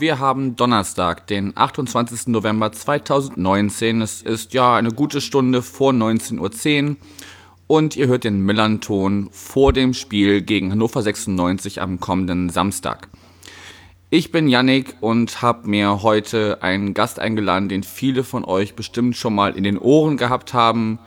wir 0.00 0.18
haben 0.18 0.54
Donnerstag, 0.54 1.26
den 1.26 1.56
28. 1.56 2.28
November 2.28 2.70
2019. 2.70 4.00
Es 4.00 4.22
ist 4.22 4.54
ja 4.54 4.76
eine 4.76 4.92
gute 4.92 5.20
Stunde 5.20 5.62
vor 5.62 5.92
19.10 5.92 6.90
Uhr 6.90 6.96
und 7.66 7.96
ihr 7.96 8.06
hört 8.06 8.24
den 8.24 8.40
Millanton 8.40 9.28
vor 9.32 9.72
dem 9.72 9.94
Spiel 9.94 10.42
gegen 10.42 10.70
Hannover 10.70 11.02
96 11.02 11.80
am 11.80 11.98
kommenden 12.00 12.48
Samstag. 12.48 13.08
Ich 14.10 14.30
bin 14.30 14.48
Yannick 14.48 14.96
und 15.00 15.42
habe 15.42 15.68
mir 15.68 16.02
heute 16.02 16.62
einen 16.62 16.94
Gast 16.94 17.18
eingeladen, 17.18 17.68
den 17.68 17.82
viele 17.82 18.24
von 18.24 18.44
euch 18.44 18.74
bestimmt 18.74 19.16
schon 19.16 19.34
mal 19.34 19.56
in 19.56 19.64
den 19.64 19.78
Ohren 19.78 20.16
gehabt 20.16 20.54
haben. 20.54 20.98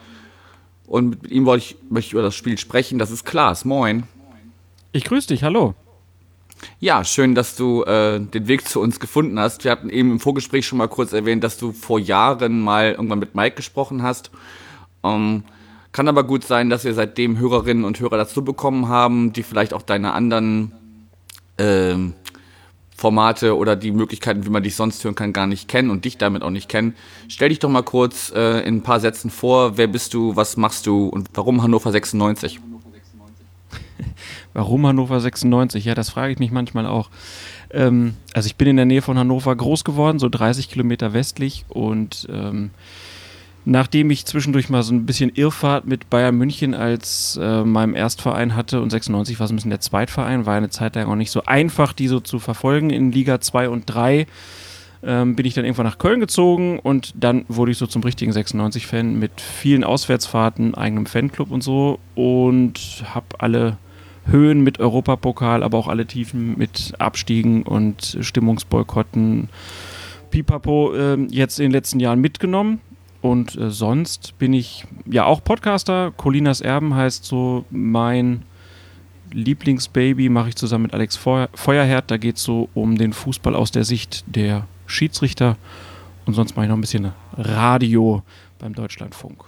Und 0.86 1.22
mit 1.22 1.32
ihm 1.32 1.46
wollte 1.46 1.64
ich, 1.64 1.76
möchte 1.88 2.08
ich 2.08 2.12
über 2.12 2.22
das 2.22 2.34
Spiel 2.34 2.58
sprechen. 2.58 2.98
Das 2.98 3.10
ist 3.10 3.24
Klaas. 3.24 3.64
Moin. 3.64 4.04
Ich 4.92 5.04
grüße 5.04 5.28
dich, 5.28 5.42
hallo. 5.42 5.74
Ja, 6.78 7.04
schön, 7.04 7.34
dass 7.34 7.56
du 7.56 7.82
äh, 7.84 8.20
den 8.20 8.48
Weg 8.48 8.68
zu 8.68 8.80
uns 8.80 9.00
gefunden 9.00 9.38
hast. 9.38 9.64
Wir 9.64 9.70
hatten 9.70 9.88
eben 9.90 10.12
im 10.12 10.20
Vorgespräch 10.20 10.66
schon 10.66 10.78
mal 10.78 10.88
kurz 10.88 11.12
erwähnt, 11.12 11.44
dass 11.44 11.58
du 11.58 11.72
vor 11.72 11.98
Jahren 11.98 12.60
mal 12.60 12.92
irgendwann 12.92 13.18
mit 13.18 13.34
Mike 13.34 13.56
gesprochen 13.56 14.02
hast. 14.02 14.30
Ähm, 15.04 15.44
kann 15.92 16.08
aber 16.08 16.24
gut 16.24 16.44
sein, 16.44 16.70
dass 16.70 16.84
wir 16.84 16.94
seitdem 16.94 17.38
Hörerinnen 17.38 17.84
und 17.84 18.00
Hörer 18.00 18.16
dazu 18.16 18.44
bekommen 18.44 18.88
haben, 18.88 19.32
die 19.32 19.42
vielleicht 19.42 19.74
auch 19.74 19.82
deine 19.82 20.12
anderen 20.12 20.72
äh, 21.58 21.96
Formate 22.96 23.56
oder 23.56 23.76
die 23.76 23.90
Möglichkeiten, 23.90 24.46
wie 24.46 24.50
man 24.50 24.62
dich 24.62 24.76
sonst 24.76 25.02
hören 25.04 25.14
kann, 25.14 25.32
gar 25.32 25.46
nicht 25.46 25.68
kennen 25.68 25.90
und 25.90 26.04
dich 26.04 26.18
damit 26.18 26.42
auch 26.42 26.50
nicht 26.50 26.68
kennen. 26.68 26.94
Stell 27.28 27.48
dich 27.48 27.58
doch 27.58 27.68
mal 27.68 27.82
kurz 27.82 28.32
äh, 28.34 28.60
in 28.60 28.76
ein 28.76 28.82
paar 28.82 29.00
Sätzen 29.00 29.30
vor. 29.30 29.76
Wer 29.76 29.88
bist 29.88 30.14
du, 30.14 30.36
was 30.36 30.56
machst 30.56 30.86
du 30.86 31.08
und 31.08 31.28
warum 31.34 31.62
Hannover 31.62 31.90
96? 31.90 32.60
Warum 34.52 34.86
Hannover 34.86 35.20
96? 35.20 35.84
Ja, 35.84 35.94
das 35.94 36.10
frage 36.10 36.32
ich 36.32 36.38
mich 36.38 36.50
manchmal 36.50 36.86
auch. 36.86 37.10
Ähm, 37.70 38.14
also 38.34 38.46
ich 38.46 38.56
bin 38.56 38.68
in 38.68 38.76
der 38.76 38.86
Nähe 38.86 39.02
von 39.02 39.18
Hannover 39.18 39.54
groß 39.54 39.84
geworden, 39.84 40.18
so 40.18 40.28
30 40.28 40.68
Kilometer 40.68 41.12
westlich 41.12 41.64
und 41.68 42.28
ähm, 42.30 42.70
Nachdem 43.64 44.10
ich 44.10 44.26
zwischendurch 44.26 44.68
mal 44.70 44.82
so 44.82 44.92
ein 44.92 45.06
bisschen 45.06 45.30
Irrfahrt 45.34 45.86
mit 45.86 46.10
Bayern 46.10 46.36
München 46.36 46.74
als 46.74 47.38
äh, 47.40 47.62
meinem 47.62 47.94
Erstverein 47.94 48.56
hatte 48.56 48.80
und 48.80 48.90
96 48.90 49.38
war 49.38 49.46
so 49.46 49.52
ein 49.52 49.56
bisschen 49.56 49.70
der 49.70 49.80
Zweitverein, 49.80 50.46
war 50.46 50.56
eine 50.56 50.70
Zeit 50.70 50.96
lang 50.96 51.06
auch 51.06 51.14
nicht 51.14 51.30
so 51.30 51.44
einfach, 51.44 51.92
die 51.92 52.08
so 52.08 52.18
zu 52.18 52.40
verfolgen 52.40 52.90
in 52.90 53.12
Liga 53.12 53.40
2 53.40 53.68
und 53.68 53.84
3. 53.86 54.26
Ähm, 55.04 55.34
bin 55.34 55.46
ich 55.46 55.54
dann 55.54 55.64
irgendwann 55.64 55.86
nach 55.86 55.98
Köln 55.98 56.20
gezogen 56.20 56.78
und 56.78 57.12
dann 57.16 57.44
wurde 57.48 57.72
ich 57.72 57.78
so 57.78 57.88
zum 57.88 58.04
richtigen 58.04 58.30
96-Fan 58.30 59.18
mit 59.18 59.40
vielen 59.40 59.82
Auswärtsfahrten, 59.82 60.76
eigenem 60.76 61.06
Fanclub 61.06 61.50
und 61.50 61.62
so 61.62 61.98
und 62.14 63.04
habe 63.12 63.26
alle 63.38 63.78
Höhen 64.26 64.62
mit 64.62 64.78
Europapokal, 64.78 65.64
aber 65.64 65.78
auch 65.78 65.88
alle 65.88 66.06
Tiefen 66.06 66.56
mit 66.56 66.92
Abstiegen 66.98 67.64
und 67.64 68.16
Stimmungsboykotten, 68.20 69.48
Pipapo 70.30 70.94
äh, 70.94 71.16
jetzt 71.30 71.58
in 71.58 71.66
den 71.66 71.72
letzten 71.72 71.98
Jahren 71.98 72.20
mitgenommen. 72.20 72.80
Und 73.20 73.56
äh, 73.56 73.70
sonst 73.70 74.38
bin 74.38 74.52
ich 74.52 74.84
ja 75.06 75.24
auch 75.24 75.42
Podcaster. 75.42 76.12
Colinas 76.16 76.60
Erben 76.60 76.94
heißt 76.94 77.24
so 77.24 77.64
mein 77.70 78.42
Lieblingsbaby, 79.32 80.28
mache 80.28 80.50
ich 80.50 80.56
zusammen 80.56 80.82
mit 80.84 80.94
Alex 80.94 81.16
Feuer 81.16 81.48
Feuerherd. 81.54 82.10
Da 82.10 82.16
geht 82.16 82.36
es 82.36 82.44
so 82.44 82.68
um 82.74 82.96
den 82.98 83.12
Fußball 83.12 83.54
aus 83.54 83.70
der 83.70 83.84
Sicht 83.84 84.24
der 84.26 84.66
Schiedsrichter. 84.92 85.56
Und 86.24 86.34
sonst 86.34 86.56
mache 86.56 86.66
ich 86.66 86.68
noch 86.68 86.76
ein 86.76 86.80
bisschen 86.80 87.12
Radio 87.36 88.22
beim 88.58 88.74
Deutschlandfunk. 88.74 89.44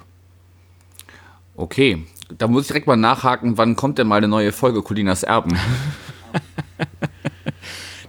Okay, 1.56 2.05
da 2.37 2.49
muss 2.49 2.62
ich 2.62 2.69
direkt 2.69 2.88
mal 2.88 2.97
nachhaken, 2.97 3.59
wann 3.59 3.77
kommt 3.77 3.99
denn 3.99 4.09
mal 4.09 4.16
eine 4.16 4.27
neue 4.27 4.50
Folge 4.50 4.82
Colinas 4.82 5.22
Erben? 5.22 5.56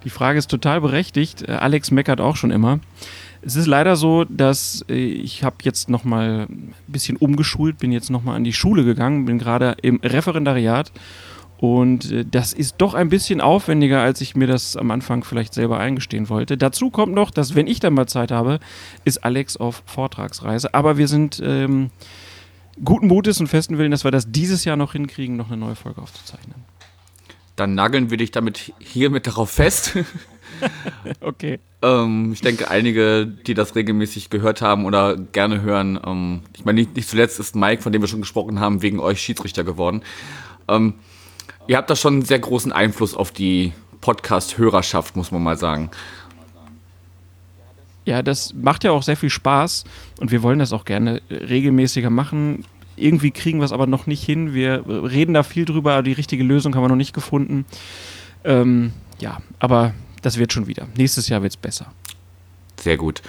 Die 0.04 0.10
Frage 0.10 0.40
ist 0.40 0.50
total 0.50 0.82
berechtigt. 0.82 1.48
Äh, 1.48 1.52
Alex 1.52 1.92
meckert 1.92 2.22
auch 2.22 2.36
schon 2.36 2.52
immer. 2.52 2.80
Es 3.42 3.56
ist 3.56 3.68
leider 3.68 3.96
so, 3.96 4.24
dass 4.24 4.84
äh, 4.90 4.96
ich 4.96 5.44
habe 5.44 5.58
jetzt 5.62 5.90
noch 5.90 6.04
mal 6.04 6.48
ein 6.50 6.74
bisschen 6.88 7.18
umgeschult, 7.18 7.78
bin 7.78 7.92
jetzt 7.92 8.10
noch 8.10 8.24
mal 8.24 8.36
an 8.36 8.44
die 8.44 8.54
Schule 8.54 8.84
gegangen, 8.84 9.26
bin 9.26 9.38
gerade 9.38 9.78
im 9.82 10.00
Referendariat 10.02 10.92
und 11.58 12.12
äh, 12.12 12.26
das 12.30 12.54
ist 12.54 12.76
doch 12.80 12.94
ein 12.94 13.10
bisschen 13.10 13.42
aufwendiger, 13.42 14.02
als 14.02 14.22
ich 14.22 14.36
mir 14.36 14.48
das 14.48 14.76
am 14.76 14.92
Anfang 14.92 15.24
vielleicht 15.24 15.54
selber 15.54 15.80
eingestehen 15.80 16.30
wollte. 16.30 16.58
Dazu 16.58 16.90
kommt 16.90 17.14
noch, 17.14 17.32
dass 17.32 17.56
wenn 17.56 17.68
ich 17.68 17.80
dann 17.80 17.94
mal 17.94 18.08
Zeit 18.08 18.32
habe, 18.32 18.60
ist 19.04 19.24
Alex 19.24 19.58
auf 19.58 19.84
Vortragsreise. 19.86 20.74
Aber 20.74 20.98
wir 20.98 21.08
sind 21.08 21.42
ähm, 21.44 21.92
guten 22.84 23.08
Mutes 23.08 23.40
und 23.40 23.48
festen 23.48 23.78
Willen, 23.78 23.92
dass 23.92 24.04
wir 24.04 24.12
das 24.12 24.32
dieses 24.32 24.66
Jahr 24.66 24.76
noch 24.76 24.94
hinkriegen, 24.94 25.38
noch 25.38 25.48
eine 25.48 25.58
neue 25.58 25.76
Folge 25.76 26.02
aufzuzeichnen. 26.02 26.56
Dann 27.56 27.74
nageln 27.74 28.10
wir 28.10 28.18
dich 28.18 28.32
damit 28.32 28.74
hiermit 28.80 29.28
darauf 29.28 29.50
fest. 29.50 29.98
okay. 31.22 31.60
Ähm, 31.82 32.34
ich 32.34 32.42
denke, 32.42 32.70
einige, 32.70 33.26
die 33.26 33.54
das 33.54 33.76
regelmäßig 33.76 34.30
gehört 34.30 34.62
haben 34.62 34.86
oder 34.86 35.16
gerne 35.16 35.62
hören, 35.62 35.98
ähm, 36.06 36.42
ich 36.54 36.66
meine, 36.66 36.82
nicht, 36.82 36.98
nicht, 36.98 37.08
zuletzt 37.08 37.40
ist 37.40 37.56
Mike, 37.56 37.82
von 37.82 37.94
dem 37.94 38.02
wir 38.02 38.10
schon 38.10 38.20
gesprochen 38.20 38.60
haben, 38.60 38.82
wegen 38.82 39.00
euch 39.00 39.22
Schiedsrichter 39.22 39.64
geworden. 39.64 40.04
Ähm, 40.68 40.96
ihr 41.68 41.78
habt 41.78 41.90
da 41.90 41.96
schon 41.96 42.16
einen 42.16 42.26
sehr 42.26 42.40
großen 42.40 42.72
Einfluss 42.72 43.16
auf 43.16 43.32
die 43.32 43.74
Podcast-Hörerschaft, 44.02 45.16
muss 45.16 45.32
man 45.32 45.44
mal 45.44 45.58
sagen. 45.58 45.90
Ja, 48.06 48.22
das 48.22 48.54
macht 48.54 48.84
ja 48.84 48.92
auch 48.92 49.02
sehr 49.02 49.18
viel 49.18 49.32
Spaß 49.32 49.84
und 50.20 50.32
wir 50.32 50.44
wollen 50.44 50.60
das 50.60 50.74
auch 50.74 50.86
gerne 50.86 51.22
regelmäßiger 51.30 52.12
machen. 52.12 52.66
Irgendwie 52.96 53.32
kriegen 53.32 53.60
wir 53.60 53.66
es 53.66 53.72
aber 53.72 53.88
noch 53.88 54.06
nicht 54.06 54.24
hin. 54.24 54.54
Wir 54.54 54.84
reden 54.88 55.34
da 55.34 55.44
viel 55.44 55.66
drüber, 55.66 55.94
aber 55.94 56.04
die 56.04 56.14
richtige 56.14 56.44
Lösung 56.44 56.76
haben 56.76 56.84
wir 56.84 56.90
noch 56.90 56.96
nicht 56.96 57.14
gefunden. 57.14 57.66
Ähm, 58.44 58.94
ja, 59.20 59.40
aber 59.60 59.94
das 60.22 60.38
wird 60.38 60.54
schon 60.54 60.68
wieder. 60.68 60.88
Nächstes 60.96 61.28
Jahr 61.30 61.42
wird 61.42 61.54
es 61.54 61.58
besser. 61.58 61.92
Sehr 62.80 62.98
gut. 62.98 63.22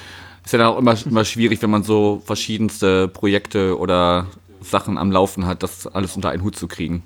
Ist 0.45 0.53
ja 0.53 0.59
dann 0.59 0.69
auch 0.69 0.79
immer, 0.79 0.95
immer 1.07 1.25
schwierig, 1.25 1.63
wenn 1.63 1.71
man 1.71 1.83
so 1.83 2.23
verschiedenste 2.25 3.09
Projekte 3.09 3.79
oder 3.79 4.27
Sachen 4.61 4.99
am 4.99 5.11
Laufen 5.11 5.47
hat, 5.47 5.63
das 5.63 5.87
alles 5.87 6.15
unter 6.17 6.31
einen 6.31 6.43
Hut 6.43 6.57
zu 6.57 6.69
kriegen. 6.69 7.03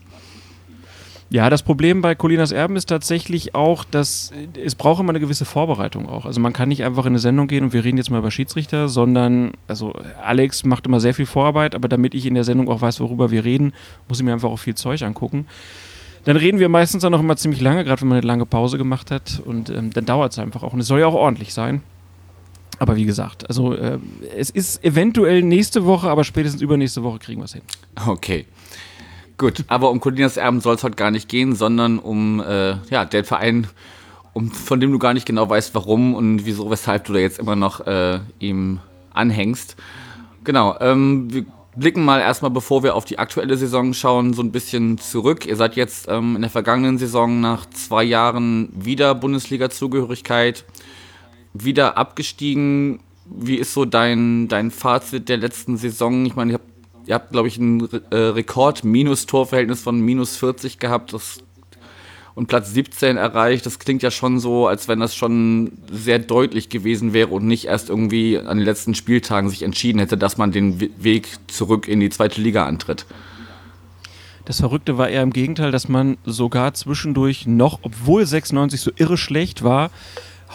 Ja, 1.33 1.49
das 1.49 1.63
Problem 1.63 2.03
bei 2.03 2.17
Colinas 2.17 2.51
Erben 2.51 2.75
ist 2.75 2.89
tatsächlich 2.89 3.55
auch, 3.55 3.85
dass 3.85 4.33
es 4.61 4.75
braucht 4.75 5.01
immer 5.01 5.11
eine 5.11 5.21
gewisse 5.21 5.45
Vorbereitung 5.45 6.09
auch. 6.09 6.27
Also 6.27 6.41
man 6.41 6.53
kann 6.53 6.69
nicht 6.69 6.83
einfach 6.83 7.05
in 7.05 7.13
eine 7.13 7.21
Sendung 7.21 7.47
gehen 7.47 7.63
und 7.63 7.73
wir 7.73 7.85
reden 7.85 7.99
jetzt 7.99 8.11
mal 8.11 8.19
über 8.19 8.33
Schiedsrichter, 8.33 8.89
sondern 8.89 9.53
also 9.69 9.93
Alex 10.21 10.65
macht 10.65 10.87
immer 10.87 10.99
sehr 10.99 11.15
viel 11.15 11.27
Vorarbeit, 11.27 11.77
aber 11.77 11.87
damit 11.87 12.15
ich 12.15 12.27
in 12.27 12.35
der 12.35 12.43
Sendung 12.43 12.69
auch 12.69 12.81
weiß, 12.81 12.99
worüber 12.99 13.31
wir 13.31 13.45
reden, 13.45 13.73
muss 14.09 14.19
ich 14.19 14.25
mir 14.25 14.33
einfach 14.33 14.51
auch 14.51 14.59
viel 14.59 14.75
Zeug 14.75 15.03
angucken. 15.03 15.47
Dann 16.25 16.37
reden 16.37 16.59
wir 16.59 16.69
meistens 16.69 17.03
dann 17.03 17.13
noch 17.13 17.21
immer 17.21 17.37
ziemlich 17.37 17.61
lange, 17.61 17.85
gerade 17.85 18.03
wenn 18.03 18.09
man 18.09 18.19
eine 18.19 18.27
lange 18.27 18.45
Pause 18.45 18.77
gemacht 18.77 19.13
hat 19.13 19.41
und 19.45 19.71
ähm, 19.71 19.93
dann 19.93 20.07
dauert 20.07 20.33
es 20.33 20.39
einfach 20.41 20.65
auch 20.65 20.73
und 20.73 20.81
es 20.81 20.89
soll 20.89 20.99
ja 20.99 21.07
auch 21.07 21.15
ordentlich 21.15 21.55
sein. 21.55 21.81
Aber 22.81 22.97
wie 22.97 23.05
gesagt, 23.05 23.47
also 23.47 23.75
äh, 23.75 23.99
es 24.37 24.51
ist 24.51 24.83
eventuell 24.83 25.43
nächste 25.43 25.85
Woche, 25.85 26.11
aber 26.11 26.25
spätestens 26.25 26.61
übernächste 26.61 27.05
Woche 27.05 27.21
kriegen 27.21 27.41
wir 27.41 27.45
es 27.45 27.53
hin. 27.53 27.63
Okay. 28.05 28.47
Gut, 29.41 29.65
aber 29.69 29.91
um 29.91 30.01
Colinas 30.01 30.37
Erben 30.37 30.61
soll 30.61 30.75
es 30.75 30.85
heute 30.85 30.97
gar 30.97 31.11
nicht 31.11 31.27
gehen, 31.27 31.55
sondern 31.55 31.99
um 31.99 32.41
äh, 32.41 32.75
ja, 32.91 33.07
den 33.07 33.25
Verein, 33.25 33.69
um, 34.35 34.51
von 34.51 34.81
dem 34.81 34.93
du 34.93 34.99
gar 34.99 35.15
nicht 35.15 35.25
genau 35.25 35.49
weißt, 35.49 35.75
warum 35.75 36.15
und 36.15 36.45
wieso, 36.45 36.71
weshalb 36.71 37.05
du 37.05 37.15
da 37.15 37.21
jetzt 37.21 37.39
immer 37.39 37.57
noch 37.57 37.87
äh, 37.87 38.19
ihm 38.39 38.81
anhängst. 39.15 39.77
Genau, 40.45 40.77
ähm, 40.81 41.33
wir 41.33 41.47
blicken 41.75 42.05
mal 42.05 42.21
erstmal, 42.21 42.51
bevor 42.51 42.83
wir 42.83 42.95
auf 42.95 43.07
die 43.07 43.19
aktuelle 43.19 43.57
Saison 43.57 43.95
schauen, 43.95 44.35
so 44.35 44.43
ein 44.43 44.53
bisschen 44.53 44.99
zurück. 44.99 45.47
Ihr 45.47 45.57
seid 45.57 45.75
jetzt 45.75 46.07
ähm, 46.11 46.37
in 46.37 46.43
der 46.43 46.51
vergangenen 46.51 46.99
Saison 46.99 47.41
nach 47.41 47.65
zwei 47.71 48.05
Jahren 48.05 48.69
wieder 48.75 49.15
Bundesliga-Zugehörigkeit, 49.15 50.67
wieder 51.55 51.97
abgestiegen. 51.97 53.01
Wie 53.25 53.57
ist 53.57 53.73
so 53.73 53.87
dein, 53.87 54.49
dein 54.49 54.71
Fazit 54.71 55.31
der 55.31 55.39
letzten 55.39 55.79
Saison? 55.79 56.27
Ich 56.27 56.37
meine, 56.37 56.53
ihr 56.53 56.59
habt 56.59 56.70
ihr 57.11 57.15
habt, 57.15 57.33
glaube 57.33 57.49
ich, 57.49 57.59
ein 57.59 57.89
äh, 58.11 58.17
Rekord-Minus-Torverhältnis 58.17 59.83
von 59.83 60.01
minus 60.01 60.37
40 60.37 60.79
gehabt 60.79 61.13
das, 61.13 61.41
und 62.37 62.47
Platz 62.47 62.73
17 62.73 63.17
erreicht. 63.17 63.67
Das 63.67 63.81
klingt 63.81 64.05
ja 64.05 64.13
schon 64.13 64.39
so, 64.39 64.69
als 64.69 64.87
wenn 64.87 65.01
das 65.01 65.17
schon 65.17 65.73
sehr 65.91 66.21
deutlich 66.21 66.69
gewesen 66.69 67.13
wäre 67.13 67.31
und 67.31 67.49
nicht 67.49 67.65
erst 67.65 67.89
irgendwie 67.89 68.39
an 68.39 68.59
den 68.59 68.65
letzten 68.65 68.95
Spieltagen 68.95 69.51
sich 69.51 69.65
entschieden 69.65 69.99
hätte, 69.99 70.17
dass 70.17 70.39
man 70.39 70.53
den 70.53 70.81
Weg 71.03 71.29
zurück 71.49 71.89
in 71.89 71.99
die 71.99 72.11
zweite 72.11 72.41
Liga 72.41 72.65
antritt. 72.65 73.07
Das 74.45 74.61
Verrückte 74.61 74.97
war 74.97 75.09
eher 75.09 75.25
im 75.25 75.33
Gegenteil, 75.33 75.73
dass 75.73 75.89
man 75.89 76.17
sogar 76.25 76.75
zwischendurch 76.75 77.49
noch, 77.49 77.81
obwohl 77.83 78.25
96 78.25 78.81
so 78.81 78.93
irre 78.97 79.17
schlecht 79.17 79.65
war, 79.65 79.91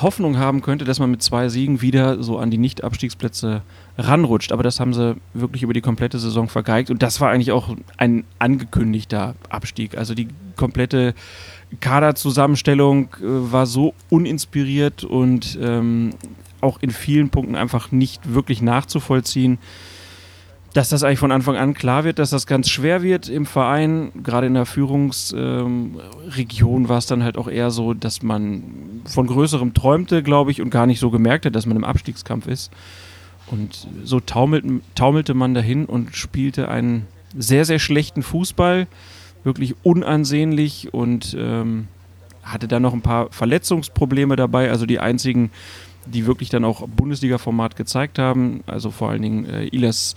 Hoffnung 0.02 0.38
haben 0.38 0.62
könnte, 0.62 0.84
dass 0.84 1.00
man 1.00 1.10
mit 1.10 1.24
zwei 1.24 1.48
Siegen 1.48 1.82
wieder 1.82 2.22
so 2.22 2.38
an 2.38 2.52
die 2.52 2.58
Nicht-Abstiegsplätze 2.58 3.62
ranrutscht. 3.98 4.52
Aber 4.52 4.64
das 4.64 4.80
haben 4.80 4.94
sie 4.94 5.16
wirklich 5.34 5.64
über 5.64 5.74
die 5.74 5.82
komplette 5.82 6.20
Saison 6.20 6.50
vergeigt. 6.50 6.90
Und 6.90 7.02
das 7.02 7.22
war 7.22 7.30
eigentlich 7.30 7.52
auch 7.52 7.76
ein 7.98 8.26
angekündigter 8.38 9.36
Abstieg. 9.50 9.98
Also 9.98 10.14
die 10.14 10.28
komplette 10.56 11.14
Kaderzusammenstellung 11.80 13.10
äh, 13.16 13.24
war 13.24 13.66
so 13.66 13.94
uninspiriert 14.10 15.04
und 15.04 15.58
ähm, 15.62 16.12
auch 16.62 16.82
in 16.82 16.92
vielen 16.92 17.30
Punkten 17.30 17.56
einfach 17.56 17.92
nicht 17.92 18.34
wirklich 18.34 18.62
nachzuvollziehen 18.62 19.60
dass 20.76 20.90
das 20.90 21.04
eigentlich 21.04 21.20
von 21.20 21.32
Anfang 21.32 21.56
an 21.56 21.74
klar 21.74 22.04
wird, 22.04 22.20
dass 22.20 22.32
das 22.32 22.48
ganz 22.48 22.70
schwer 22.70 23.02
wird 23.02 23.30
im 23.30 23.46
Verein. 23.46 24.12
Gerade 24.22 24.48
in 24.48 24.56
der 24.56 24.66
Führungsregion 24.66 26.82
ähm, 26.82 26.90
war 26.90 26.98
es 26.98 27.06
dann 27.06 27.24
halt 27.24 27.38
auch 27.38 27.48
eher 27.48 27.72
so, 27.72 27.94
dass 27.94 28.22
man 28.22 29.02
von 29.06 29.26
Größerem 29.26 29.74
träumte, 29.74 30.22
glaube 30.22 30.52
ich, 30.52 30.62
und 30.62 30.72
gar 30.72 30.86
nicht 30.86 31.00
so 31.00 31.12
gemerkt 31.12 31.46
hat, 31.46 31.56
dass 31.56 31.66
man 31.66 31.78
im 31.78 31.86
Abstiegskampf 31.86 32.48
ist. 32.48 32.74
Und 33.48 33.88
so 34.04 34.20
taumelt, 34.20 34.66
taumelte 34.96 35.34
man 35.34 35.54
dahin 35.54 35.86
und 35.86 36.14
spielte 36.14 36.68
einen 36.68 37.08
sehr, 37.38 37.64
sehr 37.64 37.80
schlechten 37.80 38.22
Fußball, 38.22 38.88
wirklich 39.46 39.76
unansehnlich 39.84 40.94
und 40.94 41.38
ähm, 41.40 41.88
hatte 42.44 42.68
dann 42.68 42.82
noch 42.82 42.94
ein 42.94 43.02
paar 43.02 43.32
Verletzungsprobleme 43.32 44.36
dabei. 44.36 44.70
Also 44.70 44.86
die 44.86 45.00
einzigen, 45.00 45.52
die 46.06 46.26
wirklich 46.26 46.50
dann 46.50 46.66
auch 46.66 46.86
Bundesliga-Format 46.86 47.78
gezeigt 47.78 48.20
haben, 48.20 48.62
also 48.68 48.92
vor 48.92 49.10
allen 49.10 49.22
Dingen 49.22 49.46
äh, 49.46 49.68
Ilas 49.68 50.16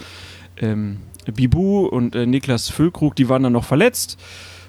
ähm, 0.60 0.98
Bibu 1.32 1.86
und 1.86 2.14
äh, 2.14 2.26
Niklas 2.26 2.68
Füllkrug, 2.68 3.16
die 3.16 3.28
waren 3.28 3.42
dann 3.42 3.52
noch 3.52 3.64
verletzt. 3.64 4.18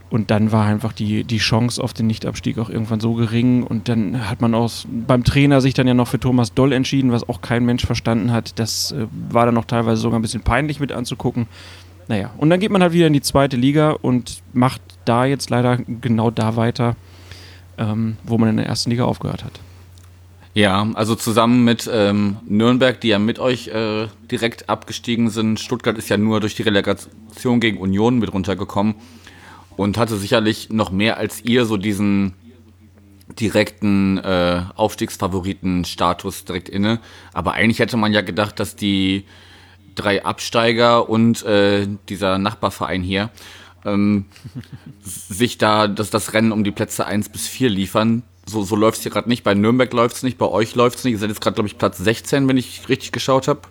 Und 0.09 0.31
dann 0.31 0.51
war 0.51 0.65
einfach 0.65 0.91
die, 0.91 1.23
die 1.23 1.37
Chance 1.37 1.83
auf 1.83 1.93
den 1.93 2.07
Nichtabstieg 2.07 2.57
auch 2.57 2.69
irgendwann 2.69 2.99
so 2.99 3.13
gering. 3.13 3.61
Und 3.63 3.89
dann 3.89 4.27
hat 4.27 4.41
man 4.41 4.55
auch 4.55 4.71
beim 4.87 5.23
Trainer 5.23 5.61
sich 5.61 5.75
dann 5.75 5.87
ja 5.87 5.93
noch 5.93 6.07
für 6.07 6.19
Thomas 6.19 6.53
Doll 6.53 6.73
entschieden, 6.73 7.11
was 7.11 7.29
auch 7.29 7.41
kein 7.41 7.63
Mensch 7.63 7.85
verstanden 7.85 8.31
hat. 8.31 8.57
Das 8.57 8.91
äh, 8.91 9.05
war 9.29 9.45
dann 9.45 9.57
auch 9.57 9.65
teilweise 9.65 10.01
sogar 10.01 10.17
ein 10.17 10.23
bisschen 10.23 10.41
peinlich 10.41 10.79
mit 10.79 10.91
anzugucken. 10.91 11.47
Naja, 12.07 12.31
und 12.37 12.49
dann 12.49 12.59
geht 12.59 12.71
man 12.71 12.81
halt 12.81 12.93
wieder 12.93 13.05
in 13.05 13.13
die 13.13 13.21
zweite 13.21 13.55
Liga 13.55 13.91
und 13.91 14.41
macht 14.51 14.81
da 15.05 15.25
jetzt 15.25 15.51
leider 15.51 15.77
genau 15.77 16.31
da 16.31 16.55
weiter, 16.55 16.95
ähm, 17.77 18.17
wo 18.23 18.39
man 18.39 18.49
in 18.49 18.57
der 18.57 18.65
ersten 18.65 18.89
Liga 18.89 19.03
aufgehört 19.03 19.45
hat. 19.45 19.59
Ja, 20.55 20.87
also 20.95 21.15
zusammen 21.15 21.63
mit 21.63 21.89
ähm, 21.91 22.37
Nürnberg, 22.45 22.99
die 22.99 23.09
ja 23.09 23.19
mit 23.19 23.39
euch 23.39 23.67
äh, 23.67 24.07
direkt 24.31 24.67
abgestiegen 24.67 25.29
sind. 25.29 25.59
Stuttgart 25.59 25.97
ist 25.97 26.09
ja 26.09 26.17
nur 26.17 26.39
durch 26.39 26.55
die 26.55 26.63
Relegation 26.63 27.59
gegen 27.59 27.77
Union 27.77 28.17
mit 28.17 28.33
runtergekommen 28.33 28.95
und 29.77 29.97
hatte 29.97 30.17
sicherlich 30.17 30.69
noch 30.71 30.91
mehr 30.91 31.17
als 31.17 31.43
ihr 31.45 31.65
so 31.65 31.77
diesen 31.77 32.33
direkten 33.39 34.17
äh, 34.17 34.63
Aufstiegsfavoriten-Status 34.75 36.45
direkt 36.45 36.67
inne. 36.67 36.99
Aber 37.31 37.53
eigentlich 37.53 37.79
hätte 37.79 37.95
man 37.95 38.11
ja 38.11 38.21
gedacht, 38.21 38.59
dass 38.59 38.75
die 38.75 39.25
drei 39.93 40.25
Absteiger 40.25 41.09
und 41.09 41.43
äh, 41.43 41.87
dieser 42.09 42.39
Nachbarverein 42.39 43.03
hier 43.03 43.29
ähm, 43.85 44.25
sich 45.01 45.59
da 45.59 45.87
das, 45.87 46.09
das 46.09 46.33
Rennen 46.33 46.51
um 46.51 46.63
die 46.63 46.71
Plätze 46.71 47.05
1 47.05 47.29
bis 47.29 47.47
4 47.47 47.69
liefern 47.69 48.23
so, 48.49 48.63
so 48.63 48.75
läuft 48.75 48.97
es 48.97 49.03
hier 49.03 49.11
gerade 49.11 49.29
nicht. 49.29 49.43
Bei 49.43 49.53
Nürnberg 49.53 49.91
läuft 49.93 50.17
es 50.17 50.23
nicht, 50.23 50.37
bei 50.37 50.47
euch 50.47 50.75
läuft 50.75 50.99
es 50.99 51.03
nicht. 51.03 51.13
Ihr 51.13 51.19
seid 51.19 51.29
jetzt 51.29 51.41
gerade, 51.41 51.55
glaube 51.55 51.67
ich, 51.67 51.77
Platz 51.77 51.97
16, 51.97 52.47
wenn 52.47 52.57
ich 52.57 52.89
richtig 52.89 53.11
geschaut 53.11 53.47
habe. 53.47 53.61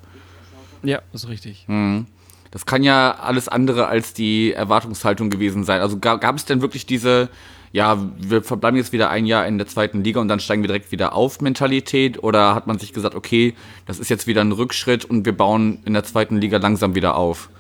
Ja, 0.83 1.03
das 1.13 1.25
ist 1.25 1.31
richtig. 1.31 1.65
Mhm. 1.67 2.07
Das 2.51 2.65
kann 2.65 2.83
ja 2.83 3.15
alles 3.21 3.49
andere 3.49 3.89
als 3.89 4.15
die 4.15 4.53
Erwartungshaltung 4.53 5.29
gewesen 5.29 5.65
sein. 5.65 5.81
Also 5.81 5.99
gab 5.99 6.37
es 6.37 6.47
denn 6.47 6.63
wirklich 6.63 6.87
diese, 6.87 7.29
ja, 7.73 7.99
wir 8.17 8.43
verbleiben 8.43 8.79
jetzt 8.79 8.93
wieder 8.93 9.11
ein 9.11 9.27
Jahr 9.27 9.47
in 9.47 9.59
der 9.59 9.67
zweiten 9.67 10.03
Liga 10.03 10.21
und 10.21 10.29
dann 10.29 10.41
steigen 10.41 10.63
wir 10.63 10.69
direkt 10.69 10.91
wieder 10.91 11.15
auf 11.15 11.41
Mentalität? 11.41 12.23
Oder 12.23 12.55
hat 12.55 12.67
man 12.67 12.79
sich 12.79 12.93
gesagt, 12.93 13.15
okay, 13.15 13.55
das 13.85 13.99
ist 13.99 14.09
jetzt 14.09 14.27
wieder 14.27 14.41
ein 14.41 14.53
Rückschritt 14.53 15.05
und 15.05 15.27
wir 15.27 15.37
bauen 15.37 15.81
in 15.85 15.93
der 15.93 16.05
zweiten 16.05 16.39
Liga 16.39 16.57
langsam 16.59 16.95
wieder 16.95 17.17
auf? 17.17 17.51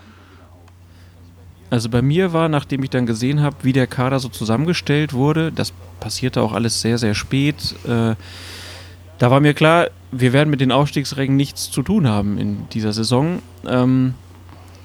Also 1.71 1.89
bei 1.89 2.01
mir 2.01 2.33
war, 2.33 2.49
nachdem 2.49 2.83
ich 2.83 2.91
dann 2.91 3.07
gesehen 3.07 3.43
habe, 3.43 3.57
wie 3.63 3.73
der 3.73 3.87
Kader 3.87 4.21
so 4.21 4.29
zusammengestellt 4.29 5.13
wurde, 5.13 5.53
das 5.53 5.73
passierte 6.01 6.41
auch 6.43 6.53
alles 6.53 6.81
sehr, 6.81 6.99
sehr 6.99 7.15
spät. 7.15 7.75
Äh, 7.87 8.15
da 9.19 9.31
war 9.31 9.41
mir 9.41 9.53
klar, 9.53 9.89
wir 10.11 10.33
werden 10.33 10.49
mit 10.49 10.61
den 10.61 10.73
Aufstiegsrängen 10.73 11.37
nichts 11.37 11.71
zu 11.71 11.83
tun 11.83 12.09
haben 12.09 12.39
in 12.39 12.69
dieser 12.71 12.93
Saison. 12.93 13.41
Ähm, 13.67 14.15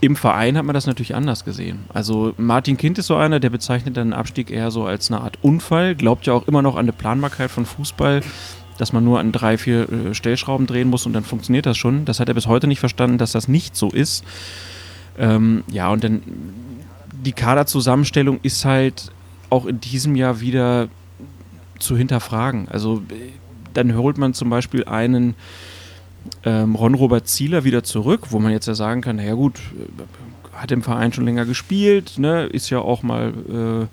Im 0.02 0.18
Verein 0.18 0.58
hat 0.58 0.66
man 0.66 0.74
das 0.74 0.86
natürlich 0.86 1.16
anders 1.16 1.46
gesehen. 1.46 1.86
Also 1.94 2.34
Martin 2.38 2.76
Kind 2.76 2.98
ist 2.98 3.08
so 3.08 3.16
einer, 3.16 3.40
der 3.40 3.50
bezeichnet 3.50 3.96
dann 3.96 4.12
Abstieg 4.12 4.52
eher 4.52 4.70
so 4.70 4.84
als 4.86 5.10
eine 5.10 5.22
Art 5.22 5.38
Unfall, 5.42 5.96
glaubt 5.96 6.26
ja 6.26 6.34
auch 6.34 6.48
immer 6.48 6.62
noch 6.62 6.76
an 6.76 6.88
die 6.88 6.92
Planbarkeit 6.92 7.52
von 7.52 7.66
Fußball, 7.66 8.22
dass 8.78 8.92
man 8.92 9.06
nur 9.06 9.20
an 9.20 9.32
drei, 9.32 9.58
vier 9.58 9.90
äh, 9.90 10.14
Stellschrauben 10.14 10.68
drehen 10.68 10.90
muss 10.90 11.06
und 11.06 11.14
dann 11.14 11.24
funktioniert 11.24 11.66
das 11.66 11.78
schon. 11.78 12.04
Das 12.04 12.20
hat 12.20 12.28
er 12.28 12.34
bis 12.34 12.48
heute 12.48 12.68
nicht 12.68 12.80
verstanden, 12.80 13.18
dass 13.18 13.32
das 13.32 13.48
nicht 13.48 13.78
so 13.78 13.90
ist. 13.90 14.26
Ähm, 15.18 15.64
ja, 15.72 15.90
und 15.90 16.04
dann 16.04 16.22
die 17.24 17.34
Kaderzusammenstellung 17.34 18.40
ist 18.44 18.66
halt 18.66 19.12
auch 19.50 19.66
in 19.66 19.80
diesem 19.80 20.16
Jahr 20.16 20.42
wieder 20.42 20.90
zu 21.80 21.98
hinterfragen. 21.98 22.68
Also 22.70 23.02
dann 23.74 23.96
holt 23.96 24.18
man 24.18 24.34
zum 24.34 24.50
Beispiel 24.50 24.86
einen 24.86 25.36
ähm, 26.44 26.76
Ron-Robert 26.76 27.28
Zieler 27.28 27.64
wieder 27.64 27.84
zurück, 27.84 28.28
wo 28.30 28.40
man 28.40 28.52
jetzt 28.52 28.68
ja 28.68 28.76
sagen 28.76 29.02
kann, 29.02 29.18
naja 29.18 29.34
gut, 29.34 29.60
äh, 29.60 30.58
hat 30.58 30.72
im 30.72 30.84
Verein 30.84 31.12
schon 31.12 31.26
länger 31.26 31.46
gespielt, 31.46 32.18
ne, 32.18 32.46
ist 32.46 32.70
ja 32.70 32.80
auch 32.80 33.04
mal 33.04 33.34
äh, 33.50 33.88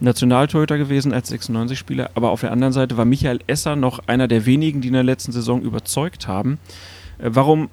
Nationaltorhüter 0.00 0.78
gewesen 0.78 1.12
als 1.12 1.30
96-Spieler, 1.30 2.10
aber 2.14 2.30
auf 2.30 2.40
der 2.40 2.52
anderen 2.52 2.72
Seite 2.72 2.96
war 2.96 3.04
Michael 3.04 3.40
Esser 3.46 3.76
noch 3.76 4.00
einer 4.06 4.28
der 4.28 4.46
wenigen, 4.46 4.80
die 4.80 4.88
in 4.88 4.94
der 4.94 5.02
letzten 5.02 5.32
Saison 5.32 5.60
überzeugt 5.62 6.26
haben. 6.26 6.58
Äh, 7.18 7.30
warum 7.32 7.68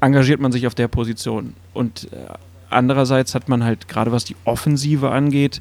engagiert 0.00 0.40
man 0.40 0.52
sich 0.52 0.66
auf 0.66 0.74
der 0.74 0.88
Position? 0.88 1.54
Und 1.74 2.08
äh, 2.12 2.16
andererseits 2.76 3.34
hat 3.34 3.48
man 3.48 3.64
halt 3.64 3.88
gerade 3.88 4.12
was 4.12 4.24
die 4.24 4.36
Offensive 4.44 5.10
angeht, 5.10 5.60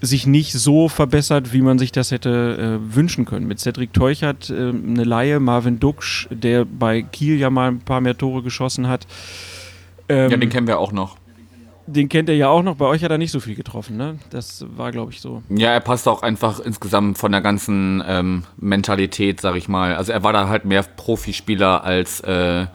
sich 0.00 0.26
nicht 0.26 0.52
so 0.52 0.88
verbessert, 0.88 1.52
wie 1.52 1.62
man 1.62 1.78
sich 1.78 1.92
das 1.92 2.10
hätte 2.10 2.80
äh, 2.80 2.94
wünschen 2.94 3.24
können. 3.24 3.46
Mit 3.46 3.60
Cedric 3.60 3.92
Teuchert 3.92 4.50
äh, 4.50 4.70
eine 4.70 5.04
Laie, 5.04 5.40
Marvin 5.40 5.80
Duksch, 5.80 6.28
der 6.30 6.64
bei 6.64 7.02
Kiel 7.02 7.38
ja 7.38 7.50
mal 7.50 7.68
ein 7.68 7.80
paar 7.80 8.00
mehr 8.00 8.16
Tore 8.16 8.42
geschossen 8.42 8.88
hat. 8.88 9.06
Ähm, 10.08 10.30
ja, 10.30 10.36
den 10.36 10.50
kennen 10.50 10.66
wir 10.66 10.78
auch 10.78 10.92
noch. 10.92 11.16
Den 11.88 12.08
kennt 12.08 12.28
er 12.28 12.34
ja 12.34 12.48
auch 12.48 12.62
noch. 12.62 12.76
Bei 12.76 12.86
euch 12.86 13.04
hat 13.04 13.12
er 13.12 13.18
nicht 13.18 13.30
so 13.30 13.38
viel 13.38 13.54
getroffen, 13.54 13.96
ne? 13.96 14.18
Das 14.30 14.66
war, 14.76 14.90
glaube 14.90 15.12
ich, 15.12 15.20
so. 15.20 15.42
Ja, 15.48 15.70
er 15.70 15.80
passt 15.80 16.08
auch 16.08 16.22
einfach 16.22 16.58
insgesamt 16.58 17.16
von 17.16 17.30
der 17.30 17.40
ganzen 17.40 18.02
ähm, 18.06 18.42
Mentalität, 18.56 19.40
sag 19.40 19.54
ich 19.54 19.68
mal. 19.68 19.94
Also 19.94 20.12
er 20.12 20.24
war 20.24 20.32
da 20.32 20.48
halt 20.48 20.64
mehr 20.64 20.82
Profispieler 20.82 21.84
als, 21.84 22.20
äh, 22.20 22.66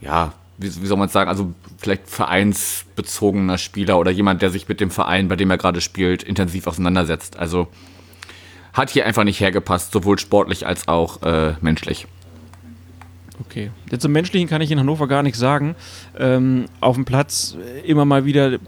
ja, 0.00 0.32
wie, 0.58 0.82
wie 0.82 0.86
soll 0.86 0.98
man 0.98 1.08
sagen, 1.08 1.28
also 1.28 1.52
vielleicht 1.78 2.08
vereinsbezogener 2.08 3.58
Spieler 3.58 3.98
oder 3.98 4.10
jemand, 4.10 4.42
der 4.42 4.50
sich 4.50 4.68
mit 4.68 4.80
dem 4.80 4.90
Verein, 4.90 5.28
bei 5.28 5.36
dem 5.36 5.50
er 5.50 5.58
gerade 5.58 5.80
spielt, 5.80 6.22
intensiv 6.22 6.66
auseinandersetzt. 6.66 7.36
Also 7.36 7.68
hat 8.72 8.90
hier 8.90 9.06
einfach 9.06 9.24
nicht 9.24 9.40
hergepasst, 9.40 9.92
sowohl 9.92 10.18
sportlich 10.18 10.66
als 10.66 10.88
auch 10.88 11.22
äh, 11.22 11.54
menschlich. 11.60 12.06
Okay. 13.40 13.70
Zum 13.98 14.12
Menschlichen 14.12 14.48
kann 14.48 14.60
ich 14.60 14.70
in 14.70 14.78
Hannover 14.78 15.08
gar 15.08 15.22
nichts 15.22 15.38
sagen. 15.38 15.74
Ähm, 16.18 16.66
auf 16.80 16.94
dem 16.94 17.04
Platz 17.04 17.56
immer 17.84 18.04
mal 18.04 18.24
wieder 18.24 18.58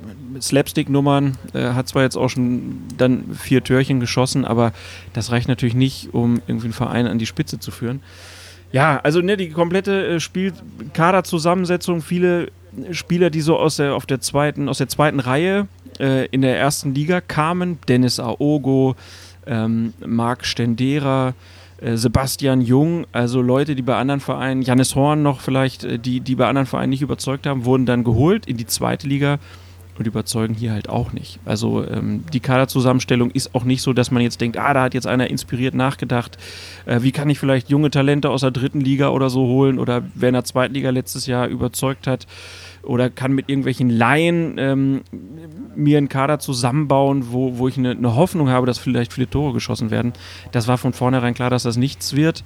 Slapstick-Nummern. 0.41 1.39
Äh, 1.55 1.71
hat 1.71 1.89
zwar 1.89 2.03
jetzt 2.03 2.17
auch 2.17 2.29
schon 2.29 2.81
dann 2.97 3.35
vier 3.35 3.63
Türchen 3.63 4.01
geschossen, 4.01 4.45
aber 4.45 4.73
das 5.13 5.31
reicht 5.31 5.49
natürlich 5.49 5.75
nicht, 5.75 6.13
um 6.13 6.43
irgendwie 6.47 6.67
einen 6.67 6.73
Verein 6.73 7.07
an 7.07 7.19
die 7.19 7.27
Spitze 7.27 7.61
zu 7.61 7.71
führen. 7.71 8.01
Ja, 8.77 9.01
also 9.03 9.23
ne, 9.23 9.39
die 9.39 9.49
komplette 9.49 10.07
äh, 10.07 10.21
Spielkaderzusammensetzung, 10.21 12.03
viele 12.03 12.49
Spieler, 12.91 13.31
die 13.31 13.41
so 13.41 13.57
aus 13.57 13.77
der, 13.77 13.95
auf 13.95 14.05
der 14.05 14.21
zweiten, 14.21 14.69
aus 14.69 14.77
der 14.77 14.89
zweiten 14.91 15.19
Reihe 15.19 15.67
äh, 15.99 16.27
in 16.27 16.43
der 16.43 16.59
ersten 16.59 16.95
Liga 16.95 17.23
kamen. 17.23 17.79
Dennis 17.89 18.21
Aogo, 18.21 18.95
ähm, 19.47 19.95
Marc 20.05 20.45
Stendera, 20.45 21.33
äh, 21.81 21.97
Sebastian 21.97 22.61
Jung, 22.61 23.07
also 23.13 23.41
Leute, 23.41 23.77
die 23.77 23.81
bei 23.81 23.97
anderen 23.97 24.21
Vereinen, 24.21 24.61
Jannis 24.61 24.95
Horn 24.95 25.23
noch 25.23 25.41
vielleicht, 25.41 25.85
äh, 25.85 25.99
die, 25.99 26.21
die 26.21 26.35
bei 26.35 26.47
anderen 26.47 26.67
Vereinen 26.67 26.91
nicht 26.91 27.01
überzeugt 27.01 27.47
haben, 27.47 27.65
wurden 27.65 27.87
dann 27.87 28.05
geholt 28.05 28.45
in 28.45 28.59
die 28.59 28.67
zweite 28.67 29.09
Liga 29.09 29.39
und 29.99 30.07
überzeugen 30.07 30.55
hier 30.55 30.73
halt 30.73 30.89
auch 30.89 31.13
nicht. 31.13 31.39
Also 31.45 31.85
ähm, 31.87 32.25
die 32.33 32.41
Kaderzusammenstellung 32.41 33.31
ist 33.31 33.55
auch 33.55 33.65
nicht 33.65 33.83
so, 33.83 33.93
dass 33.93 34.11
man 34.11 34.23
jetzt 34.23 34.41
denkt, 34.41 34.59
ah, 34.59 34.75
da 34.75 34.83
hat 34.83 34.95
jetzt 34.95 35.07
einer 35.07 35.31
inspiriert 35.31 35.75
nachgedacht, 35.75 36.39
äh, 36.87 37.03
wie 37.03 37.13
kann 37.13 37.31
ich 37.31 37.39
vielleicht 37.39 37.71
junge 37.71 37.91
Talente 37.91 38.31
aus 38.31 38.43
der 38.43 38.51
dritten 38.51 38.81
Liga 38.81 39.09
oder 39.09 39.31
so 39.31 39.47
holen 39.47 39.79
oder 39.79 40.03
wer 40.15 40.29
in 40.29 40.35
der 40.35 40.45
zweiten 40.45 40.75
Liga 40.75 40.91
letztes 40.91 41.27
Jahr 41.27 41.49
überzeugt 41.49 42.07
hat 42.07 42.27
oder 42.83 43.11
kann 43.11 43.33
mit 43.33 43.49
irgendwelchen 43.49 43.91
Laien 43.91 44.57
ähm, 44.59 45.03
mir 45.75 45.99
einen 45.99 46.09
Kader 46.09 46.39
zusammenbauen, 46.39 47.33
wo, 47.33 47.59
wo 47.59 47.69
ich 47.69 47.77
eine, 47.77 47.91
eine, 47.91 48.15
Hoffnung 48.15 48.49
habe, 48.49 48.67
dass 48.67 48.79
vielleicht 48.79 49.13
viele 49.13 49.29
Tore 49.29 49.53
geschossen 49.53 49.91
werden. 49.91 50.13
Das 50.53 50.69
war 50.69 50.79
von 50.79 50.93
vornherein 50.93 51.35
klar, 51.35 51.51
dass 51.51 51.65
das 51.65 51.77
nichts 51.77 52.15
wird. 52.15 52.45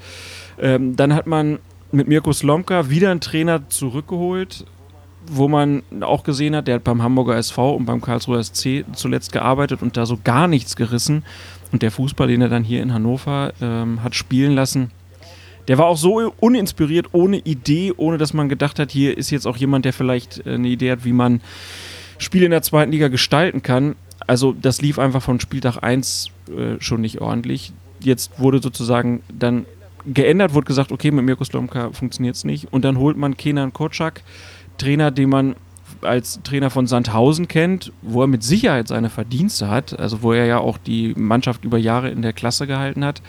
Ähm, 0.59 0.97
dann 0.97 1.15
hat 1.15 1.27
man 1.27 1.59
mit 1.93 2.09
Mirko 2.09 2.33
Slomka 2.33 2.89
wieder 2.89 3.11
einen 3.11 3.21
Trainer 3.21 3.69
zurückgeholt, 3.69 4.65
wo 5.31 5.49
man 5.49 5.83
auch 6.01 6.25
gesehen 6.25 6.55
hat, 6.57 6.69
der 6.69 6.77
hat 6.77 6.85
beim 6.85 7.03
Hamburger 7.03 7.37
SV 7.37 7.75
und 7.75 7.87
beim 7.87 8.01
Karlsruher 8.01 8.43
SC 8.43 8.85
zuletzt 8.93 9.33
gearbeitet 9.33 9.83
und 9.83 9.97
da 9.97 10.07
so 10.07 10.19
gar 10.23 10.49
nichts 10.49 10.77
gerissen. 10.77 11.25
Und 11.73 11.83
der 11.83 11.91
Fußball, 11.91 12.29
den 12.29 12.43
er 12.43 12.49
dann 12.49 12.65
hier 12.65 12.83
in 12.83 12.93
Hannover 12.93 13.53
ähm, 13.61 14.03
hat 14.03 14.15
spielen 14.15 14.55
lassen, 14.55 14.91
der 15.69 15.79
war 15.79 15.87
auch 15.87 15.97
so 15.97 16.33
uninspiriert, 16.41 17.09
ohne 17.13 17.39
Idee, 17.39 17.93
ohne 17.97 18.19
dass 18.19 18.35
man 18.35 18.49
gedacht 18.49 18.79
hat, 18.79 18.91
hier 18.91 19.17
ist 19.17 19.31
jetzt 19.31 19.47
auch 19.47 19.57
jemand, 19.57 19.85
der 19.85 19.93
vielleicht 19.93 20.45
äh, 20.47 20.55
eine 20.55 20.69
Idee 20.69 20.91
hat, 20.91 21.05
wie 21.05 21.13
man 21.13 21.41
Spiele 22.19 22.45
in 22.45 22.51
der 22.51 22.63
zweiten 22.63 22.91
Liga 22.91 23.09
gestalten 23.09 23.63
kann. 23.63 23.95
Also 24.27 24.53
das 24.53 24.83
lief 24.83 24.99
einfach 24.99 25.23
von 25.23 25.41
Spieltag 25.41 25.83
1 25.83 26.31
äh, 26.49 26.81
schon 26.81 27.01
nicht 27.01 27.21
ordentlich. 27.21 27.73
Jetzt 28.01 28.39
wurde 28.39 28.61
sozusagen 28.61 29.23
dann 29.33 29.67
geändert, 30.07 30.55
wurde 30.55 30.67
gesagt, 30.67 30.93
okay, 30.93 31.11
mit 31.11 31.25
Mirko 31.25 31.45
Slomka 31.45 31.91
funktioniert 31.93 32.37
es 32.37 32.45
nicht. 32.45 32.73
Und 32.73 32.85
dann 32.85 32.99
holt 32.99 33.17
man 33.17 33.37
Kenan 33.37 33.73
Kotschak, 33.73 34.23
Trainer, 34.81 35.11
den 35.11 35.29
man 35.29 35.57
als 36.03 36.41
Trainer 36.43 36.71
von 36.71 36.87
Sandhausen 36.87 37.49
kennt, 37.49 37.93
wo 38.03 38.23
er 38.23 38.27
mit 38.27 38.43
Sicherheit 38.43 38.89
seine 38.89 39.11
Verdienste 39.11 39.69
hat, 39.69 39.99
also 39.99 40.23
wo 40.23 40.33
er 40.33 40.47
ja 40.47 40.59
auch 40.59 40.79
die 40.79 41.15
Mannschaft 41.17 41.65
über 41.65 41.79
Jahre 41.79 42.11
in 42.11 42.23
der 42.23 42.33
Klasse 42.33 42.67
gehalten 42.67 43.05
hat, 43.05 43.23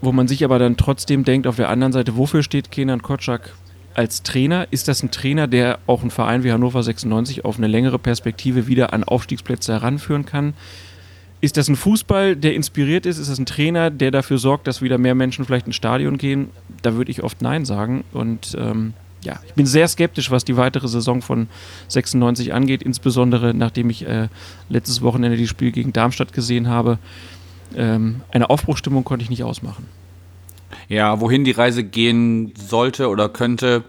wo 0.00 0.12
man 0.12 0.28
sich 0.28 0.44
aber 0.44 0.58
dann 0.58 0.76
trotzdem 0.76 1.24
denkt, 1.24 1.46
auf 1.46 1.56
der 1.56 1.68
anderen 1.68 1.92
Seite, 1.92 2.16
wofür 2.16 2.42
steht 2.42 2.70
Kenan 2.70 3.02
Kotschak 3.02 3.52
als 3.94 4.22
Trainer? 4.22 4.66
Ist 4.70 4.88
das 4.88 5.02
ein 5.02 5.10
Trainer, 5.10 5.46
der 5.46 5.78
auch 5.86 6.00
einen 6.00 6.10
Verein 6.10 6.42
wie 6.42 6.52
Hannover 6.52 6.82
96 6.82 7.44
auf 7.44 7.58
eine 7.58 7.66
längere 7.66 7.98
Perspektive 7.98 8.66
wieder 8.66 8.92
an 8.92 9.04
Aufstiegsplätze 9.04 9.72
heranführen 9.72 10.24
kann? 10.24 10.54
Ist 11.42 11.56
das 11.56 11.68
ein 11.68 11.76
Fußball, 11.76 12.36
der 12.36 12.54
inspiriert 12.54 13.06
ist? 13.06 13.18
Ist 13.18 13.30
das 13.30 13.38
ein 13.38 13.46
Trainer, 13.46 13.90
der 13.90 14.10
dafür 14.10 14.38
sorgt, 14.38 14.66
dass 14.66 14.82
wieder 14.82 14.98
mehr 14.98 15.14
Menschen 15.14 15.44
vielleicht 15.44 15.66
ins 15.66 15.76
Stadion 15.76 16.18
gehen? 16.18 16.50
Da 16.82 16.94
würde 16.94 17.10
ich 17.10 17.22
oft 17.22 17.40
Nein 17.40 17.64
sagen. 17.64 18.04
Und 18.12 18.56
ähm, 18.58 18.92
ja, 19.22 19.38
ich 19.46 19.54
bin 19.54 19.66
sehr 19.66 19.86
skeptisch, 19.88 20.30
was 20.30 20.44
die 20.44 20.56
weitere 20.56 20.88
Saison 20.88 21.20
von 21.22 21.48
96 21.88 22.52
angeht, 22.52 22.82
insbesondere 22.82 23.52
nachdem 23.54 23.90
ich 23.90 24.06
äh, 24.06 24.28
letztes 24.68 25.02
Wochenende 25.02 25.36
die 25.36 25.48
Spiel 25.48 25.72
gegen 25.72 25.92
Darmstadt 25.92 26.32
gesehen 26.32 26.68
habe. 26.68 26.98
Ähm, 27.76 28.22
eine 28.30 28.50
Aufbruchstimmung 28.50 29.04
konnte 29.04 29.22
ich 29.22 29.30
nicht 29.30 29.44
ausmachen. 29.44 29.86
Ja, 30.88 31.20
wohin 31.20 31.44
die 31.44 31.50
Reise 31.50 31.84
gehen 31.84 32.52
sollte 32.56 33.08
oder 33.08 33.28
könnte, 33.28 33.84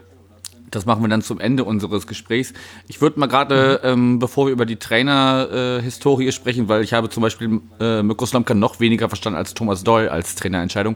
das 0.72 0.86
machen 0.86 1.04
wir 1.04 1.10
dann 1.10 1.22
zum 1.22 1.40
Ende 1.40 1.64
unseres 1.64 2.08
Gesprächs. 2.08 2.54
Ich 2.88 3.02
würde 3.02 3.20
mal 3.20 3.28
gerade, 3.28 3.82
ähm, 3.84 4.20
bevor 4.20 4.48
wir 4.48 4.54
über 4.54 4.66
die 4.66 4.78
Trainer-Historie 4.78 6.28
äh, 6.28 6.32
sprechen, 6.32 6.68
weil 6.70 6.84
ich 6.84 6.94
habe 6.94 7.10
zum 7.10 7.22
Beispiel 7.22 7.62
äh, 7.80 8.02
Mirko 8.02 8.26
Slomka 8.26 8.54
noch 8.54 8.80
weniger 8.80 9.10
verstanden 9.10 9.38
als 9.38 9.54
Thomas 9.54 9.84
Doll 9.84 10.10
als 10.10 10.36
Trainerentscheidung. 10.36 10.96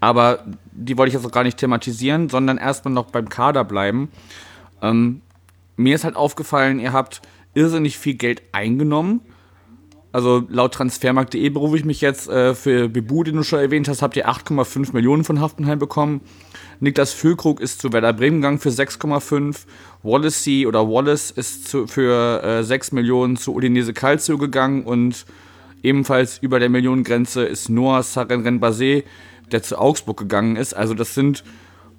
Aber 0.00 0.44
die 0.72 0.98
wollte 0.98 1.08
ich 1.08 1.14
jetzt 1.14 1.26
auch 1.26 1.32
gar 1.32 1.44
nicht 1.44 1.56
thematisieren, 1.56 2.28
sondern 2.28 2.58
erstmal 2.58 2.92
noch 2.92 3.06
beim 3.06 3.28
Kader 3.28 3.64
bleiben. 3.64 4.10
Ähm, 4.82 5.22
mir 5.76 5.94
ist 5.94 6.04
halt 6.04 6.16
aufgefallen, 6.16 6.80
ihr 6.80 6.92
habt 6.92 7.22
irrsinnig 7.54 7.98
viel 7.98 8.14
Geld 8.14 8.42
eingenommen. 8.52 9.20
Also 10.12 10.44
laut 10.48 10.74
transfermarkt.de 10.74 11.48
berufe 11.48 11.76
ich 11.76 11.84
mich 11.84 12.02
jetzt 12.02 12.28
äh, 12.28 12.54
für 12.54 12.88
Bebu, 12.88 13.24
den 13.24 13.36
du 13.36 13.42
schon 13.42 13.60
erwähnt 13.60 13.88
hast, 13.88 14.02
habt 14.02 14.16
ihr 14.16 14.28
8,5 14.28 14.92
Millionen 14.92 15.24
von 15.24 15.40
Haftenheim 15.40 15.78
bekommen. 15.78 16.20
Niklas 16.82 17.12
Füllkrug 17.12 17.60
ist 17.60 17.80
zu 17.80 17.92
Werder 17.92 18.12
Bremen 18.12 18.38
gegangen 18.38 18.58
für 18.58 18.70
6,5. 18.70 19.66
Wallacey 20.02 20.66
oder 20.66 20.88
Wallace 20.88 21.30
ist 21.30 21.68
zu, 21.68 21.86
für 21.86 22.42
äh, 22.42 22.64
6 22.64 22.90
Millionen 22.90 23.36
zu 23.36 23.54
Udinese 23.54 23.92
Calcio 23.92 24.36
gegangen 24.36 24.82
und 24.82 25.24
ebenfalls 25.84 26.38
über 26.38 26.58
der 26.58 26.70
Millionengrenze 26.70 27.44
ist 27.44 27.68
Noah 27.68 28.02
Sarenren 28.02 28.60
Basé, 28.60 29.04
der 29.52 29.62
zu 29.62 29.78
Augsburg 29.78 30.18
gegangen 30.18 30.56
ist. 30.56 30.74
Also 30.74 30.94
das 30.94 31.14
sind, 31.14 31.44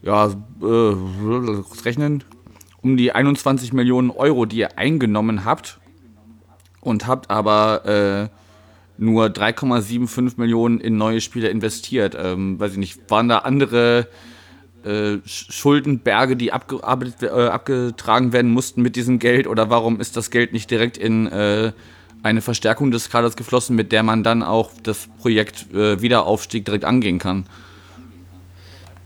ja, 0.01 0.25
äh, 0.25 0.95
rechnen, 1.85 2.25
um 2.81 2.97
die 2.97 3.13
21 3.13 3.71
Millionen 3.71 4.09
Euro, 4.09 4.45
die 4.45 4.57
ihr 4.57 4.77
eingenommen 4.77 5.45
habt 5.45 5.79
und 6.81 7.07
habt 7.07 7.29
aber 7.29 7.85
äh, 7.85 9.01
nur 9.01 9.27
3,75 9.27 10.33
Millionen 10.35 10.81
in 10.81 10.97
neue 10.97 11.21
Spieler 11.21 11.51
investiert. 11.51 12.17
Ähm, 12.19 12.59
weiß 12.59 12.73
ich 12.73 12.77
nicht, 12.77 13.09
waren 13.09 13.29
da 13.29 13.37
andere 13.37 14.09
äh, 14.85 15.17
Schuldenberge, 15.25 16.35
die 16.35 16.51
abge 16.51 16.77
äh, 17.21 17.47
abgetragen 17.47 18.33
werden 18.33 18.51
mussten 18.51 18.81
mit 18.81 18.95
diesem 18.95 19.19
Geld 19.19 19.47
oder 19.47 19.69
warum 19.69 19.99
ist 19.99 20.17
das 20.17 20.31
Geld 20.31 20.53
nicht 20.53 20.69
direkt 20.71 20.97
in 20.97 21.27
äh, 21.27 21.71
eine 22.23 22.41
Verstärkung 22.41 22.91
des 22.91 23.09
Kaders 23.09 23.35
geflossen, 23.35 23.75
mit 23.75 23.91
der 23.91 24.03
man 24.03 24.23
dann 24.23 24.43
auch 24.43 24.71
das 24.81 25.07
Projekt 25.19 25.73
äh, 25.73 26.01
Wiederaufstieg 26.01 26.65
direkt 26.65 26.85
angehen 26.85 27.19
kann? 27.19 27.45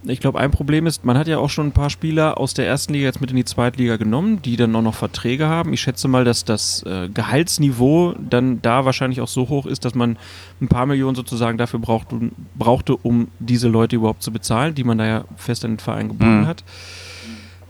Ich 0.03 0.19
glaube, 0.19 0.39
ein 0.39 0.51
Problem 0.51 0.85
ist, 0.85 1.03
man 1.05 1.17
hat 1.17 1.27
ja 1.27 1.39
auch 1.39 1.49
schon 1.49 1.67
ein 1.67 1.71
paar 1.71 1.89
Spieler 1.89 2.37
aus 2.37 2.53
der 2.53 2.67
ersten 2.67 2.93
Liga 2.93 3.05
jetzt 3.05 3.19
mit 3.19 3.31
in 3.31 3.35
die 3.35 3.45
Zweitliga 3.45 3.97
genommen, 3.97 4.41
die 4.41 4.55
dann 4.55 4.75
auch 4.75 4.81
noch 4.81 4.93
Verträge 4.93 5.47
haben. 5.47 5.73
Ich 5.73 5.81
schätze 5.81 6.07
mal, 6.07 6.23
dass 6.23 6.45
das 6.45 6.83
äh, 6.83 7.09
Gehaltsniveau 7.09 8.13
dann 8.17 8.61
da 8.61 8.85
wahrscheinlich 8.85 9.21
auch 9.21 9.27
so 9.27 9.49
hoch 9.49 9.65
ist, 9.65 9.85
dass 9.85 9.95
man 9.95 10.17
ein 10.61 10.67
paar 10.67 10.85
Millionen 10.85 11.15
sozusagen 11.15 11.57
dafür 11.57 11.79
braucht, 11.79 12.07
brauchte, 12.55 12.95
um 12.95 13.29
diese 13.39 13.67
Leute 13.67 13.95
überhaupt 13.95 14.23
zu 14.23 14.31
bezahlen, 14.31 14.75
die 14.75 14.83
man 14.83 14.97
da 14.97 15.05
ja 15.05 15.25
fest 15.35 15.65
an 15.65 15.71
den 15.71 15.79
Verein 15.79 16.09
gebunden 16.09 16.41
mhm. 16.41 16.47
hat. 16.47 16.63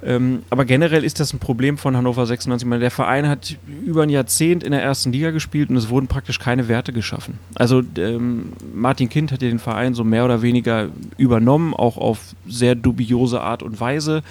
Ähm, 0.04 0.44
aber 0.52 0.66
generell 0.66 1.04
ist 1.04 1.20
das 1.20 1.34
ein 1.34 1.40
Problem 1.40 1.78
von 1.78 1.98
Hannover 1.98 2.26
96. 2.26 2.68
Meine, 2.68 2.82
der 2.82 2.92
Verein 2.92 3.28
hat 3.28 3.58
über 3.84 4.04
ein 4.04 4.10
Jahrzehnt 4.10 4.64
in 4.64 4.72
der 4.72 4.84
ersten 4.84 5.12
Liga 5.12 5.32
gespielt 5.32 5.70
und 5.70 5.76
es 5.76 5.90
wurden 5.90 6.08
praktisch 6.08 6.40
keine 6.40 6.68
Werte 6.68 6.94
geschaffen. 6.94 7.40
Also 7.56 7.82
ähm, 7.98 8.54
Martin 8.74 9.10
Kind 9.10 9.32
hat 9.32 9.42
ja 9.42 9.50
den 9.50 9.60
Verein 9.60 9.96
so 9.96 10.04
mehr 10.04 10.26
oder 10.26 10.42
weniger 10.42 10.90
übernommen, 11.18 11.74
auch 11.74 11.98
auf 11.98 12.20
sehr 12.48 12.76
dubiose 12.76 13.42
Art 13.42 13.64
und 13.64 13.80
Weise. 13.80 14.22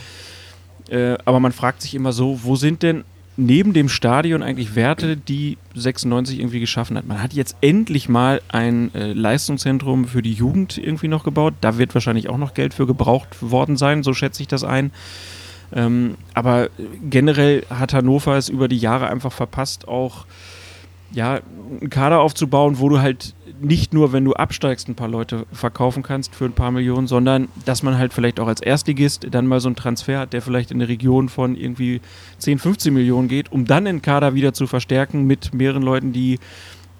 Äh, 0.88 1.16
aber 1.24 1.40
man 1.40 1.52
fragt 1.52 1.82
sich 1.82 1.94
immer 1.94 2.12
so, 2.12 2.40
wo 2.44 2.54
sind 2.54 2.84
denn 2.84 3.02
neben 3.36 3.72
dem 3.72 3.88
Stadion 3.88 4.42
eigentlich 4.42 4.76
Werte, 4.76 5.16
die 5.16 5.58
96 5.74 6.38
irgendwie 6.38 6.60
geschaffen 6.60 6.96
hat. 6.96 7.06
Man 7.06 7.22
hat 7.22 7.34
jetzt 7.34 7.56
endlich 7.60 8.08
mal 8.08 8.40
ein 8.48 8.94
äh, 8.94 9.12
Leistungszentrum 9.12 10.06
für 10.06 10.22
die 10.22 10.32
Jugend 10.32 10.78
irgendwie 10.78 11.08
noch 11.08 11.24
gebaut. 11.24 11.54
Da 11.60 11.76
wird 11.76 11.92
wahrscheinlich 11.94 12.28
auch 12.28 12.38
noch 12.38 12.54
Geld 12.54 12.72
für 12.72 12.86
gebraucht 12.86 13.28
worden 13.40 13.76
sein, 13.76 14.02
so 14.02 14.14
schätze 14.14 14.42
ich 14.42 14.48
das 14.48 14.64
ein. 14.64 14.90
Ähm, 15.76 16.16
aber 16.32 16.70
generell 17.08 17.64
hat 17.68 17.92
Hannover 17.92 18.36
es 18.36 18.48
über 18.48 18.66
die 18.66 18.78
Jahre 18.78 19.08
einfach 19.08 19.32
verpasst, 19.32 19.86
auch 19.86 20.24
ja, 21.12 21.40
einen 21.80 21.90
Kader 21.90 22.20
aufzubauen, 22.20 22.78
wo 22.78 22.88
du 22.88 22.98
halt 23.00 23.34
nicht 23.60 23.94
nur, 23.94 24.12
wenn 24.12 24.24
du 24.24 24.32
absteigst, 24.32 24.88
ein 24.88 24.94
paar 24.94 25.08
Leute 25.08 25.46
verkaufen 25.52 26.02
kannst 26.02 26.34
für 26.34 26.46
ein 26.46 26.52
paar 26.52 26.70
Millionen, 26.70 27.06
sondern 27.06 27.48
dass 27.64 27.82
man 27.82 27.96
halt 27.96 28.12
vielleicht 28.12 28.40
auch 28.40 28.48
als 28.48 28.60
Erstligist 28.60 29.26
dann 29.30 29.46
mal 29.46 29.60
so 29.60 29.68
einen 29.68 29.76
Transfer 29.76 30.18
hat, 30.18 30.32
der 30.32 30.42
vielleicht 30.42 30.70
in 30.70 30.78
eine 30.78 30.88
Region 30.88 31.28
von 31.28 31.56
irgendwie 31.56 32.00
10, 32.38 32.58
15 32.58 32.92
Millionen 32.92 33.28
geht, 33.28 33.52
um 33.52 33.66
dann 33.66 33.84
den 33.84 34.02
Kader 34.02 34.34
wieder 34.34 34.52
zu 34.52 34.66
verstärken 34.66 35.26
mit 35.26 35.54
mehreren 35.54 35.82
Leuten, 35.82 36.12
die 36.12 36.38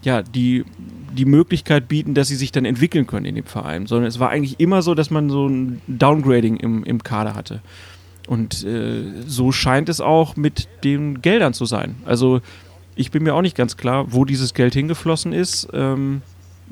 ja, 0.03 0.23
die 0.23 0.65
die 1.13 1.25
Möglichkeit 1.25 1.89
bieten, 1.89 2.15
dass 2.15 2.29
sie 2.29 2.37
sich 2.37 2.53
dann 2.53 2.65
entwickeln 2.65 3.07
können 3.07 3.27
in 3.27 3.35
dem 3.35 3.45
Verein. 3.45 3.87
Sondern 3.87 4.07
es 4.07 4.21
war 4.21 4.31
eigentlich 4.31 4.61
immer 4.61 4.83
so, 4.83 4.95
dass 4.95 5.11
man 5.11 5.31
so 5.31 5.49
ein 5.49 5.81
Downgrading 5.89 6.59
im, 6.59 6.85
im 6.85 7.03
Kader 7.03 7.35
hatte. 7.35 7.61
Und 8.27 8.65
äh, 8.65 9.05
so 9.27 9.53
scheint 9.53 9.89
es 9.89 10.01
auch 10.01 10.37
mit 10.37 10.69
den 10.85 11.23
Geldern 11.23 11.55
zu 11.55 11.65
sein. 11.65 11.97
Also 12.05 12.41
ich 12.97 13.11
bin 13.11 13.23
mir 13.23 13.35
auch 13.35 13.43
nicht 13.43 13.57
ganz 13.57 13.77
klar, 13.77 14.07
wo 14.13 14.25
dieses 14.25 14.55
Geld 14.55 14.75
hingeflossen 14.75 15.33
ist. 15.33 15.69
Ähm, 15.73 16.23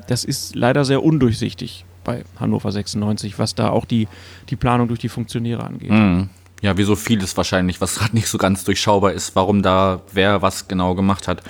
das 0.08 0.24
ist 0.24 0.56
leider 0.56 0.84
sehr 0.84 1.02
undurchsichtig 1.02 1.84
bei 2.02 2.24
Hannover 2.38 2.72
96, 2.72 3.38
was 3.38 3.54
da 3.54 3.70
auch 3.70 3.84
die, 3.84 4.08
die 4.50 4.56
Planung 4.56 4.88
durch 4.88 5.00
die 5.00 5.08
Funktionäre 5.08 5.64
angeht. 5.64 5.90
Mhm. 5.90 6.28
Ja, 6.60 6.76
wie 6.76 6.84
so 6.84 6.96
vieles 6.96 7.36
wahrscheinlich, 7.36 7.80
was 7.80 7.94
gerade 7.98 8.14
nicht 8.14 8.28
so 8.28 8.38
ganz 8.38 8.64
durchschaubar 8.64 9.12
ist, 9.12 9.36
warum 9.36 9.62
da 9.62 10.02
wer 10.12 10.42
was 10.42 10.68
genau 10.68 10.94
gemacht 10.94 11.28
hat. 11.28 11.42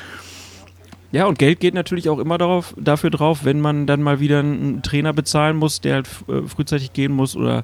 Ja, 1.12 1.26
und 1.26 1.38
Geld 1.38 1.61
geht 1.61 1.75
natürlich 1.75 2.08
auch 2.08 2.18
immer 2.18 2.38
darauf, 2.38 2.75
dafür 2.76 3.11
drauf, 3.11 3.44
wenn 3.44 3.61
man 3.61 3.87
dann 3.87 4.02
mal 4.02 4.18
wieder 4.18 4.40
einen 4.40 4.82
Trainer 4.82 5.12
bezahlen 5.12 5.56
muss, 5.56 5.80
der 5.80 5.94
halt 5.94 6.08
äh, 6.28 6.42
frühzeitig 6.49 6.92
gehen 6.92 7.12
muss 7.12 7.37
oder 7.37 7.62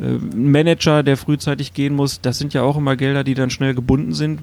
äh, 0.00 0.36
Manager, 0.36 1.02
der 1.02 1.16
frühzeitig 1.16 1.74
gehen 1.74 1.94
muss, 1.94 2.20
das 2.20 2.38
sind 2.38 2.54
ja 2.54 2.62
auch 2.62 2.76
immer 2.76 2.96
Gelder, 2.96 3.24
die 3.24 3.34
dann 3.34 3.50
schnell 3.50 3.74
gebunden 3.74 4.12
sind, 4.12 4.40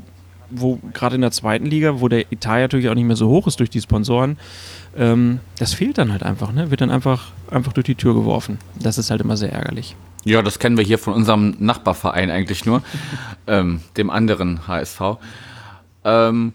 wo 0.50 0.79
gerade 0.93 1.15
in 1.15 1.22
der 1.22 1.31
zweiten 1.31 1.65
Liga, 1.65 2.01
wo 2.01 2.08
der 2.08 2.31
Etat 2.31 2.60
natürlich 2.60 2.89
auch 2.89 2.96
nicht 2.96 3.05
mehr 3.05 3.15
so 3.15 3.29
hoch 3.29 3.48
ist 3.48 3.60
durch 3.60 3.70
die 3.70 3.81
Sponsoren, 3.81 4.38
ähm, 4.98 5.39
das 5.58 5.74
fehlt 5.74 5.98
dann 5.98 6.12
halt 6.12 6.24
einfach, 6.24 6.51
ne? 6.51 6.70
Wird 6.70 6.81
dann 6.81 6.91
einfach, 6.91 7.31
einfach 7.50 7.74
durch 7.74 7.86
die 7.86 7.96
Tür 7.96 8.13
geworfen. 8.13 8.60
Das 8.79 8.98
ist 8.98 9.10
halt 9.10 9.22
immer 9.22 9.38
sehr 9.38 9.53
ärgerlich. 9.53 9.96
Ja, 10.24 10.41
das 10.41 10.60
kennen 10.60 10.77
wir 10.77 10.84
hier 10.84 11.00
von 11.00 11.13
unserem 11.13 11.55
Nachbarverein 11.60 12.29
eigentlich 12.29 12.65
nur, 12.65 12.84
ähm, 13.48 13.81
dem 13.98 14.10
anderen 14.10 14.67
HSV. 14.67 15.01
Ähm, 16.03 16.53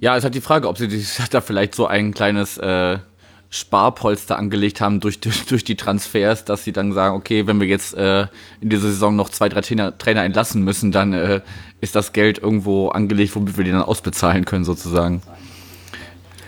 ja, 0.00 0.16
es 0.16 0.24
hat 0.24 0.34
die 0.34 0.40
Frage, 0.40 0.68
ob 0.68 0.78
sie 0.78 0.88
da 1.30 1.40
vielleicht 1.40 1.74
so 1.74 1.86
ein 1.86 2.12
kleines 2.12 2.58
äh, 2.58 2.98
Sparpolster 3.52 4.38
angelegt 4.38 4.80
haben 4.80 5.00
durch, 5.00 5.18
durch, 5.18 5.44
durch, 5.46 5.64
die 5.64 5.74
Transfers, 5.74 6.44
dass 6.44 6.62
sie 6.62 6.72
dann 6.72 6.92
sagen, 6.92 7.16
okay, 7.16 7.48
wenn 7.48 7.60
wir 7.60 7.66
jetzt 7.66 7.94
äh, 7.94 8.28
in 8.60 8.70
dieser 8.70 8.88
Saison 8.88 9.16
noch 9.16 9.28
zwei, 9.28 9.48
drei 9.48 9.60
Trainer, 9.60 9.98
Trainer 9.98 10.22
entlassen 10.22 10.62
müssen, 10.62 10.92
dann 10.92 11.12
äh, 11.12 11.40
ist 11.80 11.96
das 11.96 12.12
Geld 12.12 12.38
irgendwo 12.38 12.88
angelegt, 12.90 13.34
womit 13.34 13.56
wir 13.56 13.64
die 13.64 13.72
dann 13.72 13.82
ausbezahlen 13.82 14.44
können 14.44 14.64
sozusagen. 14.64 15.20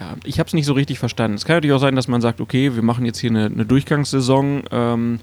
Ja, 0.01 0.15
ich 0.25 0.39
habe 0.39 0.47
es 0.47 0.53
nicht 0.53 0.67
so 0.67 0.75
richtig 0.75 1.01
verstanden. 1.01 1.37
Es 1.37 1.45
kann 1.45 1.57
natürlich 1.57 1.75
auch 1.75 1.81
sein, 1.81 1.97
dass 1.97 2.07
man 2.07 2.21
sagt, 2.21 2.41
okay, 2.41 2.75
wir 2.77 2.83
machen 2.83 3.05
jetzt 3.05 3.19
hier 3.19 3.31
eine, 3.31 3.47
eine 3.47 3.67
Durchgangssaison. 3.67 4.63
Ähm, 4.71 5.19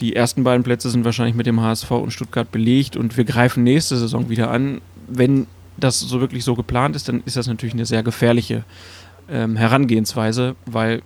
die 0.00 0.16
ersten 0.16 0.42
beiden 0.42 0.64
Plätze 0.64 0.90
sind 0.90 1.04
wahrscheinlich 1.04 1.36
mit 1.36 1.46
dem 1.46 1.60
HSV 1.60 1.90
und 1.92 2.12
Stuttgart 2.12 2.50
belegt 2.50 2.96
und 2.96 3.16
wir 3.16 3.24
greifen 3.24 3.62
nächste 3.62 3.96
Saison 3.96 4.28
wieder 4.28 4.50
an. 4.50 4.80
Wenn 5.06 5.46
das 5.76 6.00
so 6.00 6.20
wirklich 6.20 6.42
so 6.42 6.56
geplant 6.56 6.96
ist, 6.96 7.08
dann 7.08 7.22
ist 7.26 7.36
das 7.36 7.46
natürlich 7.46 7.74
eine 7.74 7.86
sehr 7.86 8.02
gefährliche 8.02 8.64
ähm, 9.30 9.56
Herangehensweise, 9.56 10.56
weil 10.66 11.02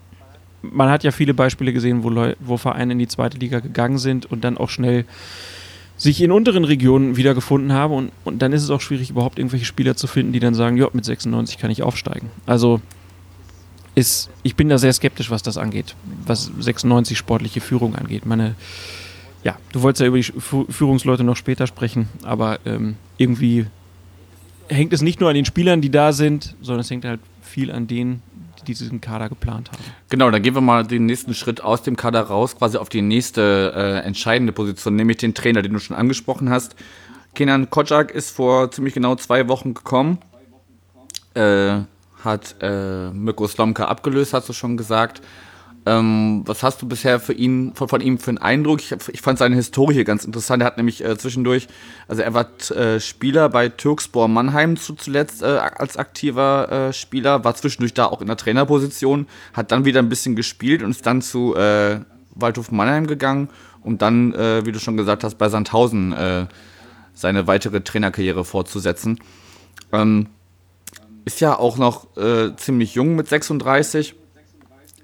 man 0.62 0.88
hat 0.90 1.04
ja 1.04 1.10
viele 1.10 1.34
Beispiele 1.34 1.72
gesehen, 1.72 2.02
wo, 2.02 2.10
Leu 2.10 2.34
wo 2.40 2.56
Vereine 2.56 2.92
in 2.92 2.98
die 2.98 3.08
zweite 3.08 3.38
Liga 3.38 3.60
gegangen 3.60 3.98
sind 3.98 4.26
und 4.26 4.44
dann 4.44 4.58
auch 4.58 4.70
schnell 4.70 5.04
sich 5.96 6.20
in 6.20 6.30
unteren 6.30 6.64
Regionen 6.64 7.16
wiedergefunden 7.16 7.72
haben 7.72 7.94
und, 7.94 8.12
und 8.24 8.42
dann 8.42 8.52
ist 8.52 8.62
es 8.62 8.70
auch 8.70 8.80
schwierig, 8.80 9.10
überhaupt 9.10 9.38
irgendwelche 9.38 9.64
Spieler 9.64 9.96
zu 9.96 10.06
finden, 10.06 10.32
die 10.32 10.40
dann 10.40 10.54
sagen, 10.54 10.76
ja, 10.76 10.88
mit 10.92 11.04
96 11.04 11.58
kann 11.58 11.70
ich 11.70 11.82
aufsteigen. 11.82 12.30
Also 12.44 12.80
ist, 13.94 14.28
ich 14.42 14.56
bin 14.56 14.68
da 14.68 14.76
sehr 14.76 14.92
skeptisch, 14.92 15.30
was 15.30 15.42
das 15.42 15.56
angeht, 15.56 15.96
was 16.26 16.50
96 16.58 17.16
sportliche 17.16 17.62
Führung 17.62 17.94
angeht. 17.94 18.26
Meine, 18.26 18.54
ja, 19.42 19.56
du 19.72 19.80
wolltest 19.80 20.02
ja 20.02 20.06
über 20.06 20.18
die 20.18 20.32
Führungsleute 20.68 21.24
noch 21.24 21.36
später 21.36 21.66
sprechen, 21.66 22.08
aber 22.22 22.58
ähm, 22.66 22.96
irgendwie 23.16 23.66
hängt 24.68 24.92
es 24.92 25.00
nicht 25.00 25.20
nur 25.20 25.30
an 25.30 25.34
den 25.34 25.46
Spielern, 25.46 25.80
die 25.80 25.90
da 25.90 26.12
sind, 26.12 26.56
sondern 26.60 26.80
es 26.80 26.90
hängt 26.90 27.06
halt 27.06 27.20
viel 27.40 27.70
an 27.70 27.86
denen, 27.86 28.22
die 28.68 28.74
diesen 28.74 29.00
Kader 29.00 29.28
geplant 29.28 29.70
haben. 29.70 29.82
Genau, 30.08 30.30
dann 30.30 30.42
gehen 30.42 30.54
wir 30.54 30.60
mal 30.60 30.86
den 30.86 31.06
nächsten 31.06 31.34
Schritt 31.34 31.62
aus 31.62 31.82
dem 31.82 31.96
Kader 31.96 32.22
raus, 32.22 32.56
quasi 32.56 32.76
auf 32.78 32.88
die 32.88 33.02
nächste 33.02 33.72
äh, 33.74 34.06
entscheidende 34.06 34.52
Position, 34.52 34.96
nämlich 34.96 35.18
den 35.18 35.34
Trainer, 35.34 35.62
den 35.62 35.72
du 35.72 35.78
schon 35.78 35.96
angesprochen 35.96 36.50
hast. 36.50 36.76
Kenan 37.34 37.70
Kocak 37.70 38.10
ist 38.12 38.30
vor 38.30 38.70
ziemlich 38.70 38.94
genau 38.94 39.14
zwei 39.16 39.48
Wochen 39.48 39.74
gekommen. 39.74 40.18
Äh, 41.34 41.80
hat 42.24 42.56
äh, 42.60 43.10
Mirko 43.10 43.46
Slomka 43.46 43.84
abgelöst, 43.84 44.32
hast 44.32 44.48
du 44.48 44.52
schon 44.52 44.76
gesagt. 44.76 45.22
Ähm, 45.86 46.42
was 46.44 46.64
hast 46.64 46.82
du 46.82 46.88
bisher 46.88 47.20
für 47.20 47.32
ihn, 47.32 47.72
von, 47.76 47.88
von 47.88 48.00
ihm 48.00 48.18
für 48.18 48.30
einen 48.30 48.38
Eindruck? 48.38 48.80
Ich, 48.80 48.90
ich, 49.12 49.20
fand 49.20 49.38
seine 49.38 49.54
Historie 49.54 50.02
ganz 50.02 50.24
interessant. 50.24 50.60
Er 50.60 50.66
hat 50.66 50.78
nämlich 50.78 51.04
äh, 51.04 51.16
zwischendurch, 51.16 51.68
also 52.08 52.22
er 52.22 52.34
war 52.34 52.48
äh, 52.70 52.98
Spieler 52.98 53.48
bei 53.48 53.68
Türkspor 53.68 54.26
Mannheim 54.26 54.76
zu, 54.76 54.94
zuletzt 54.94 55.42
äh, 55.42 55.46
als 55.46 55.96
aktiver 55.96 56.88
äh, 56.88 56.92
Spieler, 56.92 57.44
war 57.44 57.54
zwischendurch 57.54 57.94
da 57.94 58.06
auch 58.06 58.20
in 58.20 58.26
der 58.26 58.36
Trainerposition, 58.36 59.28
hat 59.52 59.70
dann 59.70 59.84
wieder 59.84 60.00
ein 60.00 60.08
bisschen 60.08 60.34
gespielt 60.34 60.82
und 60.82 60.90
ist 60.90 61.06
dann 61.06 61.22
zu 61.22 61.54
äh, 61.54 62.00
Waldhof 62.34 62.72
Mannheim 62.72 63.06
gegangen 63.06 63.48
und 63.84 64.02
dann, 64.02 64.34
äh, 64.34 64.66
wie 64.66 64.72
du 64.72 64.80
schon 64.80 64.96
gesagt 64.96 65.22
hast, 65.22 65.36
bei 65.36 65.48
Sandhausen 65.48 66.48
seine 67.14 67.46
weitere 67.46 67.80
Trainerkarriere 67.80 68.44
fortzusetzen. 68.44 69.20
Ähm, 69.90 70.26
ist 71.24 71.40
ja 71.40 71.58
auch 71.58 71.78
noch 71.78 72.08
ziemlich 72.56 72.94
jung 72.94 73.16
mit 73.16 73.28
36 73.28 74.14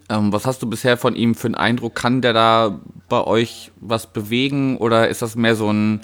ähm, 0.08 0.32
was 0.32 0.46
hast 0.46 0.62
du 0.62 0.68
bisher 0.68 0.96
von 0.96 1.14
ihm 1.14 1.34
für 1.34 1.48
einen 1.48 1.54
Eindruck? 1.54 1.94
Kann 1.94 2.22
der 2.22 2.32
da 2.32 2.80
bei 3.08 3.22
euch 3.24 3.70
was 3.80 4.06
bewegen 4.06 4.76
oder 4.76 5.08
ist 5.08 5.22
das 5.22 5.36
mehr 5.36 5.54
so 5.54 5.72
ein, 5.72 6.00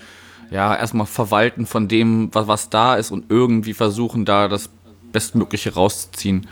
ja, 0.50 0.74
erstmal 0.74 1.06
Verwalten 1.06 1.66
von 1.66 1.88
dem, 1.88 2.30
was, 2.32 2.46
was 2.46 2.70
da 2.70 2.96
ist 2.96 3.10
und 3.10 3.30
irgendwie 3.30 3.74
versuchen, 3.74 4.24
da 4.24 4.48
das 4.48 4.70
Bestmögliche 5.12 5.74
rauszuziehen? 5.74 6.46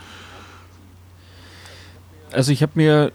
Also 2.31 2.51
ich 2.51 2.61
habe 2.61 2.73
mir 2.75 3.11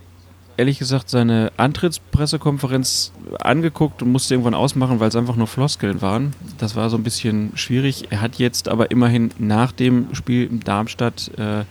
ehrlich 0.56 0.78
gesagt 0.78 1.08
seine 1.08 1.52
Antrittspressekonferenz 1.56 3.12
angeguckt 3.40 4.02
und 4.02 4.12
musste 4.12 4.34
irgendwann 4.34 4.54
ausmachen, 4.54 5.00
weil 5.00 5.08
es 5.08 5.16
einfach 5.16 5.36
nur 5.36 5.46
Floskeln 5.46 6.02
waren. 6.02 6.34
Das 6.58 6.76
war 6.76 6.90
so 6.90 6.96
ein 6.96 7.02
bisschen 7.02 7.52
schwierig. 7.56 8.08
Er 8.10 8.20
hat 8.20 8.36
jetzt 8.36 8.68
aber 8.68 8.90
immerhin 8.90 9.32
nach 9.38 9.72
dem 9.72 10.14
Spiel 10.14 10.46
in 10.46 10.60
Darmstadt 10.60 11.30
äh, 11.38 11.64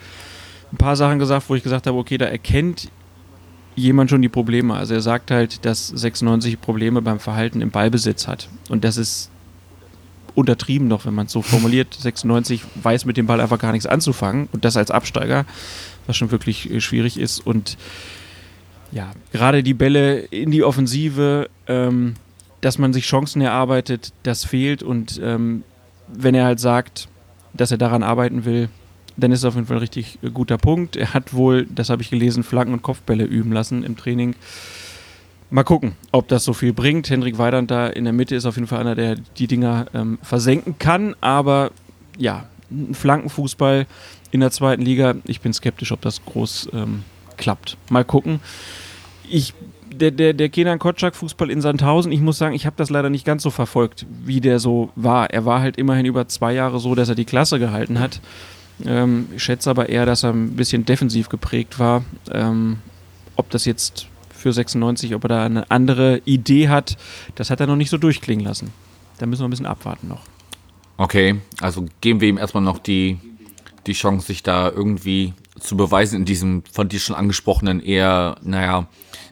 ein 0.72 0.78
paar 0.78 0.96
Sachen 0.96 1.20
gesagt, 1.20 1.50
wo 1.50 1.56
ich 1.56 1.64
gesagt 1.64 1.88
habe, 1.88 1.98
okay, 1.98 2.18
da 2.18 2.26
erkennt 2.26 2.90
jemand 3.76 4.10
schon 4.10 4.22
die 4.22 4.30
Probleme. 4.30 4.76
Also 4.76 4.94
er 4.94 5.02
sagt 5.02 5.32
halt, 5.32 5.66
dass 5.66 5.88
96 5.88 6.60
Probleme 6.60 7.02
beim 7.02 7.20
Verhalten 7.20 7.62
im 7.62 7.72
Ballbesitz 7.72 8.28
hat. 8.28 8.50
Und 8.70 8.84
das 8.84 8.98
ist 8.98 9.30
untertrieben 10.36 10.88
noch, 10.88 11.06
wenn 11.06 11.14
man 11.14 11.26
es 11.26 11.32
so 11.32 11.42
formuliert. 11.42 11.94
96 11.94 12.62
weiß 12.82 13.06
mit 13.06 13.18
dem 13.18 13.28
Ball 13.28 13.42
einfach 13.42 13.60
gar 13.60 13.72
nichts 13.72 13.86
anzufangen 13.86 14.48
und 14.52 14.66
das 14.66 14.78
als 14.78 14.92
Absteiger, 14.92 15.46
was 16.08 16.18
schon 16.18 16.32
wirklich 16.32 16.72
äh, 16.72 16.82
schwierig 16.82 17.20
ist. 17.20 17.46
Und 17.46 17.78
ja, 18.92 19.12
gerade 19.32 19.64
die 19.64 19.74
Bälle 19.74 20.20
in 20.20 20.52
die 20.52 20.64
Offensive, 20.64 21.50
ähm, 21.68 22.16
dass 22.62 22.78
man 22.78 22.94
sich 22.94 23.06
Chancen 23.06 23.42
erarbeitet, 23.42 24.14
das 24.24 24.46
fehlt. 24.46 24.84
Und 24.84 25.20
ähm, 25.24 25.64
wenn 26.08 26.36
er 26.36 26.46
halt 26.46 26.60
sagt, 26.60 27.08
dass 27.54 27.72
er 27.72 27.78
daran 27.78 28.04
arbeiten 28.04 28.46
will, 28.46 28.70
dann 29.22 29.32
ist 29.32 29.40
es 29.40 29.46
auf 29.46 29.56
jeden 29.56 29.68
Fall 29.68 29.78
ein 29.78 29.82
richtig 29.82 30.20
äh, 30.22 30.30
guter 30.30 30.58
Punkt. 30.58 30.96
Er 30.96 31.14
hat 31.14 31.34
wohl, 31.34 31.66
das 31.66 31.90
habe 31.90 32.02
ich 32.02 32.10
gelesen, 32.10 32.44
Flanken 32.44 32.74
und 32.74 32.82
Kopfbälle 32.82 33.24
üben 33.24 33.52
lassen 33.52 33.84
im 33.84 33.98
Training. 33.98 34.36
Mal 35.50 35.64
gucken, 35.64 35.94
ob 36.12 36.28
das 36.30 36.46
so 36.46 36.54
viel 36.54 36.74
bringt. 36.74 37.10
Hendrik 37.10 37.38
Weidand 37.38 37.72
da 37.72 37.88
in 37.88 38.06
der 38.06 38.14
Mitte 38.14 38.36
ist 38.36 38.46
auf 38.46 38.56
jeden 38.56 38.68
Fall 38.68 38.80
einer, 38.80 38.96
der 38.96 39.16
die 39.38 39.48
Dinger 39.48 39.88
ähm, 39.94 40.18
versenken 40.22 40.80
kann. 40.80 41.16
Aber 41.20 41.72
ja, 42.18 42.46
ein 42.70 42.94
Flankenfußball 42.94 43.86
in 44.32 44.40
der 44.40 44.52
zweiten 44.52 44.82
Liga, 44.82 45.16
ich 45.26 45.42
bin 45.42 45.52
skeptisch, 45.54 45.92
ob 45.92 46.02
das 46.02 46.24
groß 46.24 46.70
ähm, 46.74 47.04
klappt. 47.36 47.78
Mal 47.90 48.06
gucken. 48.06 48.40
Ich 49.30 49.54
der, 49.94 50.12
der, 50.12 50.34
der 50.34 50.50
Kenan 50.50 50.80
Kotschak 50.80 51.16
Fußball 51.16 51.52
in 51.52 51.62
Sandhausen, 51.62 52.12
ich 52.12 52.22
muss 52.22 52.38
sagen, 52.38 52.56
ich 52.56 52.66
habe 52.66 52.76
das 52.78 52.90
leider 52.90 53.10
nicht 53.10 53.26
ganz 53.26 53.44
so 53.44 53.50
verfolgt, 53.50 54.06
wie 54.24 54.42
der 54.42 54.60
so 54.60 54.90
war. 54.96 55.30
Er 55.30 55.46
war 55.46 55.62
halt 55.62 55.78
immerhin 55.78 56.06
über 56.06 56.28
zwei 56.28 56.54
Jahre 56.54 56.80
so, 56.80 56.96
dass 56.96 57.10
er 57.10 57.16
die 57.16 57.26
Klasse 57.26 57.60
gehalten 57.60 58.00
hat. 58.00 58.22
Ähm, 58.86 59.28
ich 59.36 59.44
schätze 59.44 59.70
aber 59.70 59.90
eher, 59.90 60.06
dass 60.06 60.24
er 60.24 60.32
ein 60.32 60.56
bisschen 60.56 60.86
defensiv 60.86 61.30
geprägt 61.30 61.80
war. 61.80 62.04
Ähm, 62.32 62.80
ob 63.36 63.50
das 63.50 63.66
jetzt 63.66 64.08
für 64.34 64.52
96, 64.52 65.16
ob 65.16 65.26
er 65.26 65.30
da 65.30 65.46
eine 65.46 65.70
andere 65.70 66.22
Idee 66.26 66.70
hat, 66.70 66.98
das 67.36 67.50
hat 67.50 67.60
er 67.60 67.68
noch 67.68 67.76
nicht 67.76 67.90
so 67.90 67.98
durchklingen 67.98 68.46
lassen. 68.46 68.72
Da 69.20 69.26
müssen 69.26 69.42
wir 69.42 69.48
ein 69.48 69.52
bisschen 69.52 69.66
abwarten 69.66 70.08
noch. 70.08 70.24
Okay, 70.98 71.40
also 71.60 71.86
geben 72.02 72.22
wir 72.22 72.30
ihm 72.30 72.38
erstmal 72.38 72.64
noch 72.64 72.80
die, 72.80 73.20
die 73.88 73.94
Chance, 73.94 74.28
sich 74.28 74.44
da 74.44 74.70
irgendwie 74.70 75.34
zu 75.60 75.78
beweisen 75.78 76.18
in 76.18 76.26
diesem 76.26 76.64
von 76.72 76.90
dir 76.90 77.00
schon 77.00 77.16
angesprochenen 77.16 77.80
eher, 77.80 78.36
naja, 78.42 78.88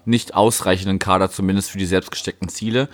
nicht 0.06 0.34
ausreichenden 0.34 1.00
Kader, 1.00 1.30
zumindest 1.30 1.72
für 1.72 1.78
die 1.78 1.86
selbstgesteckten 1.86 2.50
Ziele. 2.50 2.90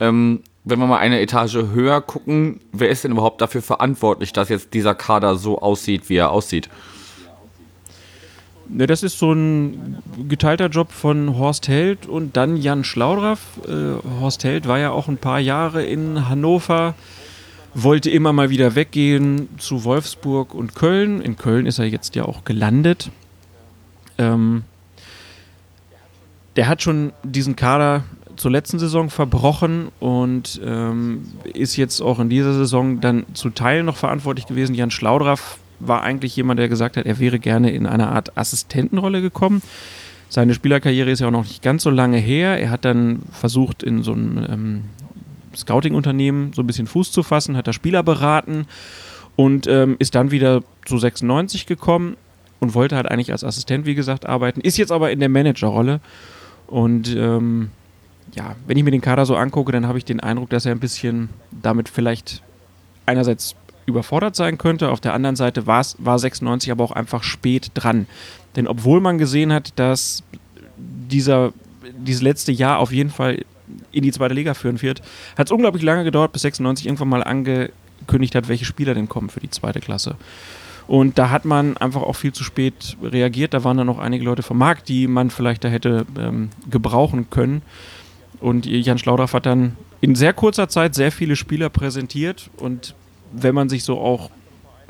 Ähm, 0.00 0.42
wenn 0.66 0.80
wir 0.80 0.86
mal 0.88 0.98
eine 0.98 1.20
Etage 1.20 1.54
höher 1.72 2.00
gucken, 2.00 2.60
wer 2.72 2.90
ist 2.90 3.04
denn 3.04 3.12
überhaupt 3.12 3.40
dafür 3.40 3.62
verantwortlich, 3.62 4.32
dass 4.32 4.48
jetzt 4.48 4.74
dieser 4.74 4.96
Kader 4.96 5.36
so 5.36 5.60
aussieht, 5.60 6.08
wie 6.08 6.16
er 6.16 6.32
aussieht? 6.32 6.68
Ne, 8.68 8.88
das 8.88 9.04
ist 9.04 9.20
so 9.20 9.32
ein 9.32 10.02
geteilter 10.28 10.66
Job 10.66 10.90
von 10.90 11.38
Horst 11.38 11.68
Held 11.68 12.06
und 12.06 12.36
dann 12.36 12.56
Jan 12.56 12.82
Schlaudraff. 12.82 13.38
Äh, 13.68 14.20
Horst 14.20 14.42
Held 14.42 14.66
war 14.66 14.80
ja 14.80 14.90
auch 14.90 15.06
ein 15.06 15.18
paar 15.18 15.38
Jahre 15.38 15.84
in 15.84 16.28
Hannover, 16.28 16.94
wollte 17.72 18.10
immer 18.10 18.32
mal 18.32 18.50
wieder 18.50 18.74
weggehen 18.74 19.48
zu 19.58 19.84
Wolfsburg 19.84 20.52
und 20.52 20.74
Köln. 20.74 21.20
In 21.20 21.36
Köln 21.36 21.66
ist 21.66 21.78
er 21.78 21.84
jetzt 21.84 22.16
ja 22.16 22.24
auch 22.24 22.44
gelandet. 22.44 23.12
Ähm, 24.18 24.64
der 26.56 26.66
hat 26.66 26.82
schon 26.82 27.12
diesen 27.22 27.54
Kader 27.54 28.02
zur 28.36 28.50
letzten 28.50 28.78
Saison 28.78 29.10
verbrochen 29.10 29.88
und 30.00 30.60
ähm, 30.64 31.26
ist 31.52 31.76
jetzt 31.76 32.00
auch 32.00 32.18
in 32.18 32.28
dieser 32.28 32.52
Saison 32.54 33.00
dann 33.00 33.24
zu 33.34 33.50
Teilen 33.50 33.86
noch 33.86 33.96
verantwortlich 33.96 34.46
gewesen. 34.46 34.74
Jan 34.74 34.90
Schlaudraff 34.90 35.58
war 35.80 36.02
eigentlich 36.02 36.36
jemand, 36.36 36.58
der 36.58 36.68
gesagt 36.68 36.96
hat, 36.96 37.06
er 37.06 37.18
wäre 37.18 37.38
gerne 37.38 37.70
in 37.70 37.86
eine 37.86 38.08
Art 38.08 38.36
Assistentenrolle 38.36 39.20
gekommen. 39.20 39.62
Seine 40.28 40.54
Spielerkarriere 40.54 41.10
ist 41.10 41.20
ja 41.20 41.28
auch 41.28 41.32
noch 41.32 41.44
nicht 41.44 41.62
ganz 41.62 41.82
so 41.82 41.90
lange 41.90 42.18
her. 42.18 42.58
Er 42.58 42.70
hat 42.70 42.84
dann 42.84 43.22
versucht, 43.30 43.82
in 43.82 44.02
so 44.02 44.12
einem 44.12 44.46
ähm, 44.48 44.84
Scouting-Unternehmen 45.54 46.52
so 46.52 46.62
ein 46.62 46.66
bisschen 46.66 46.86
Fuß 46.86 47.12
zu 47.12 47.22
fassen, 47.22 47.56
hat 47.56 47.66
da 47.66 47.72
Spieler 47.72 48.02
beraten 48.02 48.66
und 49.36 49.66
ähm, 49.66 49.96
ist 49.98 50.14
dann 50.14 50.30
wieder 50.30 50.62
zu 50.84 50.98
96 50.98 51.66
gekommen 51.66 52.16
und 52.58 52.74
wollte 52.74 52.96
halt 52.96 53.10
eigentlich 53.10 53.32
als 53.32 53.44
Assistent, 53.44 53.86
wie 53.86 53.94
gesagt, 53.94 54.26
arbeiten. 54.26 54.60
Ist 54.60 54.78
jetzt 54.78 54.92
aber 54.92 55.10
in 55.10 55.20
der 55.20 55.28
Managerrolle 55.28 56.00
und 56.66 57.14
ähm, 57.16 57.70
ja, 58.34 58.56
wenn 58.66 58.76
ich 58.76 58.84
mir 58.84 58.90
den 58.90 59.00
Kader 59.00 59.26
so 59.26 59.36
angucke, 59.36 59.72
dann 59.72 59.86
habe 59.86 59.98
ich 59.98 60.04
den 60.04 60.20
Eindruck, 60.20 60.50
dass 60.50 60.66
er 60.66 60.72
ein 60.72 60.80
bisschen 60.80 61.30
damit 61.50 61.88
vielleicht 61.88 62.42
einerseits 63.06 63.54
überfordert 63.86 64.36
sein 64.36 64.58
könnte. 64.58 64.90
Auf 64.90 65.00
der 65.00 65.14
anderen 65.14 65.36
Seite 65.36 65.66
war 65.66 65.84
96 65.84 66.70
aber 66.70 66.84
auch 66.84 66.92
einfach 66.92 67.22
spät 67.22 67.70
dran. 67.74 68.06
Denn 68.56 68.66
obwohl 68.66 69.00
man 69.00 69.18
gesehen 69.18 69.52
hat, 69.52 69.72
dass 69.76 70.22
dieser, 70.76 71.52
dieses 71.96 72.22
letzte 72.22 72.52
Jahr 72.52 72.78
auf 72.78 72.92
jeden 72.92 73.10
Fall 73.10 73.44
in 73.92 74.02
die 74.02 74.12
zweite 74.12 74.34
Liga 74.34 74.54
führen 74.54 74.82
wird, 74.82 75.02
hat 75.38 75.46
es 75.46 75.52
unglaublich 75.52 75.82
lange 75.82 76.04
gedauert, 76.04 76.32
bis 76.32 76.42
96 76.42 76.86
irgendwann 76.86 77.08
mal 77.08 77.22
angekündigt 77.22 78.34
hat, 78.34 78.48
welche 78.48 78.64
Spieler 78.64 78.94
denn 78.94 79.08
kommen 79.08 79.30
für 79.30 79.40
die 79.40 79.50
zweite 79.50 79.80
Klasse. 79.80 80.16
Und 80.86 81.18
da 81.18 81.30
hat 81.30 81.44
man 81.44 81.76
einfach 81.76 82.02
auch 82.02 82.14
viel 82.14 82.32
zu 82.32 82.44
spät 82.44 82.96
reagiert. 83.02 83.54
Da 83.54 83.64
waren 83.64 83.76
dann 83.76 83.88
noch 83.88 83.98
einige 83.98 84.24
Leute 84.24 84.42
vom 84.42 84.58
Markt, 84.58 84.88
die 84.88 85.08
man 85.08 85.30
vielleicht 85.30 85.64
da 85.64 85.68
hätte 85.68 86.06
ähm, 86.18 86.50
gebrauchen 86.70 87.28
können. 87.28 87.62
Und 88.40 88.66
Jan 88.66 88.98
Schlaudraff 88.98 89.32
hat 89.32 89.46
dann 89.46 89.76
in 90.00 90.14
sehr 90.14 90.32
kurzer 90.32 90.68
Zeit 90.68 90.94
sehr 90.94 91.12
viele 91.12 91.36
Spieler 91.36 91.68
präsentiert. 91.68 92.50
Und 92.56 92.94
wenn 93.32 93.54
man 93.54 93.68
sich 93.68 93.84
so 93.84 93.98
auch 93.98 94.30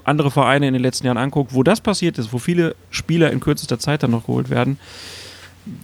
andere 0.04 0.30
Vereine 0.30 0.68
in 0.68 0.72
den 0.72 0.82
letzten 0.82 1.06
Jahren 1.06 1.18
anguckt, 1.18 1.54
wo 1.54 1.62
das 1.62 1.80
passiert 1.80 2.18
ist, 2.18 2.32
wo 2.32 2.38
viele 2.38 2.76
Spieler 2.90 3.30
in 3.32 3.40
kürzester 3.40 3.78
Zeit 3.78 4.02
dann 4.02 4.12
noch 4.12 4.26
geholt 4.26 4.50
werden, 4.50 4.78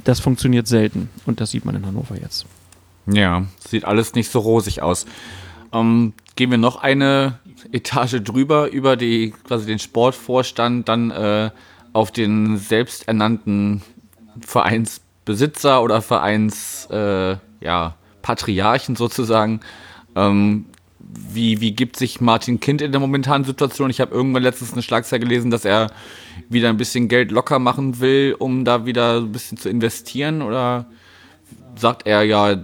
das 0.05 0.20
funktioniert 0.20 0.68
selten. 0.68 1.11
Und 1.27 1.40
das 1.40 1.51
sieht 1.51 1.64
man 1.64 1.75
in 1.75 1.87
Hannover 1.87 2.16
jetzt. 2.16 2.46
Ja, 3.07 3.46
sieht 3.68 3.85
alles 3.85 4.14
nicht 4.14 4.31
so 4.31 4.38
rosig 4.38 4.81
aus. 4.81 5.07
Ähm, 5.72 6.12
gehen 6.37 6.51
wir 6.51 6.59
noch 6.59 6.77
eine 6.77 7.38
Etage 7.72 8.22
drüber 8.22 8.70
über 8.70 8.96
die 8.96 9.35
quasi 9.44 9.66
den 9.66 9.79
Sportvorstand, 9.79 10.88
dann 10.88 11.11
äh, 11.11 11.51
auf 11.92 12.12
den 12.12 12.59
selbsternannten 12.59 13.83
Vereinsbesitzer 14.40 15.83
oder 15.83 16.01
Vereins 16.01 16.87
äh, 16.87 17.37
ja, 17.62 17.94
Patriarchen 18.22 18.96
sozusagen. 18.96 19.61
Ähm, 20.14 20.66
wie, 20.98 21.61
wie 21.61 21.72
gibt 21.72 21.96
sich 21.96 22.20
Martin 22.20 22.61
Kind 22.61 22.81
in 22.81 22.92
der 22.92 23.01
momentanen 23.01 23.44
Situation? 23.44 23.90
Ich 23.90 24.01
habe 24.01 24.14
irgendwann 24.14 24.42
letztens 24.42 24.72
eine 24.72 24.83
Schlagzeile 24.83 25.20
gelesen, 25.20 25.51
dass 25.51 25.64
er 25.64 25.90
wieder 26.48 26.68
ein 26.68 26.77
bisschen 26.77 27.09
Geld 27.09 27.31
locker 27.31 27.59
machen 27.59 28.01
will, 28.01 28.37
um 28.38 28.64
da 28.64 28.87
wieder 28.87 29.18
ein 29.18 29.33
bisschen 29.33 29.59
zu 29.59 29.68
investieren? 29.68 30.42
Oder 30.42 30.87
sagt 31.77 32.07
er, 32.07 32.22
ja, 32.22 32.57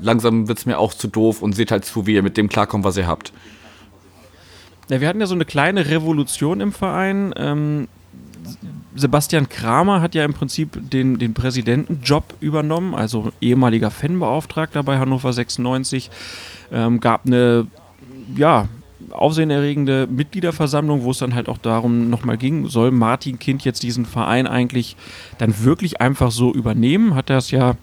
langsam 0.00 0.48
wird 0.48 0.58
es 0.58 0.66
mir 0.66 0.78
auch 0.78 0.94
zu 0.94 1.08
doof 1.08 1.42
und 1.42 1.54
seht 1.54 1.70
halt 1.70 1.84
zu, 1.84 2.06
wie 2.06 2.14
ihr 2.14 2.22
mit 2.22 2.36
dem 2.36 2.48
klarkommt, 2.48 2.84
was 2.84 2.96
ihr 2.96 3.06
habt? 3.06 3.32
Ja, 4.88 5.00
wir 5.00 5.08
hatten 5.08 5.20
ja 5.20 5.26
so 5.26 5.34
eine 5.34 5.44
kleine 5.44 5.88
Revolution 5.90 6.60
im 6.60 6.72
Verein. 6.72 7.34
Ähm, 7.36 7.88
Sebastian 8.94 9.48
Kramer 9.48 10.00
hat 10.00 10.14
ja 10.14 10.24
im 10.24 10.32
Prinzip 10.32 10.78
den, 10.90 11.18
den 11.18 11.34
Präsidentenjob 11.34 12.34
übernommen, 12.40 12.94
also 12.94 13.32
ehemaliger 13.40 13.90
Fanbeauftragter 13.90 14.82
bei 14.82 14.98
Hannover 14.98 15.32
96. 15.32 16.10
Ähm, 16.72 17.00
gab 17.00 17.26
eine, 17.26 17.66
ja, 18.36 18.68
aufsehenerregende 19.10 20.06
Mitgliederversammlung, 20.06 21.02
wo 21.02 21.10
es 21.10 21.18
dann 21.18 21.34
halt 21.34 21.48
auch 21.48 21.58
darum 21.58 22.10
nochmal 22.10 22.38
ging, 22.38 22.68
soll 22.68 22.90
Martin 22.90 23.38
Kind 23.38 23.64
jetzt 23.64 23.82
diesen 23.82 24.06
Verein 24.06 24.46
eigentlich 24.46 24.96
dann 25.38 25.62
wirklich 25.62 26.00
einfach 26.00 26.30
so 26.30 26.52
übernehmen? 26.52 27.14
Hat 27.14 27.30
er 27.30 27.38
es 27.38 27.50
ja 27.50 27.76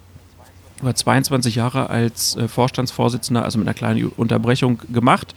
über 0.82 0.94
22 0.94 1.56
Jahre 1.56 1.90
als 1.90 2.36
äh, 2.36 2.48
Vorstandsvorsitzender, 2.48 3.44
also 3.44 3.58
mit 3.58 3.68
einer 3.68 3.74
kleinen 3.74 4.08
Unterbrechung 4.10 4.80
gemacht. 4.92 5.34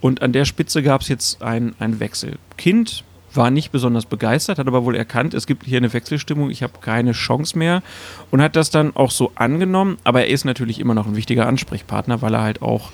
Und 0.00 0.20
an 0.20 0.32
der 0.32 0.44
Spitze 0.44 0.82
gab 0.82 1.00
es 1.00 1.08
jetzt 1.08 1.42
einen 1.42 2.00
Wechsel. 2.00 2.38
Kind 2.56 3.04
war 3.36 3.50
nicht 3.50 3.72
besonders 3.72 4.06
begeistert, 4.06 4.58
hat 4.58 4.66
aber 4.66 4.84
wohl 4.84 4.96
erkannt, 4.96 5.34
es 5.34 5.46
gibt 5.46 5.64
hier 5.64 5.78
eine 5.78 5.92
Wechselstimmung, 5.92 6.50
ich 6.50 6.62
habe 6.62 6.74
keine 6.80 7.12
Chance 7.12 7.58
mehr 7.58 7.82
und 8.30 8.42
hat 8.42 8.56
das 8.56 8.70
dann 8.70 8.94
auch 8.96 9.10
so 9.10 9.32
angenommen. 9.34 9.98
Aber 10.04 10.22
er 10.22 10.28
ist 10.28 10.44
natürlich 10.44 10.78
immer 10.78 10.94
noch 10.94 11.06
ein 11.06 11.16
wichtiger 11.16 11.46
Ansprechpartner, 11.46 12.22
weil 12.22 12.34
er 12.34 12.42
halt 12.42 12.62
auch 12.62 12.90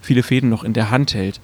viele 0.00 0.22
Fäden 0.22 0.50
noch 0.50 0.64
in 0.64 0.72
der 0.72 0.90
Hand 0.90 1.14
hält. 1.14 1.40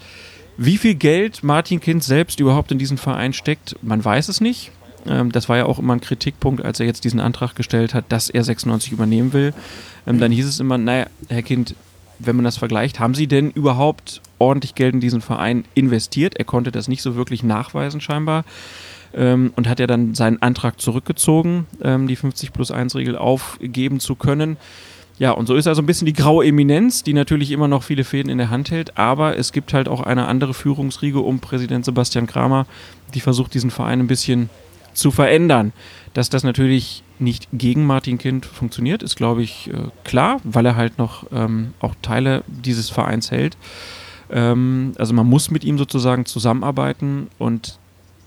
Wie 0.56 0.78
viel 0.78 0.94
Geld 0.94 1.42
Martin 1.42 1.80
Kind 1.80 2.02
selbst 2.02 2.40
überhaupt 2.40 2.72
in 2.72 2.78
diesen 2.78 2.96
Verein 2.96 3.32
steckt, 3.32 3.76
man 3.82 4.04
weiß 4.04 4.28
es 4.28 4.40
nicht. 4.40 4.72
Ähm, 5.06 5.32
das 5.32 5.48
war 5.48 5.56
ja 5.56 5.66
auch 5.66 5.78
immer 5.78 5.94
ein 5.94 6.00
Kritikpunkt, 6.00 6.64
als 6.64 6.80
er 6.80 6.86
jetzt 6.86 7.04
diesen 7.04 7.20
Antrag 7.20 7.54
gestellt 7.54 7.94
hat, 7.94 8.06
dass 8.08 8.30
er 8.30 8.42
96 8.42 8.92
übernehmen 8.92 9.32
will. 9.32 9.52
Ähm, 10.06 10.18
dann 10.18 10.32
hieß 10.32 10.46
es 10.46 10.60
immer, 10.60 10.78
naja, 10.78 11.06
Herr 11.28 11.42
Kind, 11.42 11.74
wenn 12.18 12.36
man 12.36 12.44
das 12.44 12.56
vergleicht, 12.56 12.98
haben 13.00 13.14
Sie 13.14 13.26
denn 13.26 13.50
überhaupt 13.50 14.22
ordentlich 14.38 14.74
Geld 14.74 14.94
in 14.94 15.00
diesen 15.00 15.20
Verein 15.20 15.64
investiert? 15.74 16.36
Er 16.36 16.44
konnte 16.44 16.72
das 16.72 16.88
nicht 16.88 17.02
so 17.02 17.16
wirklich 17.16 17.42
nachweisen 17.42 18.00
scheinbar 18.00 18.44
ähm, 19.14 19.52
und 19.56 19.68
hat 19.68 19.80
ja 19.80 19.86
dann 19.86 20.14
seinen 20.14 20.40
Antrag 20.42 20.80
zurückgezogen, 20.80 21.66
ähm, 21.82 22.06
die 22.06 22.16
50 22.16 22.52
plus 22.52 22.70
1 22.70 22.94
Regel 22.94 23.16
aufgeben 23.16 24.00
zu 24.00 24.14
können. 24.14 24.56
Ja, 25.18 25.30
und 25.30 25.46
so 25.46 25.54
ist 25.54 25.66
also 25.66 25.80
ein 25.80 25.86
bisschen 25.86 26.06
die 26.06 26.12
graue 26.12 26.44
Eminenz, 26.44 27.02
die 27.02 27.14
natürlich 27.14 27.50
immer 27.50 27.68
noch 27.68 27.82
viele 27.82 28.04
Fäden 28.04 28.30
in 28.30 28.36
der 28.36 28.50
Hand 28.50 28.70
hält, 28.70 28.98
aber 28.98 29.38
es 29.38 29.52
gibt 29.52 29.72
halt 29.72 29.88
auch 29.88 30.02
eine 30.02 30.28
andere 30.28 30.52
Führungsriege 30.52 31.20
um 31.20 31.40
Präsident 31.40 31.86
Sebastian 31.86 32.26
Kramer, 32.26 32.66
die 33.14 33.20
versucht, 33.20 33.54
diesen 33.54 33.70
Verein 33.70 34.00
ein 34.00 34.06
bisschen 34.08 34.50
zu 34.92 35.10
verändern. 35.10 35.72
Dass 36.12 36.28
das 36.28 36.44
natürlich 36.44 37.02
nicht 37.18 37.48
gegen 37.52 37.86
Martin 37.86 38.18
Kind 38.18 38.44
funktioniert, 38.44 39.02
ist, 39.02 39.16
glaube 39.16 39.42
ich, 39.42 39.70
äh, 39.70 39.88
klar, 40.04 40.40
weil 40.44 40.66
er 40.66 40.76
halt 40.76 40.98
noch 40.98 41.26
ähm, 41.32 41.72
auch 41.80 41.94
Teile 42.02 42.42
dieses 42.46 42.90
Vereins 42.90 43.30
hält. 43.30 43.56
Ähm, 44.30 44.92
also 44.98 45.14
man 45.14 45.26
muss 45.26 45.50
mit 45.50 45.64
ihm 45.64 45.78
sozusagen 45.78 46.26
zusammenarbeiten 46.26 47.28
und 47.38 47.78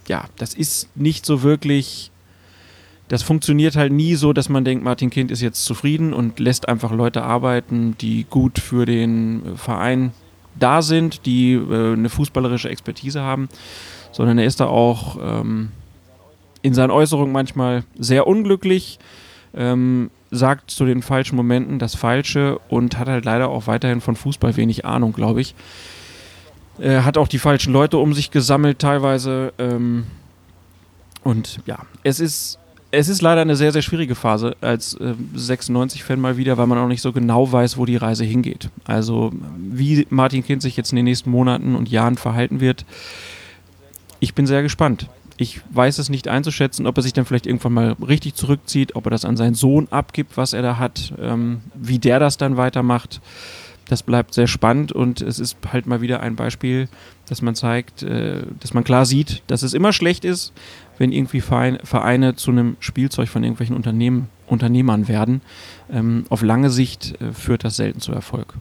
ja, 0.08 0.26
das 0.38 0.54
ist 0.54 0.90
nicht 0.96 1.26
so 1.26 1.44
wirklich, 1.44 2.12
das 3.08 3.24
funktioniert 3.24 3.76
halt 3.76 3.92
nie 3.92 4.16
so, 4.16 4.34
dass 4.34 4.50
man 4.50 4.66
denkt, 4.66 4.84
Martin 4.84 5.10
Kind 5.10 5.32
ist 5.32 5.42
jetzt 5.42 5.66
zufrieden 5.66 6.14
und 6.14 6.40
lässt 6.40 6.68
einfach 6.68 6.92
Leute 6.92 7.24
arbeiten, 7.24 7.96
die 8.02 8.26
gut 8.30 8.60
für 8.60 8.86
den 8.86 9.46
äh, 9.46 9.58
Verein 9.58 10.12
da 10.56 10.82
sind, 10.82 11.26
die 11.26 11.54
äh, 11.54 11.94
eine 11.94 12.10
fußballerische 12.10 12.70
Expertise 12.70 13.22
haben, 13.22 13.50
sondern 14.12 14.38
er 14.40 14.46
ist 14.46 14.60
da 14.60 14.66
auch 14.66 15.18
ähm, 15.22 15.72
in 16.62 16.74
seinen 16.74 16.92
Äußerungen 16.92 17.32
manchmal 17.32 17.84
sehr 17.98 18.28
unglücklich, 18.28 19.00
ähm, 19.56 20.10
sagt 20.32 20.72
zu 20.72 20.86
den 20.86 21.02
falschen 21.02 21.36
Momenten 21.36 21.80
das 21.80 21.96
Falsche 21.96 22.60
und 22.70 22.98
hat 22.98 23.08
halt 23.08 23.26
leider 23.26 23.50
auch 23.50 23.68
weiterhin 23.68 24.02
von 24.02 24.16
Fußball 24.16 24.58
wenig 24.58 24.86
Ahnung, 24.86 25.14
glaube 25.14 25.42
ich. 25.42 25.56
Er 26.80 27.04
hat 27.04 27.18
auch 27.18 27.28
die 27.28 27.40
falschen 27.40 27.74
Leute 27.74 27.98
um 27.98 28.14
sich 28.14 28.32
gesammelt 28.32 28.80
teilweise. 28.80 29.54
Ähm, 29.58 30.06
und 31.24 31.60
ja, 31.66 31.80
es 32.04 32.20
ist, 32.20 32.58
es 32.92 33.10
ist 33.10 33.22
leider 33.22 33.42
eine 33.42 33.56
sehr, 33.56 33.72
sehr 33.72 33.82
schwierige 33.82 34.16
Phase 34.16 34.56
als 34.62 34.94
äh, 34.96 35.14
96-Fan 35.36 36.20
mal 36.20 36.38
wieder, 36.38 36.58
weil 36.58 36.68
man 36.68 36.78
auch 36.78 36.88
nicht 36.88 37.02
so 37.02 37.12
genau 37.12 37.52
weiß, 37.52 37.78
wo 37.78 37.86
die 37.86 37.98
Reise 37.98 38.24
hingeht. 38.24 38.70
Also 38.86 39.32
wie 39.58 40.08
Martin 40.10 40.44
Kind 40.44 40.62
sich 40.62 40.78
jetzt 40.78 40.92
in 40.92 40.96
den 40.96 41.06
nächsten 41.06 41.30
Monaten 41.30 41.76
und 41.76 41.90
Jahren 41.90 42.18
verhalten 42.18 42.62
wird, 42.62 42.86
ich 44.20 44.34
bin 44.34 44.48
sehr 44.48 44.62
gespannt. 44.62 45.10
Ich 45.42 45.62
weiß 45.70 46.00
es 46.00 46.10
nicht 46.10 46.28
einzuschätzen, 46.28 46.86
ob 46.86 46.98
er 46.98 47.02
sich 47.02 47.14
dann 47.14 47.24
vielleicht 47.24 47.48
irgendwann 47.48 47.72
mal 47.72 47.96
richtig 48.06 48.36
zurückzieht, 48.36 48.98
ob 48.98 49.06
er 49.08 49.12
das 49.12 49.24
an 49.24 49.38
seinen 49.38 49.56
Sohn 49.56 49.88
abgibt, 49.90 50.36
was 50.36 50.52
er 50.52 50.62
da 50.62 50.78
hat, 50.78 51.14
ähm, 51.18 51.62
wie 51.74 51.98
der 51.98 52.20
das 52.20 52.36
dann 52.36 52.58
weitermacht. 52.58 53.22
Das 53.88 54.04
bleibt 54.04 54.34
sehr 54.34 54.48
spannend 54.48 54.92
und 54.92 55.22
es 55.22 55.40
ist 55.40 55.56
halt 55.72 55.88
mal 55.88 56.02
wieder 56.02 56.20
ein 56.20 56.36
Beispiel, 56.36 56.90
dass 57.30 57.42
man 57.42 57.56
zeigt, 57.56 58.04
äh, 58.04 58.42
dass 58.60 58.74
man 58.74 58.84
klar 58.84 59.06
sieht, 59.06 59.42
dass 59.48 59.64
es 59.64 59.74
immer 59.74 59.94
schlecht 59.94 60.26
ist, 60.26 60.52
wenn 60.98 61.14
irgendwie 61.14 61.40
Vereine, 61.40 62.36
zu 62.36 62.52
einem 62.52 62.76
Spielzeug 62.82 63.30
von 63.30 63.42
irgendwelchen 63.42 63.78
Unternehmen, 63.78 64.28
Unternehmern 64.46 65.08
werden. 65.08 65.40
Ähm, 65.90 66.26
auf 66.28 66.42
lange 66.42 66.70
Sicht 66.70 67.16
äh, 67.22 67.32
führt 67.32 67.64
das 67.64 67.78
selten 67.78 68.02
zu 68.02 68.12
Erfolg. 68.12 68.56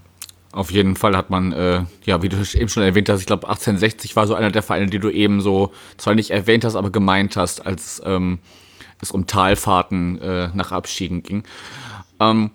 Auf 0.53 0.71
jeden 0.71 0.97
Fall 0.97 1.17
hat 1.17 1.29
man, 1.31 1.53
äh, 1.53 1.85
ja, 2.05 2.23
wie 2.23 2.29
du 2.31 2.37
eben 2.55 2.69
schon 2.69 2.83
erwähnt 2.83 3.09
hast, 3.09 3.21
ich 3.21 3.27
glaube 3.27 3.49
1860 3.49 4.17
war 4.17 4.27
so 4.27 4.35
einer 4.35 4.51
der 4.51 4.63
Vereine, 4.63 4.87
die 4.87 4.99
du 4.99 5.11
eben 5.11 5.41
so 5.41 5.73
zwar 5.99 6.15
nicht 6.15 6.31
erwähnt 6.31 6.65
hast, 6.65 6.75
aber 6.75 6.91
gemeint 6.91 7.37
hast, 7.37 7.67
als 7.67 8.01
ähm, 8.05 8.39
es 9.01 9.11
um 9.11 9.27
Talfahrten 9.27 10.21
äh, 10.21 10.49
nach 10.55 10.73
Abschieden 10.73 11.23
ging. 11.23 11.43
Ähm, 12.19 12.51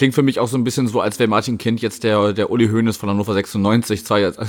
klingt 0.00 0.14
für 0.14 0.22
mich 0.22 0.40
auch 0.40 0.48
so 0.48 0.56
ein 0.56 0.64
bisschen 0.64 0.88
so, 0.88 1.02
als 1.02 1.18
wäre 1.18 1.28
Martin 1.28 1.58
Kind 1.58 1.82
jetzt 1.82 2.04
der, 2.04 2.32
der 2.32 2.50
Uli 2.50 2.68
Hoeneß 2.68 2.96
von 2.96 3.10
Hannover 3.10 3.34
96. 3.34 4.02
Zwar 4.02 4.18
jetzt, 4.18 4.40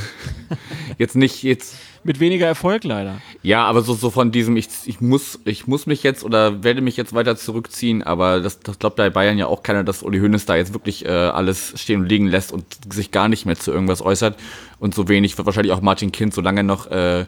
jetzt 0.97 1.17
nicht 1.17 1.43
jetzt 1.43 1.75
mit 2.05 2.21
weniger 2.21 2.47
Erfolg 2.47 2.85
leider. 2.85 3.17
Ja, 3.43 3.65
aber 3.65 3.81
so, 3.81 3.93
so 3.93 4.11
von 4.11 4.31
diesem, 4.31 4.55
ich, 4.55 4.69
ich, 4.85 5.01
muss, 5.01 5.41
ich 5.43 5.67
muss 5.67 5.87
mich 5.87 6.03
jetzt 6.03 6.23
oder 6.23 6.63
werde 6.63 6.79
mich 6.79 6.95
jetzt 6.95 7.13
weiter 7.13 7.35
zurückziehen, 7.35 8.01
aber 8.01 8.39
das, 8.39 8.61
das 8.61 8.79
glaubt 8.79 8.95
bei 8.95 9.09
Bayern 9.09 9.37
ja 9.37 9.47
auch 9.47 9.61
keiner, 9.61 9.83
dass 9.83 10.03
Uli 10.03 10.19
Hoeneß 10.19 10.45
da 10.45 10.55
jetzt 10.55 10.71
wirklich 10.71 11.05
äh, 11.05 11.09
alles 11.09 11.73
stehen 11.75 12.03
und 12.03 12.07
liegen 12.07 12.27
lässt 12.27 12.53
und 12.53 12.63
sich 12.89 13.11
gar 13.11 13.27
nicht 13.27 13.45
mehr 13.45 13.57
zu 13.57 13.73
irgendwas 13.73 14.01
äußert. 14.01 14.39
Und 14.79 14.95
so 14.95 15.09
wenig 15.09 15.37
wird 15.37 15.45
wahrscheinlich 15.45 15.73
auch 15.73 15.81
Martin 15.81 16.13
Kind, 16.13 16.33
solange 16.33 16.63
noch 16.63 16.89
äh, 16.89 17.25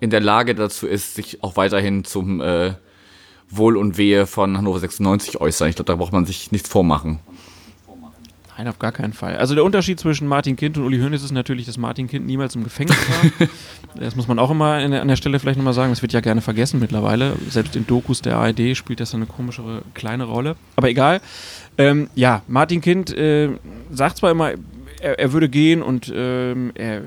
in 0.00 0.08
der 0.08 0.20
Lage 0.20 0.54
dazu 0.54 0.86
ist, 0.86 1.16
sich 1.16 1.42
auch 1.42 1.58
weiterhin 1.58 2.02
zum 2.04 2.40
äh, 2.40 2.76
Wohl 3.50 3.76
und 3.76 3.96
Wehe 3.98 4.26
von 4.26 4.56
Hannover 4.56 4.80
96 4.80 5.40
äußern. 5.40 5.68
Ich 5.68 5.76
glaube, 5.76 5.86
da 5.86 5.96
braucht 5.96 6.12
man 6.12 6.26
sich 6.26 6.52
nichts 6.52 6.68
vormachen. 6.68 7.20
Nein, 8.56 8.68
auf 8.68 8.78
gar 8.78 8.92
keinen 8.92 9.12
Fall. 9.12 9.36
Also 9.36 9.54
der 9.54 9.64
Unterschied 9.64 10.00
zwischen 10.00 10.26
Martin 10.26 10.56
Kind 10.56 10.78
und 10.78 10.84
Uli 10.84 10.98
Hoeneß 10.98 11.22
ist 11.22 11.30
natürlich, 11.30 11.66
dass 11.66 11.76
Martin 11.76 12.08
Kind 12.08 12.26
niemals 12.26 12.54
im 12.54 12.64
Gefängnis 12.64 12.96
war. 12.96 13.48
das 14.00 14.16
muss 14.16 14.28
man 14.28 14.38
auch 14.38 14.50
immer 14.50 14.74
an 14.76 15.08
der 15.08 15.16
Stelle 15.16 15.38
vielleicht 15.38 15.58
nochmal 15.58 15.74
sagen. 15.74 15.92
Das 15.92 16.00
wird 16.00 16.14
ja 16.14 16.20
gerne 16.20 16.40
vergessen 16.40 16.80
mittlerweile. 16.80 17.34
Selbst 17.50 17.76
in 17.76 17.86
Dokus 17.86 18.22
der 18.22 18.38
ARD 18.38 18.74
spielt 18.74 19.00
das 19.00 19.14
eine 19.14 19.26
komischere, 19.26 19.82
kleine 19.92 20.24
Rolle. 20.24 20.56
Aber 20.76 20.88
egal. 20.88 21.20
Ähm, 21.76 22.08
ja, 22.14 22.42
Martin 22.48 22.80
Kind 22.80 23.14
äh, 23.14 23.50
sagt 23.90 24.16
zwar 24.18 24.30
immer, 24.30 24.52
er, 25.00 25.18
er 25.18 25.32
würde 25.34 25.50
gehen 25.50 25.82
und 25.82 26.10
ähm, 26.14 26.72
er 26.74 27.02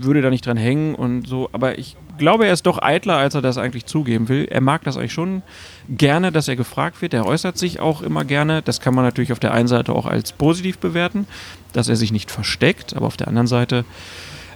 würde 0.00 0.22
da 0.22 0.30
nicht 0.30 0.46
dran 0.46 0.56
hängen 0.56 0.94
und 0.94 1.26
so, 1.26 1.50
aber 1.52 1.78
ich 1.78 1.96
glaube, 2.18 2.46
er 2.46 2.52
ist 2.52 2.66
doch 2.66 2.82
eitler, 2.82 3.16
als 3.16 3.34
er 3.34 3.42
das 3.42 3.58
eigentlich 3.58 3.86
zugeben 3.86 4.28
will. 4.28 4.46
Er 4.50 4.60
mag 4.60 4.84
das 4.84 4.96
eigentlich 4.96 5.12
schon 5.12 5.42
gerne, 5.88 6.32
dass 6.32 6.48
er 6.48 6.56
gefragt 6.56 7.00
wird. 7.00 7.14
Er 7.14 7.26
äußert 7.26 7.56
sich 7.56 7.80
auch 7.80 8.02
immer 8.02 8.24
gerne. 8.24 8.62
Das 8.62 8.80
kann 8.80 8.94
man 8.94 9.04
natürlich 9.04 9.32
auf 9.32 9.40
der 9.40 9.52
einen 9.52 9.68
Seite 9.68 9.92
auch 9.92 10.06
als 10.06 10.32
positiv 10.32 10.78
bewerten, 10.78 11.26
dass 11.72 11.88
er 11.88 11.96
sich 11.96 12.12
nicht 12.12 12.30
versteckt, 12.30 12.94
aber 12.94 13.06
auf 13.06 13.16
der 13.16 13.28
anderen 13.28 13.46
Seite 13.46 13.84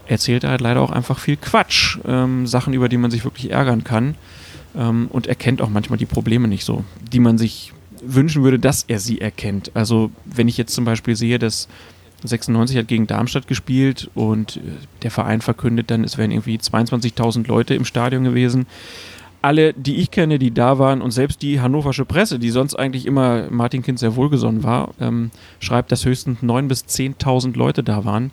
erzählt 0.06 0.44
er 0.44 0.50
halt 0.50 0.60
leider 0.60 0.80
auch 0.80 0.90
einfach 0.90 1.18
viel 1.18 1.36
Quatsch. 1.36 1.98
Ähm, 2.06 2.46
Sachen, 2.46 2.74
über 2.74 2.88
die 2.88 2.98
man 2.98 3.10
sich 3.10 3.24
wirklich 3.24 3.50
ärgern 3.50 3.84
kann. 3.84 4.16
Ähm, 4.76 5.08
und 5.10 5.26
er 5.26 5.34
kennt 5.34 5.62
auch 5.62 5.70
manchmal 5.70 5.98
die 5.98 6.06
Probleme 6.06 6.48
nicht 6.48 6.64
so, 6.64 6.84
die 7.12 7.20
man 7.20 7.38
sich 7.38 7.72
wünschen 8.02 8.42
würde, 8.42 8.58
dass 8.58 8.84
er 8.88 8.98
sie 8.98 9.20
erkennt. 9.20 9.70
Also 9.74 10.10
wenn 10.24 10.48
ich 10.48 10.56
jetzt 10.56 10.74
zum 10.74 10.84
Beispiel 10.84 11.14
sehe, 11.16 11.38
dass 11.38 11.68
96 12.24 12.76
hat 12.76 12.88
gegen 12.88 13.06
Darmstadt 13.06 13.46
gespielt 13.46 14.10
und 14.14 14.56
äh, 14.56 14.60
der 15.02 15.10
Verein 15.10 15.40
verkündet 15.40 15.90
dann, 15.90 16.04
es 16.04 16.18
wären 16.18 16.30
irgendwie 16.30 16.56
22.000 16.56 17.46
Leute 17.46 17.74
im 17.74 17.84
Stadion 17.84 18.24
gewesen. 18.24 18.66
Alle, 19.40 19.72
die 19.72 19.96
ich 19.96 20.12
kenne, 20.12 20.38
die 20.38 20.54
da 20.54 20.78
waren 20.78 21.02
und 21.02 21.10
selbst 21.10 21.42
die 21.42 21.60
hannoversche 21.60 22.04
Presse, 22.04 22.38
die 22.38 22.50
sonst 22.50 22.76
eigentlich 22.76 23.06
immer 23.06 23.50
Martin 23.50 23.82
Kind 23.82 23.98
sehr 23.98 24.14
wohlgesonnen 24.14 24.62
war, 24.62 24.94
ähm, 25.00 25.32
schreibt, 25.58 25.90
dass 25.90 26.04
höchstens 26.04 26.40
9.000 26.42 26.68
bis 26.68 26.84
10.000 26.84 27.56
Leute 27.56 27.82
da 27.82 28.04
waren. 28.04 28.30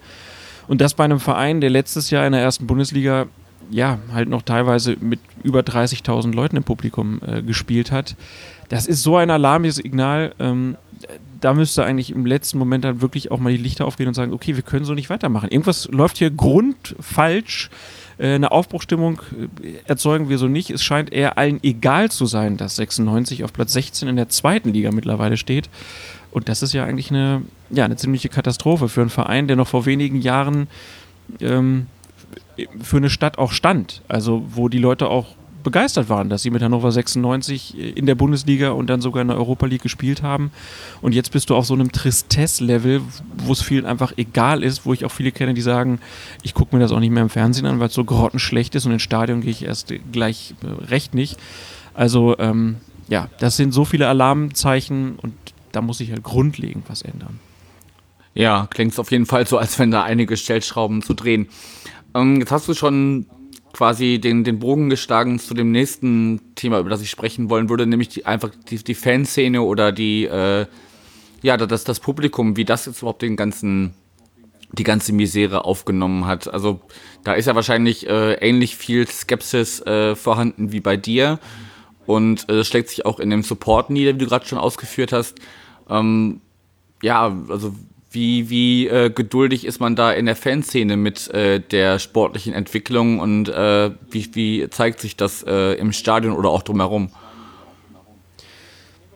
Und 0.67 0.82
das 0.82 0.93
bei 0.93 1.04
einem 1.04 1.19
Verein, 1.19 1.62
der 1.62 1.71
letztes 1.71 2.12
Jahr 2.12 2.28
in 2.28 2.34
der 2.34 2.41
ersten 2.41 2.67
Bundesliga 2.67 3.25
ja 3.71 3.99
halt 4.13 4.30
noch 4.30 4.43
teilweise 4.43 4.97
mit 4.99 5.19
über 5.43 5.62
30.000 5.62 6.34
Leuten 6.34 6.58
im 6.58 6.63
Publikum 6.63 7.21
äh, 7.25 7.41
gespielt 7.41 7.91
hat. 7.91 8.15
Das 8.69 8.86
ist 8.86 9.04
so 9.04 9.17
ein 9.17 9.32
Alarmsignal. 9.32 10.34
Ähm, 10.39 10.78
da 11.41 11.54
müsste 11.54 11.84
eigentlich 11.84 12.12
im 12.12 12.25
letzten 12.25 12.58
Moment 12.58 12.84
dann 12.84 13.02
wirklich 13.02 13.32
auch 13.32 13.39
mal 13.39 13.52
die 13.52 13.58
Lichter 13.58 13.86
aufgehen 13.86 14.08
und 14.08 14.13
sagen, 14.13 14.34
okay, 14.34 14.56
wir 14.56 14.63
können 14.63 14.86
so 14.86 14.93
nicht 14.93 15.10
weitermachen. 15.10 15.49
Irgendwas 15.49 15.88
läuft 15.91 16.17
hier 16.17 16.32
grundfalsch. 16.32 17.69
Äh, 18.17 18.34
eine 18.34 18.52
Aufbruchstimmung 18.52 19.21
äh, 19.63 19.73
erzeugen 19.86 20.30
wir 20.30 20.38
so 20.38 20.47
nicht. 20.47 20.69
Es 20.69 20.84
scheint 20.84 21.12
eher 21.12 21.38
allen 21.38 21.60
egal 21.63 22.12
zu 22.12 22.25
sein, 22.25 22.58
dass 22.58 22.75
96 22.75 23.43
auf 23.43 23.54
Platz 23.54 23.73
16 23.73 24.08
in 24.08 24.15
der 24.15 24.30
zweiten 24.30 24.73
Liga 24.73 24.91
mittlerweile 24.91 25.38
steht. 25.38 25.69
Und 26.32 26.49
das 26.49 26.62
ist 26.62 26.73
ja 26.73 26.86
eigentlich 26.86 27.10
eine, 27.10 27.41
ja, 27.69 27.86
eine 27.86 27.95
ziemliche 27.95 28.30
Katastrophe 28.30 28.89
für 28.89 29.02
einen 29.02 29.10
Verein, 29.10 29.47
der 29.47 29.56
noch 29.56 29.67
vor 29.67 29.86
wenigen 29.86 30.21
Jahren 30.21 30.67
ähm, 31.39 31.88
für 32.82 32.97
eine 32.97 33.10
Stadt 33.10 33.38
auch 33.38 33.52
stand. 33.52 34.02
Also 34.08 34.45
wo 34.49 34.69
die 34.69 34.78
Leute 34.78 35.08
auch 35.08 35.36
begeistert 35.63 36.10
waren, 36.10 36.30
dass 36.30 36.41
sie 36.41 36.50
mit 36.50 36.62
Hannover 36.62 36.91
96 36.91 37.98
in 37.98 38.06
der 38.06 38.15
Bundesliga 38.15 38.72
und 38.72 38.88
dann 38.88 39.02
sogar 39.02 39.22
in 39.22 39.28
der 39.28 39.38
Europa 39.38 39.65
League 39.65 39.82
gespielt 39.82 40.22
haben. 40.22 40.52
Und 41.02 41.13
jetzt 41.13 41.32
bist 41.32 41.50
du 41.50 41.56
auf 41.56 41.65
so 41.65 41.74
einem 41.74 41.91
Tristesse-Level, 41.91 43.02
wo 43.38 43.52
es 43.52 43.62
vielen 43.62 43.86
einfach 43.86 44.13
egal 44.17 44.63
ist, 44.63 44.86
wo 44.86 44.93
ich 44.93 45.06
auch 45.06 45.12
viele 45.12 45.32
kenne, 45.32 45.54
die 45.54 45.62
sagen, 45.62 46.00
ich 46.43 46.54
gucke 46.54 46.76
mir 46.76 46.82
das 46.82 46.91
auch 46.91 47.00
nicht 47.00 47.12
mehr 47.12 47.24
im 47.24 47.30
Fernsehen 47.30 47.65
an, 47.65 47.80
weil 47.80 47.88
es 47.88 47.93
so 47.93 48.04
grottenschlecht 48.04 48.76
ist 48.76 48.86
und 48.86 48.91
ins 48.93 49.02
Stadion 49.02 49.41
gehe 49.41 49.52
ich 49.52 49.65
erst 49.65 49.93
gleich 50.12 50.56
äh, 50.63 50.86
recht 50.86 51.13
nicht. 51.13 51.38
Also 51.93 52.38
ähm, 52.39 52.78
ja, 53.08 53.28
das 53.39 53.58
sind 53.58 53.74
so 53.74 53.86
viele 53.86 54.08
Alarmzeichen 54.08 55.17
und 55.17 55.34
da 55.72 55.82
muss 55.82 55.98
sich 55.98 56.12
halt 56.12 56.24
grundlegend 56.24 56.86
was 56.88 57.02
ändern. 57.02 57.39
Ja, 58.34 58.67
klingt 58.69 58.93
es 58.93 59.00
auf 59.00 59.12
jeden 59.12 59.26
Fall 59.26 59.48
so, 59.48 59.58
als 59.58 59.80
wenn 59.80 59.91
da 59.91 60.04
einige 60.04 60.38
Stellschrauben 60.38 61.02
zu 61.02 61.13
drehen. 61.13 61.48
Ähm, 62.15 62.39
jetzt 62.39 62.52
hast 62.52 62.67
du 62.67 62.74
schon 62.74 63.26
quasi 63.73 64.19
den, 64.19 64.43
den 64.43 64.60
Bogen 64.60 64.89
geschlagen 64.89 65.39
zu 65.39 65.53
dem 65.53 65.71
nächsten 65.71 66.41
Thema, 66.55 66.79
über 66.79 66.89
das 66.89 67.01
ich 67.01 67.10
sprechen 67.10 67.49
wollen 67.49 67.69
würde, 67.69 67.86
nämlich 67.86 68.10
die, 68.10 68.25
einfach 68.25 68.51
die, 68.69 68.84
die 68.84 68.95
Fanszene 68.95 69.62
oder 69.62 69.91
die, 69.91 70.25
äh, 70.25 70.65
ja, 71.41 71.58
das, 71.58 71.84
das 71.84 71.99
Publikum, 71.99 72.58
wie 72.58 72.65
das 72.65 72.86
jetzt 72.86 73.01
überhaupt 73.01 73.21
den 73.21 73.36
ganzen, 73.36 73.93
die 74.73 74.84
ganze 74.84 75.13
Misere 75.13 75.65
aufgenommen 75.65 76.25
hat. 76.25 76.51
Also 76.51 76.82
da 77.23 77.34
ist 77.34 77.45
ja 77.45 77.55
wahrscheinlich 77.55 78.08
äh, 78.08 78.34
ähnlich 78.34 78.75
viel 78.75 79.08
Skepsis 79.08 79.82
äh, 79.82 80.15
vorhanden 80.15 80.71
wie 80.71 80.82
bei 80.82 80.97
dir. 80.97 81.39
Und 82.05 82.49
äh, 82.49 82.63
schlägt 82.63 82.89
sich 82.89 83.05
auch 83.05 83.19
in 83.19 83.29
dem 83.29 83.43
Support 83.43 83.91
nieder, 83.91 84.15
wie 84.15 84.17
du 84.17 84.25
gerade 84.25 84.47
schon 84.47 84.58
ausgeführt 84.58 85.13
hast. 85.13 85.36
Ähm, 85.88 86.41
ja, 87.03 87.32
also 87.49 87.75
wie, 88.12 88.50
wie 88.50 88.88
äh, 88.88 89.12
geduldig 89.12 89.65
ist 89.65 89.80
man 89.80 89.95
da 89.95 90.12
in 90.12 90.26
der 90.26 90.36
Fanszene 90.36 90.98
mit 90.98 91.30
äh, 91.30 91.60
der 91.60 92.00
sportlichen 92.00 92.54
Entwicklung 92.54 93.19
und 93.19 93.50
äh, 93.50 93.91
wie, 94.10 94.30
wie 94.34 94.69
zeigt 94.69 95.00
sich 95.00 95.15
das 95.15 95.43
äh, 95.43 95.74
im 95.74 95.91
Stadion 95.91 96.34
oder 96.34 96.50
auch 96.50 96.63
drumherum? 96.63 97.10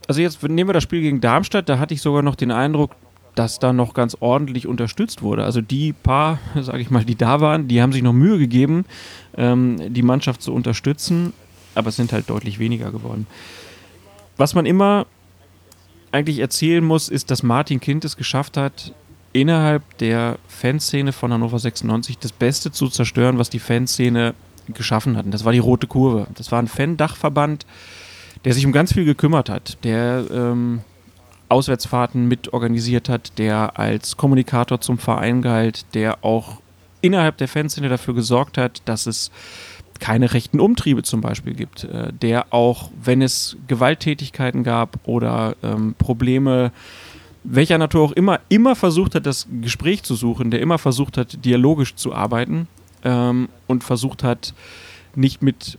Also 0.07 0.21
jetzt 0.21 0.43
nehmen 0.43 0.69
wir 0.69 0.73
das 0.73 0.83
Spiel 0.83 1.01
gegen 1.01 1.21
Darmstadt, 1.21 1.69
da 1.69 1.79
hatte 1.79 1.93
ich 1.93 2.01
sogar 2.01 2.21
noch 2.21 2.35
den 2.35 2.51
Eindruck, 2.51 2.91
dass 3.35 3.57
da 3.57 3.73
noch 3.73 3.95
ganz 3.95 4.15
ordentlich 4.19 4.67
unterstützt 4.67 5.23
wurde. 5.23 5.43
Also 5.43 5.61
die 5.61 5.93
paar, 5.93 6.39
sage 6.61 6.79
ich 6.79 6.91
mal, 6.91 7.03
die 7.03 7.15
da 7.15 7.41
waren, 7.41 7.67
die 7.67 7.81
haben 7.81 7.93
sich 7.93 8.03
noch 8.03 8.13
Mühe 8.13 8.37
gegeben, 8.37 8.85
ähm, 9.35 9.93
die 9.93 10.03
Mannschaft 10.03 10.43
zu 10.43 10.53
unterstützen, 10.53 11.33
aber 11.73 11.89
es 11.89 11.95
sind 11.95 12.13
halt 12.13 12.29
deutlich 12.29 12.59
weniger 12.59 12.91
geworden. 12.91 13.25
Was 14.37 14.53
man 14.53 14.67
immer 14.67 15.07
eigentlich 16.13 16.39
erzählen 16.39 16.83
muss, 16.83 17.09
ist, 17.09 17.31
dass 17.31 17.43
Martin 17.43 17.79
Kind 17.79 18.05
es 18.05 18.17
geschafft 18.17 18.55
hat, 18.55 18.93
innerhalb 19.33 19.97
der 19.97 20.37
Fanszene 20.47 21.11
von 21.11 21.33
Hannover 21.33 21.57
96 21.57 22.19
das 22.19 22.31
Beste 22.31 22.71
zu 22.71 22.87
zerstören, 22.87 23.39
was 23.39 23.49
die 23.49 23.59
Fanszene 23.59 24.35
geschaffen 24.67 25.17
hat. 25.17 25.25
Und 25.25 25.31
das 25.31 25.43
war 25.43 25.51
die 25.51 25.59
Rote 25.59 25.87
Kurve. 25.87 26.27
Das 26.35 26.51
war 26.51 26.59
ein 26.59 26.67
Fan-Dachverband, 26.67 27.65
der 28.45 28.53
sich 28.53 28.65
um 28.65 28.71
ganz 28.71 28.93
viel 28.93 29.05
gekümmert 29.05 29.49
hat, 29.49 29.83
der 29.83 30.25
ähm, 30.31 30.81
Auswärtsfahrten 31.49 32.27
mitorganisiert 32.27 33.09
hat, 33.09 33.37
der 33.39 33.79
als 33.79 34.15
Kommunikator 34.15 34.79
zum 34.81 34.99
Verein 34.99 35.41
galt, 35.41 35.85
der 35.95 36.23
auch 36.23 36.61
innerhalb 37.01 37.37
der 37.37 37.47
Fanszene 37.47 37.89
dafür 37.89 38.13
gesorgt 38.13 38.57
hat, 38.57 38.83
dass 38.85 39.07
es 39.07 39.31
keine 39.99 40.33
rechten 40.33 40.59
Umtriebe 40.59 41.03
zum 41.03 41.21
Beispiel 41.21 41.53
gibt, 41.53 41.83
äh, 41.85 42.11
der 42.13 42.53
auch, 42.53 42.89
wenn 43.03 43.21
es 43.21 43.57
Gewalttätigkeiten 43.67 44.63
gab 44.63 44.99
oder 45.03 45.55
ähm, 45.63 45.95
Probleme, 45.97 46.71
welcher 47.43 47.77
Natur 47.77 48.03
auch 48.03 48.11
immer, 48.11 48.39
immer 48.49 48.75
versucht 48.75 49.15
hat, 49.15 49.25
das 49.25 49.47
Gespräch 49.61 50.03
zu 50.03 50.15
suchen, 50.15 50.51
der 50.51 50.61
immer 50.61 50.77
versucht 50.77 51.17
hat, 51.17 51.43
dialogisch 51.45 51.95
zu 51.95 52.13
arbeiten 52.13 52.67
ähm, 53.03 53.49
und 53.67 53.83
versucht 53.83 54.23
hat, 54.23 54.53
nicht 55.15 55.41
mit 55.41 55.77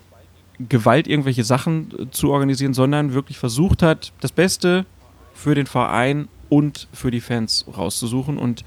Gewalt 0.58 1.08
irgendwelche 1.08 1.44
Sachen 1.44 1.90
äh, 1.98 2.10
zu 2.10 2.30
organisieren, 2.30 2.74
sondern 2.74 3.14
wirklich 3.14 3.38
versucht 3.38 3.82
hat, 3.82 4.12
das 4.20 4.32
Beste 4.32 4.86
für 5.34 5.54
den 5.54 5.66
Verein 5.66 6.28
und 6.48 6.88
für 6.92 7.10
die 7.10 7.20
Fans 7.20 7.64
rauszusuchen. 7.76 8.38
Und 8.38 8.64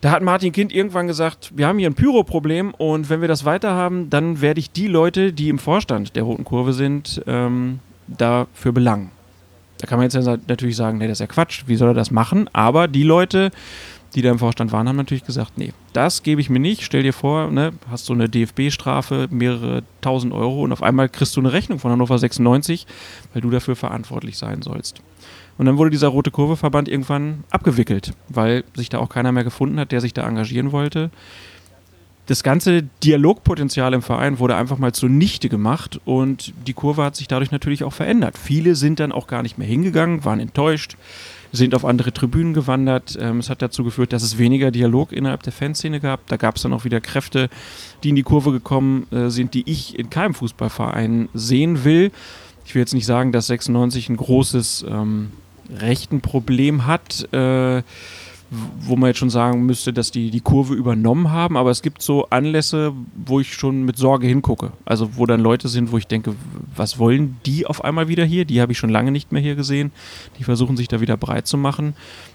da 0.00 0.10
hat 0.10 0.22
Martin 0.22 0.52
Kind 0.52 0.72
irgendwann 0.72 1.06
gesagt, 1.06 1.52
wir 1.56 1.66
haben 1.66 1.78
hier 1.78 1.88
ein 1.88 1.94
Pyro-Problem 1.94 2.74
und 2.74 3.08
wenn 3.08 3.20
wir 3.20 3.28
das 3.28 3.44
weiter 3.44 3.72
haben, 3.72 4.10
dann 4.10 4.40
werde 4.40 4.60
ich 4.60 4.70
die 4.70 4.88
Leute, 4.88 5.32
die 5.32 5.48
im 5.48 5.58
Vorstand 5.58 6.16
der 6.16 6.22
Roten 6.22 6.44
Kurve 6.44 6.72
sind, 6.72 7.22
ähm, 7.26 7.80
dafür 8.06 8.72
belangen. 8.72 9.10
Da 9.78 9.86
kann 9.86 9.98
man 9.98 10.08
jetzt 10.08 10.48
natürlich 10.48 10.76
sagen, 10.76 10.98
nee, 10.98 11.06
das 11.06 11.16
ist 11.16 11.20
ja 11.20 11.26
Quatsch, 11.26 11.64
wie 11.66 11.76
soll 11.76 11.90
er 11.90 11.94
das 11.94 12.10
machen? 12.10 12.48
Aber 12.52 12.88
die 12.88 13.02
Leute, 13.02 13.50
die 14.14 14.22
da 14.22 14.30
im 14.30 14.38
Vorstand 14.38 14.72
waren, 14.72 14.88
haben 14.88 14.96
natürlich 14.96 15.24
gesagt, 15.24 15.58
nee, 15.58 15.72
das 15.92 16.22
gebe 16.22 16.40
ich 16.40 16.48
mir 16.48 16.60
nicht. 16.60 16.82
Stell 16.82 17.02
dir 17.02 17.12
vor, 17.12 17.50
ne, 17.50 17.72
hast 17.90 18.08
du 18.08 18.14
eine 18.14 18.28
DFB-Strafe, 18.28 19.28
mehrere 19.30 19.82
tausend 20.00 20.32
Euro 20.32 20.62
und 20.62 20.72
auf 20.72 20.82
einmal 20.82 21.08
kriegst 21.08 21.36
du 21.36 21.40
eine 21.40 21.52
Rechnung 21.52 21.78
von 21.78 21.90
Hannover 21.90 22.18
96, 22.18 22.86
weil 23.32 23.42
du 23.42 23.50
dafür 23.50 23.76
verantwortlich 23.76 24.38
sein 24.38 24.62
sollst. 24.62 25.02
Und 25.58 25.66
dann 25.66 25.78
wurde 25.78 25.90
dieser 25.90 26.08
Rote 26.08 26.30
Kurve-Verband 26.30 26.88
irgendwann 26.88 27.44
abgewickelt, 27.50 28.12
weil 28.28 28.64
sich 28.74 28.88
da 28.88 28.98
auch 28.98 29.08
keiner 29.08 29.32
mehr 29.32 29.44
gefunden 29.44 29.80
hat, 29.80 29.92
der 29.92 30.00
sich 30.00 30.12
da 30.12 30.26
engagieren 30.26 30.72
wollte. 30.72 31.10
Das 32.26 32.42
ganze 32.42 32.82
Dialogpotenzial 33.04 33.94
im 33.94 34.02
Verein 34.02 34.40
wurde 34.40 34.56
einfach 34.56 34.78
mal 34.78 34.92
zunichte 34.92 35.48
gemacht 35.48 36.00
und 36.04 36.52
die 36.66 36.72
Kurve 36.72 37.04
hat 37.04 37.14
sich 37.14 37.28
dadurch 37.28 37.52
natürlich 37.52 37.84
auch 37.84 37.92
verändert. 37.92 38.36
Viele 38.36 38.74
sind 38.74 38.98
dann 38.98 39.12
auch 39.12 39.28
gar 39.28 39.42
nicht 39.42 39.58
mehr 39.58 39.68
hingegangen, 39.68 40.24
waren 40.24 40.40
enttäuscht, 40.40 40.96
sind 41.52 41.72
auf 41.72 41.84
andere 41.84 42.12
Tribünen 42.12 42.52
gewandert. 42.52 43.16
Ähm, 43.20 43.38
es 43.38 43.48
hat 43.48 43.62
dazu 43.62 43.84
geführt, 43.84 44.12
dass 44.12 44.24
es 44.24 44.38
weniger 44.38 44.72
Dialog 44.72 45.12
innerhalb 45.12 45.44
der 45.44 45.52
Fanszene 45.52 46.00
gab. 46.00 46.26
Da 46.26 46.36
gab 46.36 46.56
es 46.56 46.62
dann 46.62 46.72
auch 46.72 46.84
wieder 46.84 47.00
Kräfte, 47.00 47.48
die 48.02 48.08
in 48.08 48.16
die 48.16 48.24
Kurve 48.24 48.50
gekommen 48.50 49.06
äh, 49.12 49.30
sind, 49.30 49.54
die 49.54 49.62
ich 49.70 49.96
in 49.96 50.10
keinem 50.10 50.34
Fußballverein 50.34 51.28
sehen 51.32 51.84
will. 51.84 52.10
Ich 52.64 52.74
will 52.74 52.82
jetzt 52.82 52.94
nicht 52.94 53.06
sagen, 53.06 53.30
dass 53.30 53.46
96 53.46 54.08
ein 54.08 54.16
großes 54.16 54.84
ähm, 54.88 55.30
rechten 55.70 56.20
Problem 56.20 56.86
hat, 56.86 57.32
äh, 57.32 57.82
wo 58.50 58.94
man 58.94 59.08
jetzt 59.08 59.18
schon 59.18 59.30
sagen 59.30 59.66
müsste, 59.66 59.92
dass 59.92 60.10
die 60.12 60.30
die 60.30 60.40
Kurve 60.40 60.74
übernommen 60.74 61.30
haben. 61.30 61.56
Aber 61.56 61.70
es 61.70 61.82
gibt 61.82 62.00
so 62.00 62.26
Anlässe, 62.30 62.92
wo 63.14 63.40
ich 63.40 63.54
schon 63.54 63.84
mit 63.84 63.96
Sorge 63.96 64.26
hingucke. 64.26 64.72
Also 64.84 65.16
wo 65.16 65.26
dann 65.26 65.40
Leute 65.40 65.68
sind, 65.68 65.90
wo 65.90 65.98
ich 65.98 66.06
denke, 66.06 66.34
was 66.74 66.98
wollen 66.98 67.38
die 67.44 67.66
auf 67.66 67.84
einmal 67.84 68.08
wieder 68.08 68.24
hier? 68.24 68.44
Die 68.44 68.60
habe 68.60 68.72
ich 68.72 68.78
schon 68.78 68.90
lange 68.90 69.10
nicht 69.10 69.32
mehr 69.32 69.42
hier 69.42 69.56
gesehen. 69.56 69.90
Die 70.38 70.44
versuchen 70.44 70.76
sich 70.76 70.86
da 70.86 71.00
wieder 71.00 71.16
breit 71.16 71.46
zu 71.46 71.58
machen. 71.58 71.94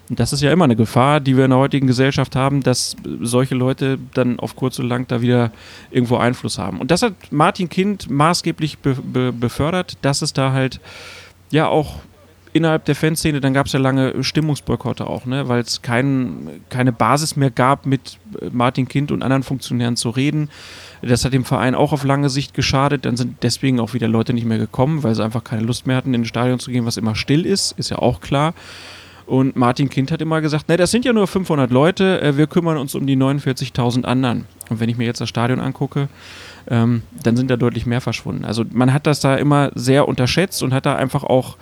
Und 0.09 0.19
das 0.19 0.33
ist 0.33 0.41
ja 0.41 0.51
immer 0.51 0.65
eine 0.65 0.75
Gefahr, 0.75 1.21
die 1.21 1.37
wir 1.37 1.45
in 1.45 1.51
der 1.51 1.59
heutigen 1.59 1.87
Gesellschaft 1.87 2.35
haben, 2.35 2.61
dass 2.61 2.97
solche 3.21 3.55
Leute 3.55 3.97
dann 4.13 4.39
auf 4.39 4.57
kurz 4.57 4.77
und 4.79 4.89
lang 4.89 5.07
da 5.07 5.21
wieder 5.21 5.51
irgendwo 5.89 6.17
Einfluss 6.17 6.57
haben. 6.57 6.81
Und 6.81 6.91
das 6.91 7.01
hat 7.01 7.13
Martin 7.31 7.69
Kind 7.69 8.09
maßgeblich 8.09 8.79
be 8.79 8.95
be 8.95 9.31
befördert, 9.31 9.97
dass 10.01 10.21
es 10.21 10.33
da 10.33 10.51
halt 10.51 10.81
ja 11.51 11.67
auch 11.67 11.99
innerhalb 12.53 12.85
der 12.85 12.95
Fanszene, 12.95 13.41
dann 13.41 13.53
gab 13.53 13.67
es 13.67 13.73
ja 13.73 13.79
lange 13.79 14.23
Stimmungsboykotte 14.23 15.07
auch, 15.07 15.25
ne? 15.25 15.47
weil 15.47 15.61
es 15.61 15.81
kein, 15.81 16.61
keine 16.69 16.91
Basis 16.91 17.35
mehr 17.35 17.51
gab, 17.51 17.85
mit 17.85 18.17
äh, 18.39 18.49
Martin 18.51 18.87
Kind 18.87 19.11
und 19.11 19.23
anderen 19.23 19.43
Funktionären 19.43 19.95
zu 19.95 20.09
reden. 20.09 20.49
Das 21.01 21.25
hat 21.25 21.33
dem 21.33 21.45
Verein 21.45 21.73
auch 21.73 21.93
auf 21.93 22.03
lange 22.03 22.29
Sicht 22.29 22.53
geschadet. 22.53 23.05
Dann 23.05 23.17
sind 23.17 23.37
deswegen 23.41 23.79
auch 23.79 23.93
wieder 23.93 24.07
Leute 24.07 24.33
nicht 24.33 24.45
mehr 24.45 24.59
gekommen, 24.59 25.03
weil 25.03 25.15
sie 25.15 25.23
einfach 25.23 25.43
keine 25.43 25.63
Lust 25.63 25.87
mehr 25.87 25.95
hatten, 25.95 26.13
in 26.13 26.21
ein 26.21 26.25
Stadion 26.25 26.59
zu 26.59 26.71
gehen, 26.71 26.85
was 26.85 26.97
immer 26.97 27.15
still 27.15 27.45
ist, 27.45 27.71
ist 27.73 27.89
ja 27.89 27.97
auch 27.97 28.21
klar. 28.21 28.53
Und 29.25 29.55
Martin 29.55 29.89
Kind 29.89 30.11
hat 30.11 30.21
immer 30.21 30.41
gesagt, 30.41 30.67
ne, 30.67 30.77
das 30.77 30.91
sind 30.91 31.05
ja 31.05 31.13
nur 31.13 31.25
500 31.25 31.71
Leute, 31.71 32.21
äh, 32.21 32.37
wir 32.37 32.47
kümmern 32.47 32.77
uns 32.77 32.95
um 32.95 33.07
die 33.07 33.15
49.000 33.15 34.03
anderen. 34.03 34.45
Und 34.69 34.79
wenn 34.79 34.89
ich 34.89 34.97
mir 34.97 35.05
jetzt 35.05 35.21
das 35.21 35.29
Stadion 35.29 35.59
angucke, 35.59 36.09
ähm, 36.69 37.01
dann 37.23 37.37
sind 37.37 37.49
da 37.49 37.57
deutlich 37.57 37.85
mehr 37.85 38.01
verschwunden. 38.01 38.45
Also 38.45 38.65
man 38.71 38.93
hat 38.93 39.07
das 39.07 39.19
da 39.19 39.35
immer 39.35 39.71
sehr 39.73 40.07
unterschätzt 40.07 40.61
und 40.63 40.73
hat 40.73 40.85
da 40.85 40.95
einfach 40.95 41.23
auch 41.23 41.57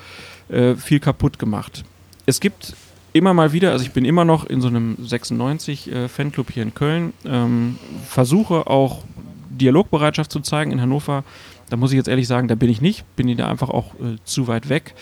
äh, 0.50 0.76
viel 0.76 1.00
kaputt 1.00 1.40
gemacht. 1.40 1.84
Es 2.26 2.40
gibt 2.40 2.76
immer 3.14 3.34
mal 3.34 3.54
wieder, 3.54 3.72
also 3.72 3.84
ich 3.84 3.92
bin 3.92 4.06
immer 4.06 4.26
noch 4.26 4.46
in 4.46 4.62
so 4.62 4.68
einem 4.68 4.98
96 5.00 5.92
äh, 5.92 6.08
Fanclub 6.08 6.52
hier 6.52 6.64
in 6.64 6.74
Köln, 6.74 7.14
ähm, 7.26 7.78
versuche 8.08 8.68
auch 8.68 9.04
Dialogbereitschaft 9.50 10.32
zu 10.32 10.40
zeigen 10.40 10.72
in 10.72 10.82
Hannover. 10.82 11.24
Da 11.70 11.78
muss 11.78 11.92
ich 11.92 11.98
jetzt 11.98 12.08
ehrlich 12.08 12.28
sagen, 12.28 12.48
da 12.48 12.56
bin 12.56 12.70
ich 12.70 12.82
nicht, 12.82 13.04
bin 13.16 13.28
ich 13.28 13.38
da 13.38 13.48
einfach 13.48 13.70
auch 13.70 13.94
äh, 13.96 14.18
zu 14.24 14.48
weit 14.48 14.70
weg. 14.70 14.96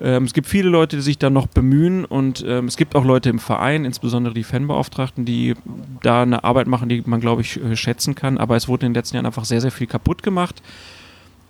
Ähm, 0.00 0.24
es 0.24 0.32
gibt 0.32 0.46
viele 0.46 0.68
Leute, 0.68 0.96
die 0.96 1.02
sich 1.02 1.18
da 1.18 1.28
noch 1.28 1.46
bemühen 1.46 2.04
und 2.04 2.44
ähm, 2.46 2.66
es 2.66 2.76
gibt 2.76 2.96
auch 2.96 3.04
Leute 3.04 3.28
im 3.28 3.38
Verein, 3.38 3.84
insbesondere 3.84 4.32
die 4.32 4.44
Fanbeauftragten, 4.44 5.24
die 5.24 5.54
da 6.02 6.22
eine 6.22 6.42
Arbeit 6.42 6.66
machen, 6.66 6.88
die 6.88 7.02
man, 7.04 7.20
glaube 7.20 7.42
ich, 7.42 7.62
äh, 7.62 7.76
schätzen 7.76 8.14
kann. 8.14 8.38
Aber 8.38 8.56
es 8.56 8.66
wurde 8.66 8.86
in 8.86 8.92
den 8.92 8.98
letzten 8.98 9.16
Jahren 9.16 9.26
einfach 9.26 9.44
sehr, 9.44 9.60
sehr 9.60 9.70
viel 9.70 9.86
kaputt 9.86 10.22
gemacht. 10.22 10.62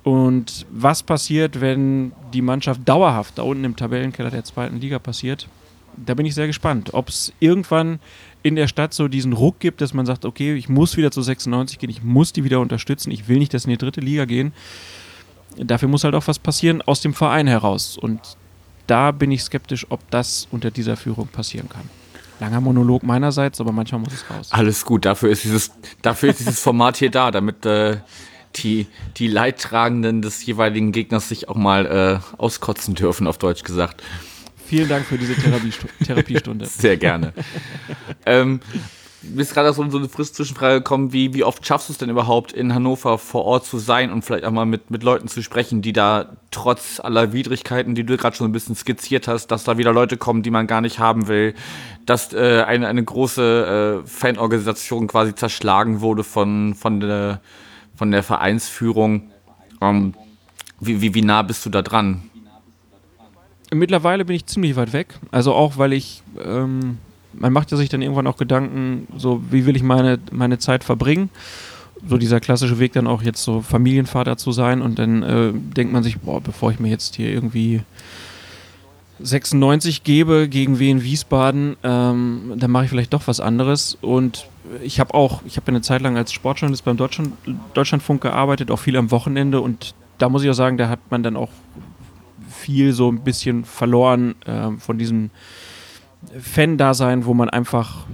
Und 0.02 0.66
was 0.70 1.02
passiert, 1.02 1.60
wenn 1.60 2.12
die 2.32 2.42
Mannschaft 2.42 2.80
dauerhaft 2.86 3.38
da 3.38 3.42
unten 3.42 3.64
im 3.64 3.76
Tabellenkeller 3.76 4.30
der 4.30 4.44
zweiten 4.44 4.80
Liga 4.80 4.98
passiert? 4.98 5.46
Da 5.96 6.14
bin 6.14 6.24
ich 6.24 6.34
sehr 6.34 6.46
gespannt, 6.46 6.94
ob 6.94 7.08
es 7.08 7.32
irgendwann 7.40 7.98
in 8.42 8.56
der 8.56 8.68
Stadt 8.68 8.94
so 8.94 9.08
diesen 9.08 9.32
Ruck 9.32 9.58
gibt, 9.58 9.80
dass 9.80 9.92
man 9.92 10.06
sagt, 10.06 10.24
okay, 10.24 10.54
ich 10.54 10.68
muss 10.68 10.96
wieder 10.96 11.10
zu 11.10 11.20
96 11.20 11.78
gehen, 11.78 11.90
ich 11.90 12.02
muss 12.02 12.32
die 12.32 12.44
wieder 12.44 12.60
unterstützen, 12.60 13.10
ich 13.10 13.28
will 13.28 13.38
nicht, 13.38 13.52
dass 13.52 13.64
in 13.64 13.70
die 13.70 13.76
dritte 13.76 14.00
Liga 14.00 14.24
gehen. 14.24 14.52
Dafür 15.56 15.88
muss 15.88 16.04
halt 16.04 16.14
auch 16.14 16.26
was 16.26 16.38
passieren 16.38 16.80
aus 16.80 17.00
dem 17.00 17.12
Verein 17.12 17.46
heraus. 17.46 17.98
Und 17.98 18.20
da 18.86 19.10
bin 19.10 19.30
ich 19.30 19.42
skeptisch, 19.42 19.86
ob 19.90 20.00
das 20.10 20.48
unter 20.50 20.70
dieser 20.70 20.96
Führung 20.96 21.26
passieren 21.26 21.68
kann. 21.68 21.82
Langer 22.38 22.60
Monolog 22.62 23.02
meinerseits, 23.02 23.60
aber 23.60 23.72
manchmal 23.72 24.00
muss 24.00 24.14
es 24.14 24.30
raus. 24.30 24.48
Alles 24.50 24.84
gut, 24.84 25.04
dafür 25.04 25.28
ist 25.30 25.44
dieses, 25.44 25.72
dafür 26.00 26.30
ist 26.30 26.40
dieses 26.40 26.60
Format 26.60 26.96
hier 26.96 27.10
da, 27.10 27.30
damit 27.30 27.66
äh, 27.66 27.98
die, 28.56 28.86
die 29.16 29.28
Leidtragenden 29.28 30.22
des 30.22 30.44
jeweiligen 30.44 30.92
Gegners 30.92 31.28
sich 31.28 31.48
auch 31.48 31.56
mal 31.56 31.86
äh, 31.86 32.38
auskotzen 32.38 32.94
dürfen, 32.94 33.26
auf 33.26 33.38
Deutsch 33.38 33.62
gesagt. 33.62 34.02
Vielen 34.66 34.88
Dank 34.88 35.04
für 35.04 35.18
diese 35.18 35.34
Therapiestu 35.34 35.86
Therapiestunde. 36.04 36.66
Sehr 36.66 36.96
gerne. 36.96 37.32
ähm, 38.24 38.60
mir 39.22 39.42
ist 39.42 39.52
gerade 39.52 39.72
so, 39.72 39.88
so 39.90 39.98
eine 39.98 40.08
frist 40.08 40.34
Zwischenfrage 40.36 40.76
gekommen, 40.76 41.12
wie, 41.12 41.34
wie 41.34 41.44
oft 41.44 41.66
schaffst 41.66 41.88
du 41.88 41.92
es 41.92 41.98
denn 41.98 42.08
überhaupt, 42.08 42.52
in 42.52 42.74
Hannover 42.74 43.18
vor 43.18 43.44
Ort 43.44 43.66
zu 43.66 43.78
sein 43.78 44.12
und 44.12 44.24
vielleicht 44.24 44.44
auch 44.44 44.50
mal 44.50 44.64
mit, 44.64 44.90
mit 44.90 45.02
Leuten 45.02 45.28
zu 45.28 45.42
sprechen, 45.42 45.82
die 45.82 45.92
da 45.92 46.36
trotz 46.50 47.00
aller 47.00 47.32
Widrigkeiten, 47.32 47.94
die 47.94 48.04
du 48.04 48.16
gerade 48.16 48.36
schon 48.36 48.48
ein 48.48 48.52
bisschen 48.52 48.76
skizziert 48.76 49.28
hast, 49.28 49.48
dass 49.48 49.64
da 49.64 49.76
wieder 49.76 49.92
Leute 49.92 50.16
kommen, 50.16 50.42
die 50.42 50.50
man 50.50 50.66
gar 50.66 50.80
nicht 50.80 50.98
haben 50.98 51.28
will, 51.28 51.54
dass 52.06 52.32
äh, 52.32 52.62
eine, 52.66 52.88
eine 52.88 53.04
große 53.04 54.02
äh, 54.04 54.08
Fanorganisation 54.08 55.06
quasi 55.06 55.34
zerschlagen 55.34 56.00
wurde 56.00 56.24
von, 56.24 56.74
von, 56.74 57.00
der, 57.00 57.40
von 58.00 58.10
der 58.10 58.22
Vereinsführung. 58.22 59.30
Ähm, 59.82 60.14
wie, 60.80 61.02
wie, 61.02 61.14
wie 61.14 61.20
nah 61.20 61.42
bist 61.42 61.66
du 61.66 61.68
da 61.68 61.82
dran? 61.82 62.22
Mittlerweile 63.70 64.24
bin 64.24 64.36
ich 64.36 64.46
ziemlich 64.46 64.74
weit 64.76 64.94
weg. 64.94 65.18
Also 65.32 65.52
auch, 65.52 65.76
weil 65.76 65.92
ich, 65.92 66.22
ähm, 66.42 66.96
man 67.34 67.52
macht 67.52 67.70
ja 67.70 67.76
sich 67.76 67.90
dann 67.90 68.00
irgendwann 68.00 68.26
auch 68.26 68.38
Gedanken, 68.38 69.06
so 69.18 69.42
wie 69.50 69.66
will 69.66 69.76
ich 69.76 69.82
meine, 69.82 70.18
meine 70.32 70.58
Zeit 70.58 70.82
verbringen. 70.82 71.28
So 72.08 72.16
dieser 72.16 72.40
klassische 72.40 72.78
Weg 72.78 72.94
dann 72.94 73.06
auch 73.06 73.20
jetzt 73.20 73.44
so 73.44 73.60
Familienvater 73.60 74.38
zu 74.38 74.50
sein 74.50 74.80
und 74.80 74.98
dann 74.98 75.22
äh, 75.22 75.52
denkt 75.52 75.92
man 75.92 76.02
sich, 76.02 76.20
boah, 76.20 76.40
bevor 76.40 76.72
ich 76.72 76.80
mir 76.80 76.88
jetzt 76.88 77.16
hier 77.16 77.28
irgendwie 77.28 77.82
96 79.22 80.02
gebe 80.02 80.48
gegen 80.48 80.78
Wien 80.78 81.02
Wiesbaden, 81.02 81.76
ähm, 81.82 82.54
dann 82.56 82.70
mache 82.70 82.84
ich 82.84 82.90
vielleicht 82.90 83.12
doch 83.12 83.26
was 83.26 83.40
anderes. 83.40 83.96
Und 84.00 84.48
ich 84.82 85.00
habe 85.00 85.14
auch, 85.14 85.42
ich 85.44 85.56
habe 85.56 85.68
eine 85.68 85.82
Zeit 85.82 86.02
lang 86.02 86.16
als 86.16 86.32
Sportjournalist 86.32 86.84
beim 86.84 86.96
Deutschland, 86.96 87.34
Deutschlandfunk 87.74 88.22
gearbeitet, 88.22 88.70
auch 88.70 88.78
viel 88.78 88.96
am 88.96 89.10
Wochenende 89.10 89.60
und 89.60 89.94
da 90.18 90.28
muss 90.28 90.42
ich 90.42 90.50
auch 90.50 90.54
sagen, 90.54 90.76
da 90.76 90.88
hat 90.88 91.00
man 91.10 91.22
dann 91.22 91.36
auch 91.36 91.48
viel 92.48 92.92
so 92.92 93.10
ein 93.10 93.20
bisschen 93.20 93.64
verloren 93.64 94.34
äh, 94.44 94.70
von 94.78 94.98
diesem 94.98 95.30
Fan-Dasein, 96.38 97.24
wo 97.24 97.32
man 97.32 97.48
einfach, 97.48 98.06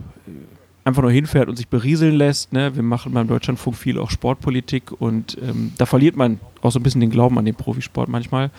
einfach 0.84 1.02
nur 1.02 1.10
hinfährt 1.10 1.48
und 1.48 1.56
sich 1.56 1.68
berieseln 1.68 2.14
lässt. 2.14 2.52
Ne? 2.52 2.76
Wir 2.76 2.84
machen 2.84 3.12
beim 3.12 3.26
Deutschlandfunk 3.26 3.76
viel 3.76 3.98
auch 3.98 4.10
Sportpolitik 4.10 4.92
und 5.00 5.36
ähm, 5.42 5.72
da 5.78 5.86
verliert 5.86 6.16
man 6.16 6.38
auch 6.62 6.70
so 6.70 6.78
ein 6.78 6.84
bisschen 6.84 7.00
den 7.00 7.10
Glauben 7.10 7.38
an 7.38 7.44
den 7.44 7.56
Profisport 7.56 8.08
manchmal. 8.08 8.50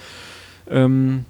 Ähm, 0.70 1.24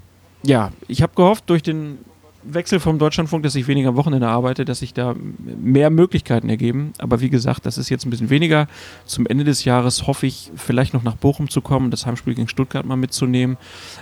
ja, 0.44 0.72
ich 0.88 1.02
habe 1.02 1.14
gehofft, 1.16 1.50
durch 1.50 1.64
den 1.64 2.00
Wechsel 2.44 2.80
vom 2.80 3.00
Deutschlandfunk, 3.00 3.44
dass 3.44 3.56
ich 3.56 3.68
weniger 3.68 3.90
am 3.90 3.96
Wochenende 3.96 4.28
arbeite, 4.28 4.64
dass 4.66 4.80
sich 4.80 4.94
da 4.94 5.16
mehr 5.38 5.90
Möglichkeiten 5.90 6.50
ergeben. 6.50 6.94
Aber 6.98 7.20
wie 7.20 7.30
gesagt, 7.30 7.66
das 7.66 7.78
ist 7.78 7.90
jetzt 7.90 8.06
ein 8.06 8.10
bisschen 8.10 8.30
weniger. 8.30 8.68
Zum 9.06 9.26
Ende 9.28 9.44
des 9.44 9.66
Jahres 9.66 10.08
hoffe 10.08 10.28
ich, 10.28 10.52
vielleicht 10.56 10.94
noch 10.94 11.04
nach 11.04 11.16
Bochum 11.16 11.50
zu 11.50 11.62
kommen, 11.62 11.92
das 11.92 12.06
Heimspiel 12.06 12.36
gegen 12.36 12.48
Stuttgart 12.48 12.86
mal 12.86 12.96
mitzunehmen. 12.96 13.58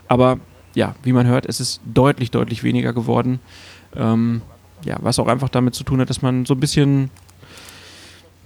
Aber 0.08 0.40
ja, 0.76 0.96
wie 1.04 1.14
man 1.14 1.26
hört, 1.26 1.46
es 1.46 1.60
ist 1.60 1.82
deutlich, 1.86 2.32
deutlich 2.32 2.64
weniger 2.64 2.94
geworden. 2.94 3.40
Ähm, 3.96 4.42
ja, 4.84 4.98
was 5.02 5.20
auch 5.20 5.28
einfach 5.28 5.50
damit 5.50 5.74
zu 5.74 5.84
tun 5.84 6.00
hat, 6.00 6.10
dass 6.10 6.22
man 6.22 6.46
so 6.46 6.54
ein 6.54 6.60
bisschen 6.60 7.10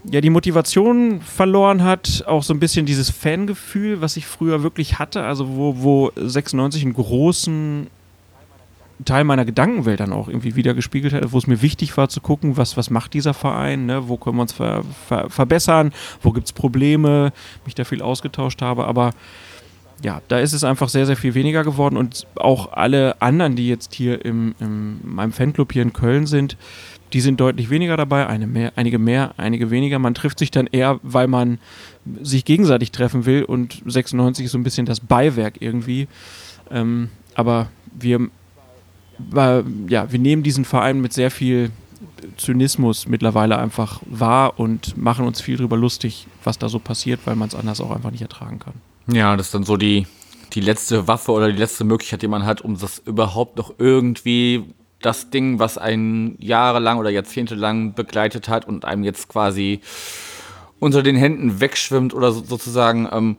ja, 0.04 0.22
die 0.22 0.30
Motivation 0.30 1.22
verloren 1.22 1.84
hat, 1.84 2.24
auch 2.26 2.44
so 2.44 2.54
ein 2.54 2.60
bisschen 2.60 2.86
dieses 2.86 3.10
Fangefühl, 3.10 4.02
was 4.02 4.18
ich 4.18 4.26
früher 4.26 4.64
wirklich 4.64 5.00
hatte, 5.00 5.24
also 5.24 5.56
wo, 5.56 5.76
wo 5.78 6.12
96 6.16 6.84
einen 6.84 6.94
großen 6.94 7.88
Teil 9.06 9.24
meiner 9.24 9.46
Gedankenwelt 9.46 10.00
dann 10.00 10.12
auch 10.12 10.28
irgendwie 10.28 10.56
wieder 10.56 10.74
gespiegelt 10.74 11.14
hat, 11.14 11.32
wo 11.32 11.38
es 11.38 11.48
mir 11.48 11.62
wichtig 11.62 11.96
war 11.96 12.10
zu 12.10 12.22
gucken, 12.22 12.58
was, 12.58 12.76
was 12.76 12.90
macht 12.90 13.14
dieser 13.14 13.34
Verein, 13.34 13.86
ne? 13.86 14.10
wo 14.10 14.18
können 14.18 14.38
wir 14.38 14.42
uns 14.42 14.54
ver, 14.54 14.84
ver, 15.08 15.30
verbessern, 15.30 15.94
wo 16.22 16.32
gibt 16.32 16.48
es 16.48 16.54
Probleme, 16.54 17.32
mich 17.66 17.76
da 17.76 17.84
viel 17.84 18.02
ausgetauscht 18.02 18.62
habe, 18.62 18.86
aber 18.86 19.12
ja, 20.02 20.22
da 20.28 20.40
ist 20.40 20.54
es 20.54 20.64
einfach 20.64 20.90
sehr, 20.90 21.06
sehr 21.06 21.18
viel 21.18 21.34
weniger 21.34 21.66
geworden. 21.66 21.98
Und 21.98 22.26
auch 22.36 22.72
alle 22.72 23.22
anderen, 23.22 23.58
die 23.58 23.68
jetzt 23.68 23.94
hier 23.94 24.24
im, 24.24 24.56
im 24.62 25.00
meinem 25.04 25.34
Fanclub 25.34 25.74
hier 25.74 25.82
in 25.82 25.92
Köln 25.92 26.26
sind, 26.26 26.56
die 27.14 27.22
sind 27.22 27.40
deutlich 27.40 27.70
weniger 27.70 27.98
dabei, 27.98 28.28
eine 28.28 28.48
mehr, 28.48 28.74
einige 28.76 29.00
mehr, 29.00 29.34
einige 29.38 29.72
weniger. 29.72 30.00
Man 30.00 30.14
trifft 30.14 30.40
sich 30.40 30.52
dann 30.52 30.68
eher, 30.68 31.00
weil 31.04 31.28
man 31.28 31.60
sich 32.22 32.46
gegenseitig 32.46 32.92
treffen 32.92 33.26
will 33.26 33.44
und 33.44 33.82
96 33.86 34.46
ist 34.46 34.52
so 34.52 34.58
ein 34.58 34.64
bisschen 34.64 34.86
das 34.86 35.00
Beiwerk 35.00 35.56
irgendwie. 35.60 36.08
Ähm, 36.72 37.10
aber 37.36 37.70
wir 37.98 38.30
weil, 39.32 39.66
ja, 39.88 40.12
wir 40.12 40.20
nehmen 40.20 40.44
diesen 40.44 40.66
Verein 40.66 41.02
mit 41.02 41.14
sehr 41.14 41.32
viel 41.32 41.72
Zynismus 42.38 43.08
mittlerweile 43.08 43.58
einfach 43.58 44.02
wahr 44.06 44.60
und 44.60 44.98
machen 44.98 45.26
uns 45.26 45.42
viel 45.42 45.58
darüber 45.58 45.78
lustig, 45.78 46.28
was 46.44 46.58
da 46.58 46.70
so 46.70 46.80
passiert, 46.80 47.22
weil 47.26 47.36
man 47.36 47.50
es 47.50 47.56
anders 47.56 47.82
auch 47.82 47.92
einfach 47.92 48.12
nicht 48.12 48.22
ertragen 48.22 48.60
kann. 48.60 48.74
Ja, 49.08 49.36
das 49.36 49.48
ist 49.48 49.56
dann 49.56 49.64
so 49.64 49.78
die, 49.78 50.08
die 50.54 50.62
letzte 50.62 51.08
Waffe 51.08 51.32
oder 51.32 51.52
die 51.52 51.58
letzte 51.58 51.84
Möglichkeit, 51.84 52.22
die 52.22 52.28
man 52.28 52.46
hat, 52.46 52.62
um 52.62 52.78
das 52.78 53.00
überhaupt 53.00 53.58
noch 53.58 53.74
irgendwie 53.78 54.64
das 55.02 55.30
Ding, 55.30 55.60
was 55.60 55.78
einen 55.78 56.36
jahrelang 56.40 56.98
oder 56.98 57.10
jahrzehntelang 57.10 57.94
begleitet 57.94 58.50
hat 58.50 58.68
und 58.68 58.86
einem 58.86 59.04
jetzt 59.04 59.30
quasi 59.30 59.82
unter 60.80 61.04
den 61.04 61.16
Händen 61.16 61.60
wegschwimmt 61.60 62.14
oder 62.14 62.32
so, 62.32 62.44
sozusagen, 62.44 63.08
ähm, 63.12 63.38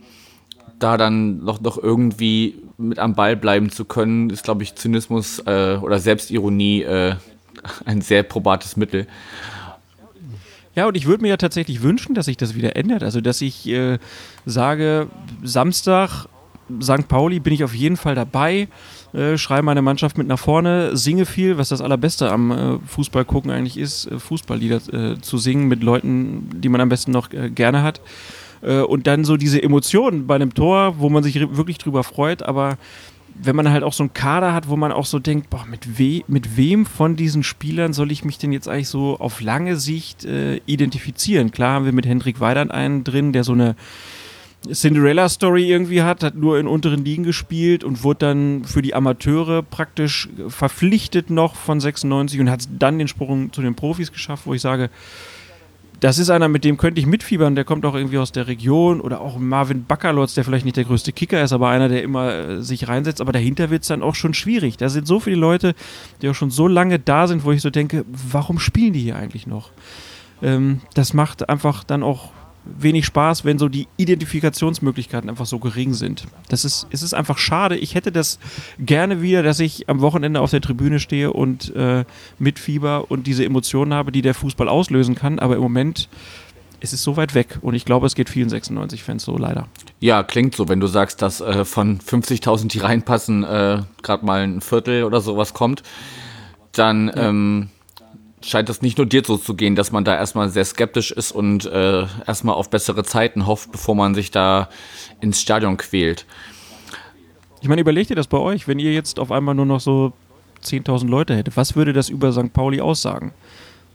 da 0.79 0.97
dann 0.97 1.45
noch, 1.45 1.61
noch 1.61 1.77
irgendwie 1.77 2.57
mit 2.79 2.99
am 2.99 3.15
Ball 3.15 3.37
bleiben 3.37 3.71
zu 3.71 3.85
können, 3.85 4.31
ist, 4.31 4.45
glaube 4.45 4.63
ich, 4.63 4.75
Zynismus 4.75 5.39
äh, 5.41 5.77
oder 5.77 5.99
Selbstironie 5.99 6.83
äh, 6.83 7.15
ein 7.85 8.01
sehr 8.01 8.23
probates 8.23 8.77
Mittel. 8.77 9.07
Ja, 10.75 10.87
und 10.87 10.97
ich 10.97 11.07
würde 11.07 11.23
mir 11.23 11.29
ja 11.29 11.37
tatsächlich 11.37 11.83
wünschen, 11.83 12.15
dass 12.15 12.27
sich 12.27 12.37
das 12.37 12.55
wieder 12.55 12.77
ändert. 12.77 13.03
Also, 13.03 13.21
dass 13.21 13.41
ich 13.41 13.69
äh, 13.69 13.99
sage, 14.47 15.09
Samstag, 15.43 16.27
St. 16.81 17.09
Pauli 17.09 17.41
bin 17.41 17.53
ich 17.53 17.65
auf 17.65 17.75
jeden 17.75 17.97
Fall 17.97 18.15
dabei, 18.15 18.69
äh, 19.13 19.37
schreibe 19.37 19.65
meine 19.65 19.83
Mannschaft 19.83 20.19
mit 20.19 20.29
nach 20.29 20.39
vorne, 20.39 20.97
singe 20.97 21.27
viel, 21.27 21.59
was 21.59 21.71
das 21.71 21.81
Allerbeste 21.81 22.31
am 22.31 22.51
äh, 22.51 22.79
Fußball 22.87 23.25
gucken 23.25 23.51
eigentlich 23.51 23.77
ist, 23.77 24.07
äh, 24.07 24.19
Fußballlieder 24.19 24.81
äh, 24.93 25.21
zu 25.21 25.39
singen 25.39 25.67
mit 25.69 25.83
Leuten, 25.83 26.49
die 26.55 26.69
man 26.69 26.81
am 26.81 26.89
besten 26.89 27.11
noch 27.11 27.33
äh, 27.33 27.51
gerne 27.51 27.83
hat. 27.83 28.01
Äh, 28.63 28.81
und 28.81 29.07
dann 29.07 29.25
so 29.25 29.37
diese 29.37 29.63
Emotionen 29.63 30.27
bei 30.27 30.37
einem 30.37 30.55
Tor, 30.55 30.95
wo 30.99 31.09
man 31.09 31.23
sich 31.23 31.41
wirklich 31.57 31.79
drüber 31.79 32.05
freut, 32.05 32.43
aber 32.43 32.79
wenn 33.43 33.57
man 33.57 33.71
halt 33.71 33.85
auch 33.85 33.93
so 33.93 34.03
einen 34.03 34.13
Kader 34.13 34.53
hat, 34.53 34.69
wo 34.69 34.77
man 34.77 34.93
auch 34.93 35.07
so 35.07 35.19
denkt, 35.19 35.51
boah, 35.51 35.65
mit, 35.65 35.99
we 35.99 36.23
mit 36.29 36.57
wem 36.57 36.85
von 36.85 37.17
diesen 37.17 37.43
Spielern 37.43 37.93
soll 37.93 38.13
ich 38.13 38.25
mich 38.25 38.39
denn 38.39 38.53
jetzt 38.53 38.69
eigentlich 38.69 38.89
so 38.89 39.19
auf 39.19 39.41
lange 39.41 39.77
Sicht 39.77 40.27
identifizieren? 40.67 41.51
Klar 41.51 41.75
haben 41.75 41.85
wir 41.85 41.93
mit 41.93 42.07
Hendrik 42.07 42.41
Weidand 42.41 42.71
einen 42.73 43.03
drin, 43.03 43.33
der 43.33 43.45
so 43.45 43.53
eine 43.53 43.77
Cinderella-Story 44.67 45.71
irgendwie 45.71 46.03
hat, 46.03 46.23
hat 46.23 46.35
nur 46.35 46.59
in 46.59 46.67
unteren 46.67 47.05
Ligen 47.05 47.25
gespielt 47.25 47.83
und 47.83 48.03
wurde 48.03 48.21
dann 48.21 48.65
für 48.65 48.83
die 48.83 48.95
Amateure 48.95 49.63
praktisch 49.63 50.29
verpflichtet 50.49 51.31
noch 51.31 51.55
von 51.55 51.81
96 51.81 52.41
und 52.41 52.51
hat 52.51 52.69
dann 52.79 52.99
den 52.99 53.09
Sprung 53.09 53.53
zu 53.53 53.63
den 53.63 53.75
Profis 53.75 54.13
geschafft, 54.13 54.47
wo 54.47 54.53
ich 54.53 54.61
sage, 54.61 54.91
das 56.01 56.19
ist 56.19 56.31
einer, 56.31 56.49
mit 56.49 56.65
dem 56.65 56.79
könnte 56.79 56.99
ich 56.99 57.07
mitfiebern, 57.07 57.55
der 57.55 57.65
kommt 57.65 57.85
auch 57.85 57.95
irgendwie 57.95 58.19
aus 58.19 58.33
der 58.33 58.47
Region 58.47 59.01
oder 59.01 59.21
auch 59.21 59.39
Marvin 59.39 59.85
Baccalotz, 59.85 60.35
der 60.35 60.45
vielleicht 60.45 60.65
nicht 60.65 60.79
der 60.79 60.85
größte 60.85 61.13
Kicker 61.13 61.43
ist, 61.43 61.53
aber 61.53 61.69
einer, 61.69 61.89
der 61.89 62.03
immer 62.03 62.35
äh, 62.35 62.63
sich 62.63 62.89
reinsetzt, 62.89 63.21
aber 63.21 63.33
dahinter 63.33 63.71
wird 63.71 63.83
es 63.83 63.89
dann 63.89 64.03
auch 64.03 64.15
schon 64.15 64.33
schwierig. 64.33 64.79
Da 64.79 64.89
sind 64.89 65.07
so 65.07 65.21
viele 65.21 65.37
Leute, 65.37 65.75
die 66.21 66.29
auch 66.31 66.35
schon 66.35 66.51
so 66.51 66.69
lange 66.69 66.99
da 66.99 67.27
sind, 67.27 67.45
wo 67.45 67.53
ich 67.53 67.61
so 67.61 67.69
denke, 67.69 68.05
warum 68.09 68.59
spielen 68.59 68.95
die 68.95 69.01
hier 69.01 69.17
eigentlich 69.17 69.47
noch? 69.47 69.71
Ähm, 70.43 70.81
das 70.95 71.13
macht 71.13 71.51
einfach 71.51 71.85
dann 71.85 72.03
auch 72.03 72.31
wenig 72.79 73.07
Spaß, 73.07 73.45
wenn 73.45 73.59
so 73.59 73.69
die 73.69 73.89
Identifikationsmöglichkeiten 73.97 75.31
einfach 75.31 75.47
so 75.47 75.59
gering 75.59 75.95
sind. 75.95 76.27
Das 76.49 76.65
ist, 76.65 76.87
es 76.91 77.03
ist 77.03 77.15
einfach 77.15 77.39
schade. 77.39 77.77
Ich 77.77 77.95
hätte 77.95 78.13
das 78.13 78.39
gerne 78.79 79.23
wieder, 79.23 79.43
dass 79.43 79.61
ich 79.61 79.89
am 79.89 80.01
Wochenende 80.01 80.41
auf 80.41 80.51
der 80.51 80.61
Tribüne 80.61 81.01
stehe 81.01 81.33
und 81.33 81.75
äh, 81.75 82.05
mit 82.39 82.59
Fieber 82.59 83.11
und 83.11 83.27
diese 83.27 83.45
Emotionen 83.45 83.95
habe, 83.95 84.13
die 84.13 84.23
der 84.23 84.35
Fußball 84.35 84.69
auslösen 84.69 85.15
kann. 85.15 85.39
Aber 85.39 85.57
im 85.57 85.63
Moment 85.63 86.09
ist 86.81 86.93
es 86.93 87.03
so 87.03 87.17
weit 87.17 87.35
weg 87.35 87.59
und 87.61 87.75
ich 87.75 87.85
glaube, 87.85 88.07
es 88.07 88.15
geht 88.15 88.29
vielen 88.31 88.49
96-Fans 88.49 89.25
so 89.25 89.37
leider. 89.37 89.69
Ja, 90.01 90.23
klingt 90.23 90.55
so, 90.55 90.69
wenn 90.69 90.81
du 90.81 90.87
sagst, 90.87 91.23
dass 91.23 91.41
äh, 91.41 91.65
von 91.65 91.99
50.000, 91.99 92.69
die 92.69 92.79
reinpassen, 92.79 93.45
äh, 93.45 93.83
gerade 94.03 94.25
mal 94.25 94.41
ein 94.41 94.61
Viertel 94.61 95.05
oder 95.05 95.21
sowas 95.21 95.53
kommt, 95.55 95.83
dann 96.73 97.09
ja. 97.09 97.29
ähm, 97.29 97.69
scheint 98.43 98.69
das 98.69 98.83
nicht 98.83 98.99
nur 98.99 99.07
dir 99.07 99.23
so 99.25 99.37
zu 99.37 99.55
gehen, 99.55 99.77
dass 99.77 99.93
man 99.93 100.05
da 100.05 100.17
erstmal 100.17 100.49
sehr 100.49 100.65
skeptisch 100.65 101.11
ist 101.11 101.33
und 101.33 101.67
äh, 101.67 102.07
erstmal 102.27 102.55
auf 102.55 102.71
bessere 102.71 103.05
Zeiten 103.05 103.47
hofft, 103.47 103.73
bevor 103.73 103.95
man 103.95 104.15
sich 104.15 104.31
da 104.31 104.69
ins 105.21 105.41
Stadion 105.41 105.77
quält. 105.77 106.27
Ich 107.61 107.69
meine, 107.69 107.81
überlegt 107.81 108.11
ihr 108.11 108.17
das 108.17 108.27
bei 108.27 108.39
euch, 108.39 108.67
wenn 108.67 108.79
ihr 108.79 108.93
jetzt 108.93 109.19
auf 109.19 109.31
einmal 109.31 109.55
nur 109.55 109.67
noch 109.67 109.81
so 109.81 110.13
10.000 110.65 111.09
Leute 111.09 111.37
hättet, 111.37 111.57
was 111.57 111.77
würde 111.77 111.93
das 111.93 112.09
über 112.09 112.33
St. 112.33 112.53
Pauli 112.53 112.81
aussagen? 112.81 113.33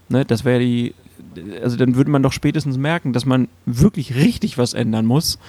Ne, 0.10 0.24
das 0.24 0.46
wäre 0.46 0.60
die, 0.60 0.94
also 1.64 1.76
dann 1.78 1.96
würde 1.96 2.12
man 2.12 2.22
doch 2.22 2.32
spätestens 2.32 2.78
merken, 2.78 3.14
dass 3.14 3.26
man 3.26 3.48
wirklich 3.66 4.16
richtig 4.16 4.60
was 4.60 4.74
ändern 4.76 5.06
muss. 5.06 5.40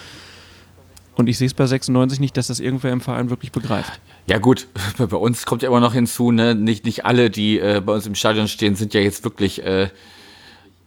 Und 1.16 1.28
ich 1.28 1.38
sehe 1.38 1.46
es 1.46 1.54
bei 1.54 1.66
96 1.66 2.20
nicht, 2.20 2.36
dass 2.36 2.46
das 2.48 2.60
irgendwer 2.60 2.92
im 2.92 3.00
Verein 3.00 3.30
wirklich 3.30 3.50
begreift. 3.50 4.00
Ja 4.26 4.38
gut, 4.38 4.68
bei 4.98 5.16
uns 5.16 5.46
kommt 5.46 5.62
ja 5.62 5.68
immer 5.68 5.80
noch 5.80 5.94
hinzu, 5.94 6.30
ne? 6.30 6.54
nicht, 6.54 6.84
nicht 6.84 7.06
alle, 7.06 7.30
die 7.30 7.58
äh, 7.58 7.82
bei 7.84 7.94
uns 7.94 8.06
im 8.06 8.14
Stadion 8.14 8.48
stehen, 8.48 8.76
sind 8.76 8.92
ja 8.94 9.00
jetzt 9.00 9.24
wirklich 9.24 9.64
äh, 9.64 9.88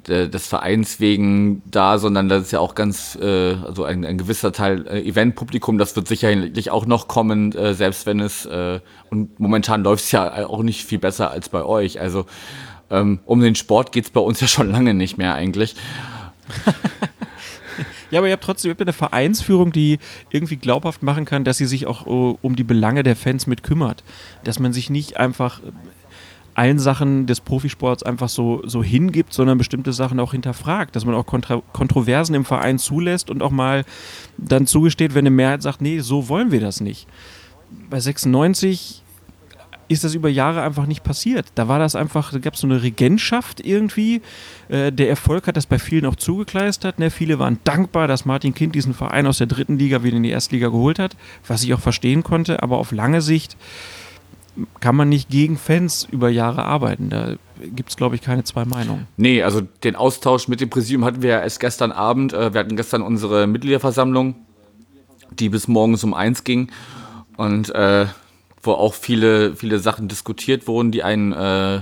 des 0.08 0.48
Vereins 0.48 1.00
wegen 1.00 1.62
da, 1.70 1.98
sondern 1.98 2.30
das 2.30 2.44
ist 2.44 2.52
ja 2.52 2.60
auch 2.60 2.74
ganz, 2.74 3.18
äh, 3.22 3.54
also 3.54 3.84
ein, 3.84 4.06
ein 4.06 4.18
gewisser 4.18 4.52
Teil 4.52 4.88
äh, 4.88 5.02
Eventpublikum, 5.02 5.78
das 5.78 5.96
wird 5.96 6.08
sicherlich 6.08 6.72
auch 6.72 6.86
noch 6.86 7.08
kommen, 7.08 7.52
äh, 7.54 7.74
selbst 7.74 8.06
wenn 8.06 8.20
es, 8.20 8.46
äh, 8.46 8.80
und 9.10 9.40
momentan 9.40 9.84
läuft 9.84 10.06
es 10.06 10.12
ja 10.12 10.48
auch 10.48 10.64
nicht 10.64 10.86
viel 10.86 11.00
besser 11.00 11.32
als 11.32 11.50
bei 11.50 11.64
euch. 11.64 12.00
Also 12.00 12.26
ähm, 12.90 13.20
um 13.26 13.42
den 13.42 13.56
Sport 13.56 13.92
geht 13.92 14.06
es 14.06 14.10
bei 14.10 14.22
uns 14.22 14.40
ja 14.40 14.48
schon 14.48 14.72
lange 14.72 14.94
nicht 14.94 15.18
mehr 15.18 15.36
eigentlich. 15.36 15.76
Ja, 18.12 18.20
aber 18.20 18.28
ihr 18.28 18.34
habt 18.34 18.44
trotzdem 18.44 18.70
ihr 18.70 18.74
habt 18.74 18.82
eine 18.82 18.94
Vereinsführung, 18.94 19.72
die 19.72 20.00
irgendwie 20.30 20.58
glaubhaft 20.58 21.04
machen 21.04 21.26
kann, 21.26 21.44
dass 21.44 21.58
sie 21.58 21.66
sich 21.66 21.86
auch 21.86 22.06
uh, 22.06 22.38
um 22.42 22.56
die 22.56 22.64
Belange 22.64 23.04
der 23.04 23.16
Fans 23.16 23.48
mit 23.48 23.64
kümmert. 23.64 24.04
Dass 24.44 24.60
man 24.60 24.74
sich 24.74 24.90
nicht 24.90 25.18
einfach 25.18 25.62
allen 26.60 26.80
Sachen 26.80 27.26
des 27.26 27.40
Profisports 27.40 28.04
einfach 28.04 28.28
so, 28.28 28.62
so 28.66 28.84
hingibt, 28.84 29.32
sondern 29.32 29.58
bestimmte 29.58 29.94
Sachen 29.94 30.20
auch 30.20 30.32
hinterfragt, 30.32 30.94
dass 30.96 31.06
man 31.06 31.16
auch 31.16 31.26
Kontra 31.26 31.62
Kontroversen 31.72 32.36
im 32.36 32.44
Verein 32.44 32.80
zulässt 32.80 33.30
und 33.30 33.42
auch 33.42 33.52
mal 33.52 33.86
dann 34.38 34.68
zugesteht, 34.68 35.14
wenn 35.14 35.20
eine 35.20 35.30
Mehrheit 35.30 35.62
sagt, 35.62 35.82
nee, 35.82 36.00
so 36.00 36.28
wollen 36.28 36.52
wir 36.52 36.60
das 36.60 36.82
nicht. 36.82 37.08
Bei 37.90 38.00
96 38.00 39.04
ist 39.90 40.04
das 40.04 40.14
über 40.14 40.30
Jahre 40.30 40.62
einfach 40.62 40.86
nicht 40.86 41.04
passiert. 41.04 41.48
Da 41.56 41.68
war 41.68 41.80
das 41.80 41.96
einfach, 41.96 42.32
da 42.32 42.38
gab 42.38 42.54
es 42.54 42.62
so 42.62 42.68
eine 42.68 42.82
Regentschaft 42.82 43.60
irgendwie. 43.60 44.22
Äh, 44.70 44.92
der 44.92 45.10
Erfolg 45.10 45.48
hat 45.48 45.58
das 45.58 45.66
bei 45.66 45.80
vielen 45.80 46.06
auch 46.06 46.16
zugekleistert. 46.16 47.00
Ne? 47.00 47.10
Viele 47.10 47.40
waren 47.40 47.60
dankbar, 47.64 48.08
dass 48.08 48.24
Martin 48.24 48.54
Kind 48.54 48.76
diesen 48.76 48.94
Verein 48.94 49.26
aus 49.28 49.40
der 49.40 49.48
dritten 49.48 49.78
Liga 49.78 50.04
wieder 50.04 50.16
in 50.16 50.24
die 50.24 50.30
Erstliga 50.30 50.70
geholt 50.70 51.00
hat, 51.00 51.18
was 51.48 51.64
ich 51.64 51.74
auch 51.74 51.80
verstehen 51.80 52.24
konnte. 52.24 52.62
Aber 52.62 52.78
auf 52.78 52.92
lange 52.92 53.22
Sicht 53.22 53.58
kann 54.80 54.96
man 54.96 55.10
nicht 55.10 55.30
gegen 55.30 55.58
Fans 55.58 56.08
über 56.10 56.30
Jahre 56.30 56.64
arbeiten. 56.64 57.10
Da 57.10 57.36
gibt 57.76 57.90
es, 57.90 57.98
glaube 57.98 58.16
ich, 58.16 58.22
keine 58.22 58.44
zwei 58.44 58.66
Meinungen. 58.66 59.08
Nee, 59.18 59.42
also 59.42 59.62
den 59.62 59.96
Austausch 59.96 60.48
mit 60.48 60.62
dem 60.62 60.70
Präsidium 60.70 61.04
hatten 61.04 61.24
wir 61.24 61.32
ja 61.32 61.42
erst 61.42 61.60
gestern 61.60 61.92
Abend. 61.92 62.34
Äh, 62.34 62.54
wir 62.54 62.60
hatten 62.60 62.76
gestern 62.76 63.02
unsere 63.02 63.48
Mitgliederversammlung, 63.48 64.36
die 65.32 65.50
bis 65.50 65.68
morgens 65.68 66.04
um 66.04 66.14
eins 66.14 66.44
ging. 66.44 66.70
Und 67.38 67.74
äh, 67.74 68.06
wo 68.62 68.72
auch 68.74 68.94
viele, 68.94 69.56
viele 69.56 69.80
Sachen 69.80 70.08
diskutiert 70.08 70.68
wurden, 70.68 70.92
die 70.92 71.04
einen 71.04 71.34
äh, 71.34 71.82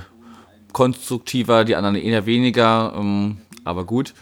konstruktiver, 0.74 1.66
die 1.66 1.76
anderen 1.76 1.96
eher 1.96 2.26
weniger, 2.26 2.94
ähm, 2.96 3.38
aber 3.64 3.86
gut. 3.86 4.14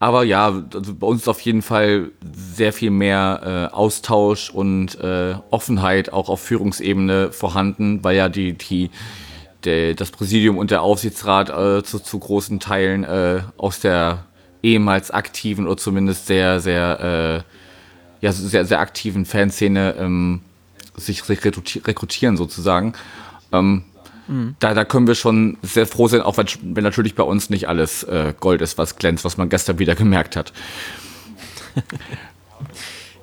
Aber 0.00 0.22
ja, 0.22 0.62
also 0.72 0.94
bei 0.94 1.06
uns 1.06 1.22
ist 1.22 1.28
auf 1.28 1.40
jeden 1.40 1.62
Fall 1.62 2.10
sehr 2.32 2.72
viel 2.72 2.90
mehr 2.90 3.68
äh, 3.72 3.74
Austausch 3.74 4.48
und 4.50 4.98
äh, 5.00 5.34
Offenheit 5.50 6.12
auch 6.12 6.28
auf 6.28 6.40
Führungsebene 6.40 7.32
vorhanden, 7.32 8.04
weil 8.04 8.16
ja 8.16 8.28
die, 8.28 8.52
die, 8.52 8.90
der, 9.64 9.94
das 9.94 10.12
Präsidium 10.12 10.56
und 10.56 10.70
der 10.70 10.82
Aufsichtsrat 10.82 11.50
äh, 11.50 11.82
zu, 11.82 11.98
zu 11.98 12.18
großen 12.20 12.60
Teilen 12.60 13.02
äh, 13.02 13.40
aus 13.56 13.80
der 13.80 14.24
ehemals 14.62 15.10
aktiven 15.10 15.66
oder 15.66 15.76
zumindest 15.76 16.26
sehr, 16.26 16.60
sehr, 16.60 17.44
äh, 18.22 18.24
ja, 18.24 18.32
sehr, 18.32 18.64
sehr 18.64 18.78
aktiven 18.78 19.24
Fanszene 19.24 19.96
ähm, 19.98 20.42
sich 20.98 21.28
rekrutieren 21.28 22.36
sozusagen. 22.36 22.94
Ähm, 23.52 23.84
mhm. 24.26 24.56
da, 24.58 24.74
da 24.74 24.84
können 24.84 25.06
wir 25.06 25.14
schon 25.14 25.58
sehr 25.62 25.86
froh 25.86 26.08
sein, 26.08 26.20
auch 26.20 26.36
wenn, 26.36 26.46
wenn 26.62 26.84
natürlich 26.84 27.14
bei 27.14 27.22
uns 27.22 27.50
nicht 27.50 27.68
alles 27.68 28.02
äh, 28.04 28.34
Gold 28.38 28.60
ist, 28.60 28.78
was 28.78 28.96
glänzt, 28.96 29.24
was 29.24 29.36
man 29.36 29.48
gestern 29.48 29.78
wieder 29.78 29.94
gemerkt 29.96 30.36
hat. 30.36 30.52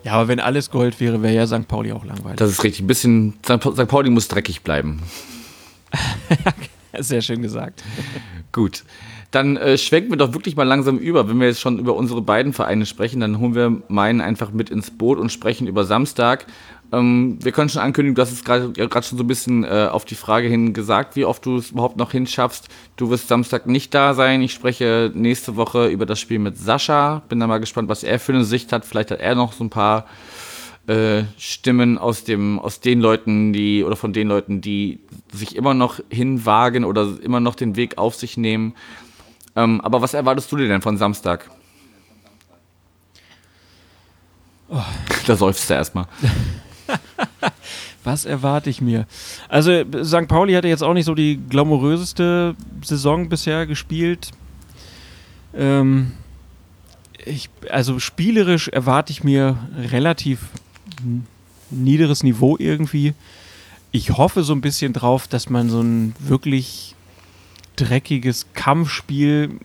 ja, 0.03 0.13
aber 0.13 0.27
wenn 0.27 0.39
alles 0.39 0.71
Gold 0.71 0.99
wäre, 0.99 1.21
wäre 1.21 1.33
ja 1.35 1.47
St. 1.47 1.67
Pauli 1.67 1.91
auch 1.91 2.05
langweilig. 2.05 2.37
Das 2.37 2.49
ist 2.49 2.63
richtig. 2.63 2.83
Ein 2.83 2.87
bisschen, 2.87 3.33
St. 3.45 3.87
Pauli 3.87 4.09
muss 4.09 4.27
dreckig 4.27 4.61
bleiben. 4.61 5.01
Sehr 6.99 7.21
schön 7.21 7.41
gesagt. 7.41 7.83
Gut. 8.51 8.83
Dann 9.31 9.57
äh, 9.57 9.77
schwenken 9.77 10.11
wir 10.11 10.17
doch 10.17 10.33
wirklich 10.33 10.55
mal 10.55 10.63
langsam 10.63 10.97
über. 10.97 11.27
Wenn 11.27 11.39
wir 11.39 11.47
jetzt 11.47 11.59
schon 11.59 11.77
über 11.77 11.95
unsere 11.95 12.21
beiden 12.21 12.53
Vereine 12.53 12.85
sprechen, 12.85 13.19
dann 13.19 13.39
holen 13.39 13.53
wir 13.53 13.81
meinen 13.89 14.21
einfach 14.21 14.51
mit 14.51 14.69
ins 14.69 14.91
Boot 14.91 15.17
und 15.19 15.29
sprechen 15.29 15.67
über 15.67 15.83
Samstag. 15.83 16.45
Ähm, 16.91 17.37
wir 17.41 17.51
können 17.51 17.69
schon 17.69 17.81
ankündigen, 17.81 18.15
du 18.15 18.21
hast 18.21 18.31
es 18.31 18.43
gerade 18.43 18.73
schon 19.03 19.17
so 19.17 19.23
ein 19.23 19.27
bisschen 19.27 19.63
äh, 19.63 19.87
auf 19.91 20.05
die 20.05 20.15
Frage 20.15 20.47
hin 20.47 20.73
gesagt, 20.73 21.15
wie 21.15 21.25
oft 21.25 21.45
du 21.45 21.57
es 21.57 21.71
überhaupt 21.71 21.97
noch 21.97 22.11
hinschaffst. 22.11 22.67
Du 22.95 23.09
wirst 23.09 23.27
Samstag 23.27 23.67
nicht 23.67 23.93
da 23.93 24.13
sein. 24.13 24.41
Ich 24.41 24.53
spreche 24.53 25.11
nächste 25.13 25.55
Woche 25.55 25.87
über 25.87 26.05
das 26.05 26.19
Spiel 26.19 26.39
mit 26.39 26.57
Sascha. 26.57 27.23
Bin 27.27 27.39
da 27.39 27.47
mal 27.47 27.59
gespannt, 27.59 27.89
was 27.89 28.03
er 28.03 28.19
für 28.19 28.33
eine 28.33 28.45
Sicht 28.45 28.71
hat. 28.71 28.85
Vielleicht 28.85 29.11
hat 29.11 29.19
er 29.19 29.35
noch 29.35 29.53
so 29.53 29.63
ein 29.63 29.69
paar 29.69 30.05
äh, 30.87 31.23
Stimmen 31.37 31.97
aus 31.97 32.23
dem, 32.23 32.59
aus 32.59 32.79
den 32.79 33.01
Leuten, 33.01 33.53
die, 33.53 33.83
oder 33.83 33.95
von 33.95 34.13
den 34.13 34.27
Leuten, 34.27 34.61
die 34.61 34.99
sich 35.33 35.55
immer 35.55 35.73
noch 35.73 35.99
hinwagen 36.09 36.85
oder 36.85 37.07
immer 37.23 37.39
noch 37.39 37.55
den 37.55 37.75
Weg 37.75 37.97
auf 37.97 38.15
sich 38.15 38.37
nehmen. 38.37 38.75
Ähm, 39.55 39.81
aber 39.81 40.01
was 40.01 40.13
erwartest 40.13 40.51
du 40.51 40.57
dir 40.57 40.67
denn 40.67 40.81
von 40.81 40.97
Samstag? 40.97 41.49
Oh. 44.69 44.81
Da 45.25 45.35
seufzt 45.35 45.69
er 45.71 45.77
erstmal. 45.77 46.05
Was 48.03 48.25
erwarte 48.25 48.69
ich 48.69 48.81
mir? 48.81 49.07
Also, 49.49 49.83
St. 50.03 50.27
Pauli 50.27 50.53
hatte 50.53 50.67
jetzt 50.67 50.83
auch 50.83 50.93
nicht 50.93 51.05
so 51.05 51.15
die 51.15 51.39
glamouröseste 51.49 52.55
Saison 52.83 53.29
bisher 53.29 53.65
gespielt. 53.65 54.31
Ähm, 55.55 56.11
ich, 57.25 57.49
also, 57.69 57.99
spielerisch 57.99 58.67
erwarte 58.67 59.11
ich 59.11 59.23
mir 59.23 59.57
relativ 59.91 60.39
niederes 61.71 62.23
Niveau 62.23 62.57
irgendwie. 62.59 63.13
Ich 63.91 64.11
hoffe 64.11 64.43
so 64.43 64.53
ein 64.53 64.61
bisschen 64.61 64.93
drauf, 64.93 65.27
dass 65.27 65.49
man 65.49 65.69
so 65.69 65.81
ein 65.81 66.15
wirklich 66.19 66.95
dreckiges 67.75 68.47
Kampfspiel 68.53 69.59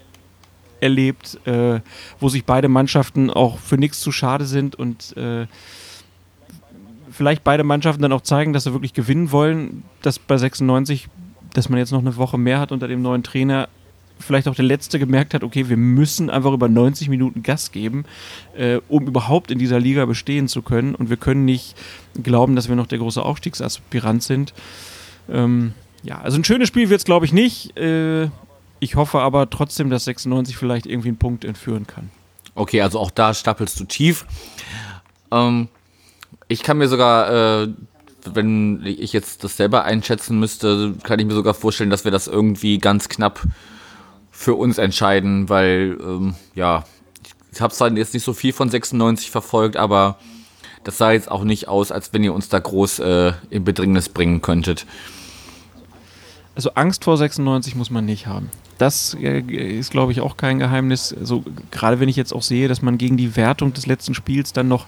erlebt, 0.80 1.38
äh, 1.46 1.80
wo 2.18 2.28
sich 2.28 2.44
beide 2.44 2.68
Mannschaften 2.68 3.30
auch 3.30 3.58
für 3.58 3.76
nichts 3.76 4.00
zu 4.00 4.12
schade 4.12 4.46
sind 4.46 4.76
und 4.76 5.16
äh, 5.16 5.46
vielleicht 7.10 7.44
beide 7.44 7.64
Mannschaften 7.64 8.02
dann 8.02 8.12
auch 8.12 8.22
zeigen, 8.22 8.52
dass 8.52 8.64
sie 8.64 8.72
wirklich 8.72 8.94
gewinnen 8.94 9.32
wollen, 9.32 9.82
dass 10.02 10.18
bei 10.18 10.36
96, 10.36 11.08
dass 11.54 11.68
man 11.68 11.78
jetzt 11.78 11.92
noch 11.92 12.00
eine 12.00 12.16
Woche 12.16 12.38
mehr 12.38 12.60
hat 12.60 12.72
unter 12.72 12.88
dem 12.88 13.02
neuen 13.02 13.22
Trainer, 13.22 13.68
vielleicht 14.20 14.48
auch 14.48 14.54
der 14.54 14.64
Letzte 14.64 14.98
gemerkt 14.98 15.34
hat, 15.34 15.42
okay, 15.42 15.68
wir 15.68 15.76
müssen 15.76 16.30
einfach 16.30 16.52
über 16.52 16.68
90 16.68 17.08
Minuten 17.08 17.42
Gas 17.42 17.72
geben, 17.72 18.04
äh, 18.56 18.78
um 18.88 19.06
überhaupt 19.06 19.50
in 19.50 19.58
dieser 19.58 19.80
Liga 19.80 20.04
bestehen 20.04 20.46
zu 20.46 20.62
können. 20.62 20.94
Und 20.94 21.10
wir 21.10 21.16
können 21.16 21.44
nicht 21.44 21.74
glauben, 22.22 22.54
dass 22.54 22.68
wir 22.68 22.76
noch 22.76 22.86
der 22.86 22.98
große 22.98 23.22
Aufstiegsaspirant 23.22 24.22
sind. 24.22 24.52
Ähm, 25.30 25.72
ja, 26.02 26.20
also 26.20 26.38
ein 26.38 26.44
schönes 26.44 26.68
Spiel 26.68 26.90
wird 26.90 27.00
es, 27.00 27.04
glaube 27.04 27.24
ich, 27.26 27.32
nicht. 27.32 27.76
Äh, 27.78 28.28
ich 28.78 28.96
hoffe 28.96 29.20
aber 29.20 29.48
trotzdem, 29.50 29.90
dass 29.90 30.04
96 30.04 30.56
vielleicht 30.56 30.86
irgendwie 30.86 31.08
einen 31.08 31.18
Punkt 31.18 31.44
entführen 31.44 31.86
kann. 31.86 32.10
Okay, 32.54 32.80
also 32.82 32.98
auch 32.98 33.10
da 33.10 33.32
stapelst 33.32 33.78
du 33.80 33.84
tief. 33.84 34.26
Ähm, 35.30 35.68
ich 36.50 36.64
kann 36.64 36.78
mir 36.78 36.88
sogar, 36.88 37.62
äh, 37.62 37.68
wenn 38.24 38.82
ich 38.84 39.12
jetzt 39.12 39.44
das 39.44 39.56
selber 39.56 39.84
einschätzen 39.84 40.38
müsste, 40.38 40.94
kann 41.04 41.20
ich 41.20 41.26
mir 41.26 41.34
sogar 41.34 41.54
vorstellen, 41.54 41.90
dass 41.90 42.04
wir 42.04 42.10
das 42.10 42.26
irgendwie 42.26 42.78
ganz 42.78 43.08
knapp 43.08 43.40
für 44.32 44.54
uns 44.54 44.76
entscheiden, 44.78 45.48
weil, 45.48 45.96
ähm, 46.02 46.34
ja, 46.56 46.84
ich 47.52 47.60
habe 47.60 47.72
zwar 47.72 47.90
jetzt 47.92 48.14
nicht 48.14 48.24
so 48.24 48.32
viel 48.32 48.52
von 48.52 48.68
96 48.68 49.30
verfolgt, 49.30 49.76
aber 49.76 50.18
das 50.82 50.98
sah 50.98 51.12
jetzt 51.12 51.30
auch 51.30 51.44
nicht 51.44 51.68
aus, 51.68 51.92
als 51.92 52.12
wenn 52.12 52.24
ihr 52.24 52.34
uns 52.34 52.48
da 52.48 52.58
groß 52.58 52.98
äh, 52.98 53.32
in 53.50 53.62
Bedrängnis 53.62 54.08
bringen 54.08 54.42
könntet. 54.42 54.86
Also 56.56 56.72
Angst 56.74 57.04
vor 57.04 57.16
96 57.16 57.76
muss 57.76 57.90
man 57.90 58.04
nicht 58.04 58.26
haben. 58.26 58.50
Das 58.78 59.16
äh, 59.20 59.40
ist, 59.40 59.92
glaube 59.92 60.10
ich, 60.10 60.20
auch 60.20 60.36
kein 60.36 60.58
Geheimnis. 60.58 61.14
Also, 61.16 61.44
gerade 61.70 62.00
wenn 62.00 62.08
ich 62.08 62.16
jetzt 62.16 62.32
auch 62.32 62.42
sehe, 62.42 62.66
dass 62.66 62.82
man 62.82 62.98
gegen 62.98 63.16
die 63.16 63.36
Wertung 63.36 63.72
des 63.72 63.86
letzten 63.86 64.14
Spiels 64.14 64.52
dann 64.52 64.66
noch 64.66 64.86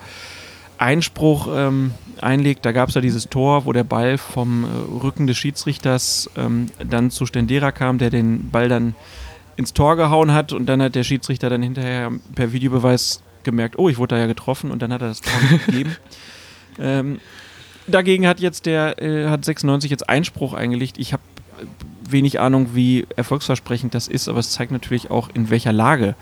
Einspruch 0.79 1.49
ähm, 1.55 1.93
einlegt. 2.21 2.65
Da 2.65 2.73
gab 2.73 2.89
es 2.89 2.95
ja 2.95 3.01
dieses 3.01 3.29
Tor, 3.29 3.65
wo 3.65 3.73
der 3.73 3.85
Ball 3.85 4.19
vom 4.19 4.65
äh, 4.65 5.03
Rücken 5.03 5.27
des 5.27 5.37
Schiedsrichters 5.37 6.31
ähm, 6.37 6.67
dann 6.89 7.11
zu 7.11 7.27
Stendera 7.27 7.73
kam, 7.73 7.99
der 7.99 8.11
den 8.11 8.51
Ball 8.51 8.69
dann 8.69 8.95
ins 9.57 9.73
Tor 9.75 9.97
gehauen 9.97 10.33
hat 10.33 10.53
und 10.53 10.67
dann 10.67 10.83
hat 10.83 10.95
der 10.95 11.05
Schiedsrichter 11.05 11.51
dann 11.51 11.63
hinterher 11.63 12.11
per 12.35 12.53
Videobeweis 12.53 13.23
gemerkt, 13.43 13.79
oh, 13.79 13.89
ich 13.89 13.99
wurde 13.99 14.15
da 14.15 14.21
ja 14.21 14.27
getroffen 14.27 14.71
und 14.71 14.81
dann 14.83 14.93
hat 14.93 15.03
er 15.03 15.09
das 15.09 15.21
Tor 15.21 15.59
gegeben. 15.67 15.97
Ähm, 16.79 17.21
dagegen 17.87 18.27
hat 18.27 18.41
jetzt 18.41 18.65
der, 18.65 19.03
äh, 19.03 19.29
hat 19.29 19.45
96 19.45 19.91
jetzt 19.91 20.09
Einspruch 20.09 20.55
eingelegt. 20.55 20.97
Ich 20.97 21.13
habe 21.13 21.23
wenig 22.09 22.41
Ahnung, 22.41 22.71
wie 22.73 23.07
erfolgsversprechend 23.15 23.95
das 23.95 24.09
ist, 24.09 24.27
aber 24.27 24.39
es 24.39 24.53
zeigt 24.53 24.73
natürlich 24.73 25.11
auch, 25.11 25.29
in 25.35 25.51
welcher 25.51 25.75
Lage 25.75 26.09
äh, 26.09 26.15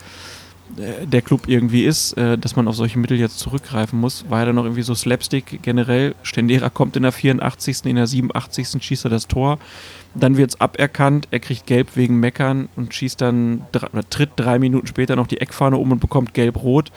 der 0.76 1.22
Club 1.22 1.42
irgendwie 1.46 1.84
ist, 1.84 2.12
äh, 2.14 2.38
dass 2.38 2.56
man 2.56 2.68
auf 2.68 2.76
solche 2.76 2.98
Mittel 2.98 3.18
jetzt 3.18 3.38
zurückgreifen 3.38 3.98
muss. 3.98 4.24
War 4.28 4.40
ja 4.40 4.46
dann 4.46 4.56
noch 4.56 4.64
irgendwie 4.64 4.82
so 4.82 4.94
Slapstick 4.94 5.62
generell. 5.62 6.14
Stendera 6.22 6.70
kommt 6.70 6.96
in 6.96 7.02
der 7.02 7.12
84., 7.12 7.84
in 7.84 7.96
der 7.96 8.06
87. 8.06 8.82
schießt 8.82 9.06
er 9.06 9.10
das 9.10 9.26
Tor. 9.28 9.58
Dann 10.14 10.36
wird 10.36 10.50
es 10.50 10.60
aberkannt, 10.60 11.28
er 11.30 11.40
kriegt 11.40 11.66
Gelb 11.66 11.96
wegen 11.96 12.18
Meckern 12.18 12.68
und 12.76 12.94
schießt 12.94 13.20
dann, 13.20 13.64
oder 13.72 14.08
tritt 14.08 14.30
drei 14.36 14.58
Minuten 14.58 14.86
später 14.86 15.14
noch 15.14 15.28
die 15.28 15.40
Eckfahne 15.40 15.76
um 15.76 15.92
und 15.92 16.00
bekommt 16.00 16.34
Gelb-Rot. 16.34 16.90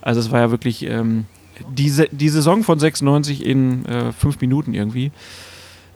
Also 0.00 0.20
es 0.20 0.32
war 0.32 0.40
ja 0.40 0.50
wirklich 0.50 0.84
ähm, 0.84 1.26
die, 1.70 1.92
die 2.10 2.28
Saison 2.28 2.64
von 2.64 2.78
96 2.78 3.44
in 3.44 3.86
äh, 3.86 4.12
fünf 4.12 4.40
Minuten 4.40 4.74
irgendwie. 4.74 5.12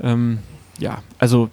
Ähm, 0.01 0.39
ja, 0.79 1.03
also 1.19 1.51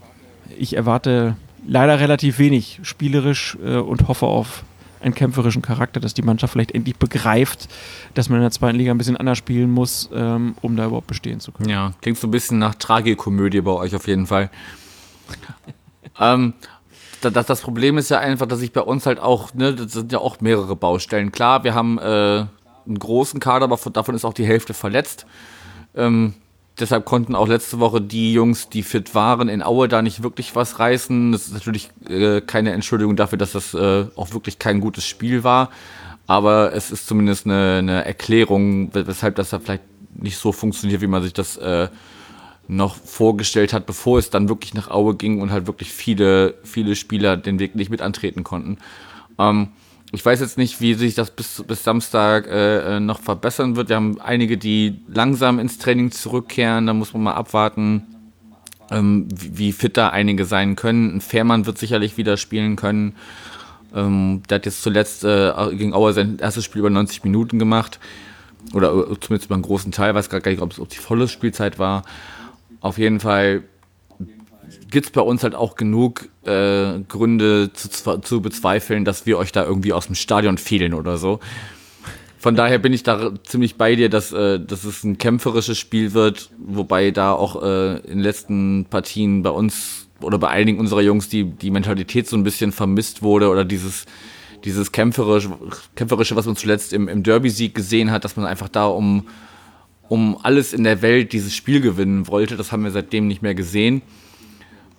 ich 0.57 0.75
erwarte 0.75 1.35
leider 1.67 1.99
relativ 1.99 2.39
wenig 2.39 2.79
spielerisch 2.83 3.57
äh, 3.63 3.77
und 3.77 4.07
hoffe 4.07 4.27
auf 4.27 4.63
einen 5.01 5.13
kämpferischen 5.13 5.61
Charakter, 5.61 5.99
dass 5.99 6.13
die 6.13 6.21
Mannschaft 6.21 6.53
vielleicht 6.53 6.71
endlich 6.71 6.97
begreift, 6.97 7.67
dass 8.13 8.29
man 8.29 8.37
in 8.37 8.43
der 8.43 8.51
zweiten 8.51 8.77
Liga 8.77 8.91
ein 8.91 8.97
bisschen 8.97 9.17
anders 9.17 9.37
spielen 9.37 9.71
muss, 9.71 10.09
ähm, 10.13 10.55
um 10.61 10.75
da 10.75 10.85
überhaupt 10.85 11.07
bestehen 11.07 11.39
zu 11.39 11.51
können. 11.51 11.69
Ja, 11.69 11.93
klingt 12.01 12.17
so 12.17 12.27
ein 12.27 12.31
bisschen 12.31 12.59
nach 12.59 12.75
Tragikomödie 12.75 13.61
bei 13.61 13.71
euch 13.71 13.95
auf 13.95 14.07
jeden 14.07 14.27
Fall. 14.27 14.49
ähm, 16.19 16.53
das, 17.21 17.45
das, 17.45 17.61
Problem 17.61 17.97
ist 17.97 18.09
ja 18.09 18.19
einfach, 18.19 18.45
dass 18.45 18.61
ich 18.61 18.71
bei 18.71 18.81
uns 18.81 19.05
halt 19.05 19.19
auch, 19.19 19.53
ne, 19.53 19.73
das 19.73 19.91
sind 19.91 20.11
ja 20.11 20.19
auch 20.19 20.39
mehrere 20.41 20.75
Baustellen. 20.75 21.31
Klar, 21.31 21.63
wir 21.63 21.73
haben 21.73 21.97
äh, 21.97 22.01
einen 22.01 22.99
großen 22.99 23.39
Kader, 23.39 23.65
aber 23.65 23.79
davon 23.91 24.15
ist 24.15 24.25
auch 24.25 24.33
die 24.33 24.45
Hälfte 24.45 24.73
verletzt. 24.73 25.25
Ähm, 25.95 26.35
deshalb 26.79 27.05
konnten 27.05 27.35
auch 27.35 27.47
letzte 27.47 27.79
Woche 27.79 28.01
die 28.01 28.33
Jungs, 28.33 28.69
die 28.69 28.83
fit 28.83 29.15
waren, 29.15 29.49
in 29.49 29.63
Aue 29.63 29.87
da 29.87 30.01
nicht 30.01 30.23
wirklich 30.23 30.55
was 30.55 30.79
reißen. 30.79 31.31
Das 31.31 31.47
ist 31.47 31.53
natürlich 31.53 31.89
äh, 32.09 32.41
keine 32.41 32.71
Entschuldigung 32.71 33.15
dafür, 33.15 33.37
dass 33.37 33.53
das 33.53 33.73
äh, 33.73 34.05
auch 34.15 34.33
wirklich 34.33 34.59
kein 34.59 34.79
gutes 34.79 35.05
Spiel 35.05 35.43
war. 35.43 35.69
Aber 36.27 36.73
es 36.73 36.91
ist 36.91 37.07
zumindest 37.07 37.45
eine, 37.45 37.77
eine 37.79 38.05
Erklärung, 38.05 38.89
weshalb 38.93 39.35
das 39.35 39.51
da 39.51 39.59
vielleicht 39.59 39.83
nicht 40.13 40.37
so 40.37 40.51
funktioniert, 40.51 41.01
wie 41.01 41.07
man 41.07 41.23
sich 41.23 41.33
das 41.33 41.57
äh, 41.57 41.87
noch 42.67 42.95
vorgestellt 42.95 43.71
hat, 43.71 43.85
bevor 43.85 44.19
es 44.19 44.29
dann 44.29 44.49
wirklich 44.49 44.73
nach 44.73 44.89
Aue 44.89 45.15
ging 45.15 45.41
und 45.41 45.51
halt 45.51 45.67
wirklich 45.67 45.91
viele, 45.91 46.55
viele 46.63 46.95
Spieler 46.95 47.37
den 47.37 47.59
Weg 47.59 47.75
nicht 47.75 47.89
mit 47.89 48.01
antreten 48.01 48.43
konnten. 48.43 48.77
Ähm, 49.39 49.69
ich 50.11 50.25
weiß 50.25 50.39
jetzt 50.39 50.57
nicht, 50.57 50.79
wie 50.79 50.93
sich 50.93 51.15
das 51.15 51.31
bis, 51.31 51.63
bis 51.67 51.83
Samstag 51.83 52.47
äh, 52.47 52.95
äh, 52.95 52.99
noch 52.99 53.19
verbessern 53.19 53.75
wird. 53.75 53.89
Wir 53.89 53.97
haben 53.97 54.21
einige, 54.21 54.57
die 54.57 55.01
langsam 55.07 55.59
ins 55.59 55.79
Training 55.79 56.11
zurückkehren. 56.11 56.87
Da 56.87 56.93
muss 56.93 57.13
man 57.13 57.23
mal 57.23 57.33
abwarten, 57.33 58.03
ähm, 58.89 59.27
wie, 59.33 59.57
wie, 59.57 59.71
fit 59.73 59.97
da 59.97 60.09
einige 60.09 60.45
sein 60.45 60.77
können. 60.77 61.17
Ein 61.17 61.21
Fährmann 61.21 61.65
wird 61.65 61.77
sicherlich 61.77 62.17
wieder 62.17 62.37
spielen 62.37 62.77
können. 62.77 63.15
Ähm, 63.93 64.43
der 64.49 64.55
hat 64.55 64.65
jetzt 64.65 64.81
zuletzt 64.81 65.25
äh, 65.25 65.51
gegen 65.71 65.93
Auer 65.93 66.13
sein 66.13 66.39
erstes 66.39 66.63
Spiel 66.63 66.79
über 66.79 66.89
90 66.89 67.25
Minuten 67.25 67.59
gemacht. 67.59 67.99
Oder 68.73 68.93
äh, 68.93 69.19
zumindest 69.19 69.45
über 69.45 69.55
einen 69.55 69.63
großen 69.63 69.91
Teil. 69.91 70.11
Ich 70.11 70.15
weiß 70.15 70.29
gar 70.29 70.41
nicht, 70.45 70.61
ob 70.61 70.71
es 70.71 70.87
die 70.87 70.97
volle 70.97 71.27
Spielzeit 71.27 71.79
war. 71.79 72.03
Auf 72.79 72.97
jeden 72.97 73.19
Fall 73.19 73.63
gibt 74.89 75.07
es 75.07 75.11
bei 75.11 75.21
uns 75.21 75.43
halt 75.43 75.55
auch 75.55 75.75
genug 75.75 76.29
äh, 76.45 76.99
Gründe 77.07 77.71
zu, 77.73 78.19
zu 78.19 78.41
bezweifeln, 78.41 79.05
dass 79.05 79.25
wir 79.25 79.37
euch 79.37 79.51
da 79.51 79.63
irgendwie 79.63 79.93
aus 79.93 80.07
dem 80.07 80.15
Stadion 80.15 80.57
fehlen 80.57 80.93
oder 80.93 81.17
so. 81.17 81.39
Von 82.39 82.55
daher 82.55 82.77
bin 82.77 82.93
ich 82.93 83.03
da 83.03 83.31
ziemlich 83.43 83.75
bei 83.75 83.95
dir, 83.95 84.09
dass, 84.09 84.31
äh, 84.31 84.59
dass 84.59 84.83
es 84.83 85.03
ein 85.03 85.17
kämpferisches 85.17 85.77
Spiel 85.77 86.13
wird, 86.13 86.49
wobei 86.57 87.11
da 87.11 87.33
auch 87.33 87.61
äh, 87.63 87.97
in 87.97 88.09
den 88.09 88.19
letzten 88.19 88.85
Partien 88.85 89.41
bei 89.43 89.49
uns 89.49 90.07
oder 90.21 90.37
bei 90.37 90.49
einigen 90.49 90.79
unserer 90.79 91.01
Jungs 91.01 91.29
die, 91.29 91.43
die 91.43 91.71
Mentalität 91.71 92.27
so 92.27 92.37
ein 92.37 92.43
bisschen 92.43 92.71
vermisst 92.71 93.21
wurde 93.21 93.49
oder 93.49 93.65
dieses, 93.65 94.05
dieses 94.63 94.91
kämpferische, 94.91 95.49
kämpferische, 95.95 96.35
was 96.35 96.45
man 96.45 96.55
zuletzt 96.55 96.93
im, 96.93 97.07
im 97.07 97.23
Derby-Sieg 97.23 97.75
gesehen 97.75 98.11
hat, 98.11 98.23
dass 98.23 98.35
man 98.35 98.45
einfach 98.45 98.69
da 98.69 98.85
um, 98.85 99.27
um 100.07 100.37
alles 100.41 100.73
in 100.73 100.83
der 100.83 101.01
Welt 101.01 101.33
dieses 101.33 101.55
Spiel 101.55 101.81
gewinnen 101.81 102.27
wollte. 102.27 102.55
Das 102.55 102.71
haben 102.71 102.83
wir 102.83 102.91
seitdem 102.91 103.27
nicht 103.27 103.41
mehr 103.41 103.55
gesehen. 103.55 104.01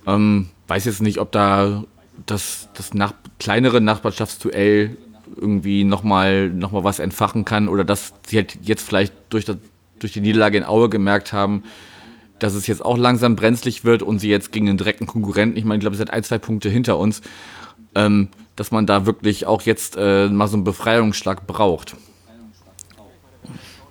Ähm, 0.08 0.48
weiß 0.68 0.86
jetzt 0.86 1.02
nicht, 1.02 1.18
ob 1.18 1.30
da 1.32 1.84
das, 2.26 2.68
das 2.74 2.94
nach, 2.94 3.12
kleinere 3.38 3.80
Nachbarschaftsduell 3.80 4.96
irgendwie 5.36 5.84
nochmal 5.84 6.48
noch 6.48 6.72
mal 6.72 6.82
was 6.82 6.98
entfachen 6.98 7.44
kann 7.44 7.68
oder 7.68 7.84
dass 7.84 8.14
sie 8.26 8.38
halt 8.38 8.58
jetzt 8.62 8.82
vielleicht 8.86 9.12
durch, 9.28 9.44
das, 9.44 9.58
durch 9.98 10.12
die 10.12 10.20
Niederlage 10.20 10.58
in 10.58 10.64
Aue 10.64 10.88
gemerkt 10.88 11.32
haben, 11.32 11.62
dass 12.38 12.54
es 12.54 12.66
jetzt 12.66 12.84
auch 12.84 12.96
langsam 12.96 13.36
brenzlig 13.36 13.84
wird 13.84 14.02
und 14.02 14.18
sie 14.18 14.30
jetzt 14.30 14.50
gegen 14.50 14.66
den 14.66 14.78
direkten 14.78 15.06
Konkurrenten, 15.06 15.58
ich 15.58 15.64
meine, 15.64 15.78
ich 15.78 15.82
glaube, 15.82 15.94
es 15.94 16.00
hat 16.00 16.10
ein, 16.10 16.24
zwei 16.24 16.38
Punkte 16.38 16.70
hinter 16.70 16.96
uns, 16.98 17.20
ähm, 17.94 18.28
dass 18.56 18.70
man 18.70 18.86
da 18.86 19.06
wirklich 19.06 19.46
auch 19.46 19.62
jetzt 19.62 19.96
äh, 19.96 20.28
mal 20.28 20.48
so 20.48 20.56
einen 20.56 20.64
Befreiungsschlag 20.64 21.46
braucht. 21.46 21.96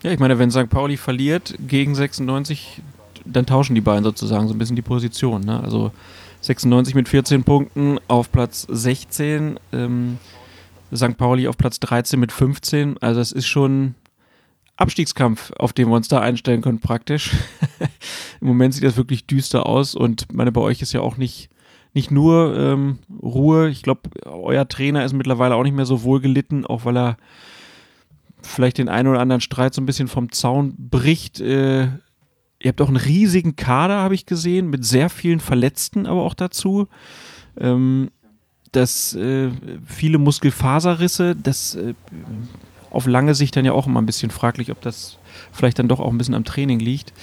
Ja, 0.03 0.11
ich 0.11 0.19
meine, 0.19 0.39
wenn 0.39 0.51
St. 0.51 0.69
Pauli 0.69 0.97
verliert 0.97 1.55
gegen 1.67 1.95
96, 1.95 2.81
dann 3.31 3.45
tauschen 3.45 3.75
die 3.75 3.81
beiden 3.81 4.03
sozusagen 4.03 4.47
so 4.47 4.53
ein 4.53 4.57
bisschen 4.57 4.75
die 4.75 4.81
Position. 4.81 5.41
Ne? 5.41 5.61
Also 5.61 5.91
96 6.41 6.95
mit 6.95 7.09
14 7.09 7.43
Punkten 7.43 7.99
auf 8.07 8.31
Platz 8.31 8.65
16, 8.69 9.59
ähm, 9.73 10.17
St. 10.95 11.17
Pauli 11.17 11.47
auf 11.47 11.57
Platz 11.57 11.79
13 11.79 12.19
mit 12.19 12.31
15. 12.31 12.97
Also 12.99 13.19
es 13.19 13.31
ist 13.31 13.47
schon 13.47 13.95
Abstiegskampf, 14.77 15.51
auf 15.57 15.73
den 15.73 15.89
wir 15.89 15.95
uns 15.95 16.07
da 16.07 16.21
einstellen 16.21 16.61
können 16.61 16.79
praktisch. 16.79 17.31
Im 18.41 18.47
Moment 18.47 18.73
sieht 18.73 18.83
das 18.83 18.97
wirklich 18.97 19.25
düster 19.25 19.65
aus 19.65 19.95
und 19.95 20.31
meine, 20.31 20.51
bei 20.51 20.61
euch 20.61 20.81
ist 20.81 20.93
ja 20.93 21.01
auch 21.01 21.17
nicht, 21.17 21.49
nicht 21.93 22.11
nur 22.11 22.55
ähm, 22.55 22.99
Ruhe. 23.21 23.69
Ich 23.69 23.81
glaube, 23.81 24.01
euer 24.25 24.67
Trainer 24.67 25.03
ist 25.03 25.13
mittlerweile 25.13 25.55
auch 25.55 25.63
nicht 25.63 25.75
mehr 25.75 25.87
so 25.87 26.03
wohl 26.03 26.21
gelitten, 26.21 26.65
auch 26.65 26.85
weil 26.85 26.95
er 26.95 27.17
vielleicht 28.43 28.77
den 28.77 28.87
einen 28.87 29.07
oder 29.07 29.19
anderen 29.19 29.41
Streit 29.41 29.73
so 29.73 29.81
ein 29.81 29.87
bisschen 29.87 30.07
vom 30.07 30.31
Zaun 30.31 30.75
bricht. 30.77 31.41
Äh, 31.41 31.89
Ihr 32.61 32.69
habt 32.69 32.81
auch 32.81 32.87
einen 32.87 32.97
riesigen 32.97 33.55
Kader, 33.55 33.97
habe 33.97 34.15
ich 34.15 34.25
gesehen, 34.25 34.69
mit 34.69 34.83
sehr 34.83 35.09
vielen 35.09 35.39
Verletzten, 35.39 36.05
aber 36.07 36.23
auch 36.23 36.33
dazu. 36.33 36.87
Ähm, 37.59 38.09
das 38.71 39.15
äh, 39.15 39.49
viele 39.85 40.17
Muskelfaserrisse, 40.17 41.35
das 41.35 41.75
äh, 41.75 41.93
auf 42.89 43.05
lange 43.05 43.35
Sicht 43.35 43.55
dann 43.55 43.65
ja 43.65 43.73
auch 43.73 43.87
immer 43.87 44.01
ein 44.01 44.05
bisschen 44.05 44.31
fraglich, 44.31 44.71
ob 44.71 44.81
das 44.81 45.17
vielleicht 45.51 45.79
dann 45.79 45.87
doch 45.87 45.99
auch 45.99 46.11
ein 46.11 46.17
bisschen 46.17 46.35
am 46.35 46.45
Training 46.45 46.79
liegt. 46.79 47.13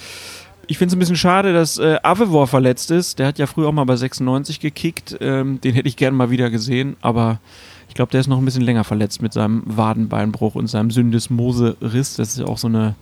Ich 0.67 0.77
finde 0.77 0.93
es 0.93 0.95
ein 0.95 0.99
bisschen 0.99 1.15
schade, 1.15 1.53
dass 1.53 1.77
äh, 1.77 1.97
Avevor 2.01 2.47
verletzt 2.47 2.89
ist. 2.89 3.19
Der 3.19 3.27
hat 3.27 3.37
ja 3.37 3.45
früher 3.45 3.67
auch 3.67 3.73
mal 3.73 3.83
bei 3.83 3.95
96 3.95 4.59
gekickt. 4.59 5.15
Ähm, 5.19 5.61
den 5.61 5.75
hätte 5.75 5.87
ich 5.87 5.95
gerne 5.95 6.17
mal 6.17 6.31
wieder 6.31 6.49
gesehen, 6.49 6.95
aber 7.01 7.39
ich 7.87 7.93
glaube, 7.93 8.11
der 8.11 8.21
ist 8.21 8.27
noch 8.27 8.39
ein 8.39 8.45
bisschen 8.45 8.63
länger 8.63 8.83
verletzt 8.83 9.21
mit 9.21 9.33
seinem 9.33 9.63
Wadenbeinbruch 9.65 10.55
und 10.55 10.67
seinem 10.67 10.91
Syndesmose-Riss. 10.91 12.15
Das 12.15 12.29
ist 12.29 12.39
ja 12.39 12.45
auch 12.45 12.57
so 12.57 12.67
eine 12.67 12.95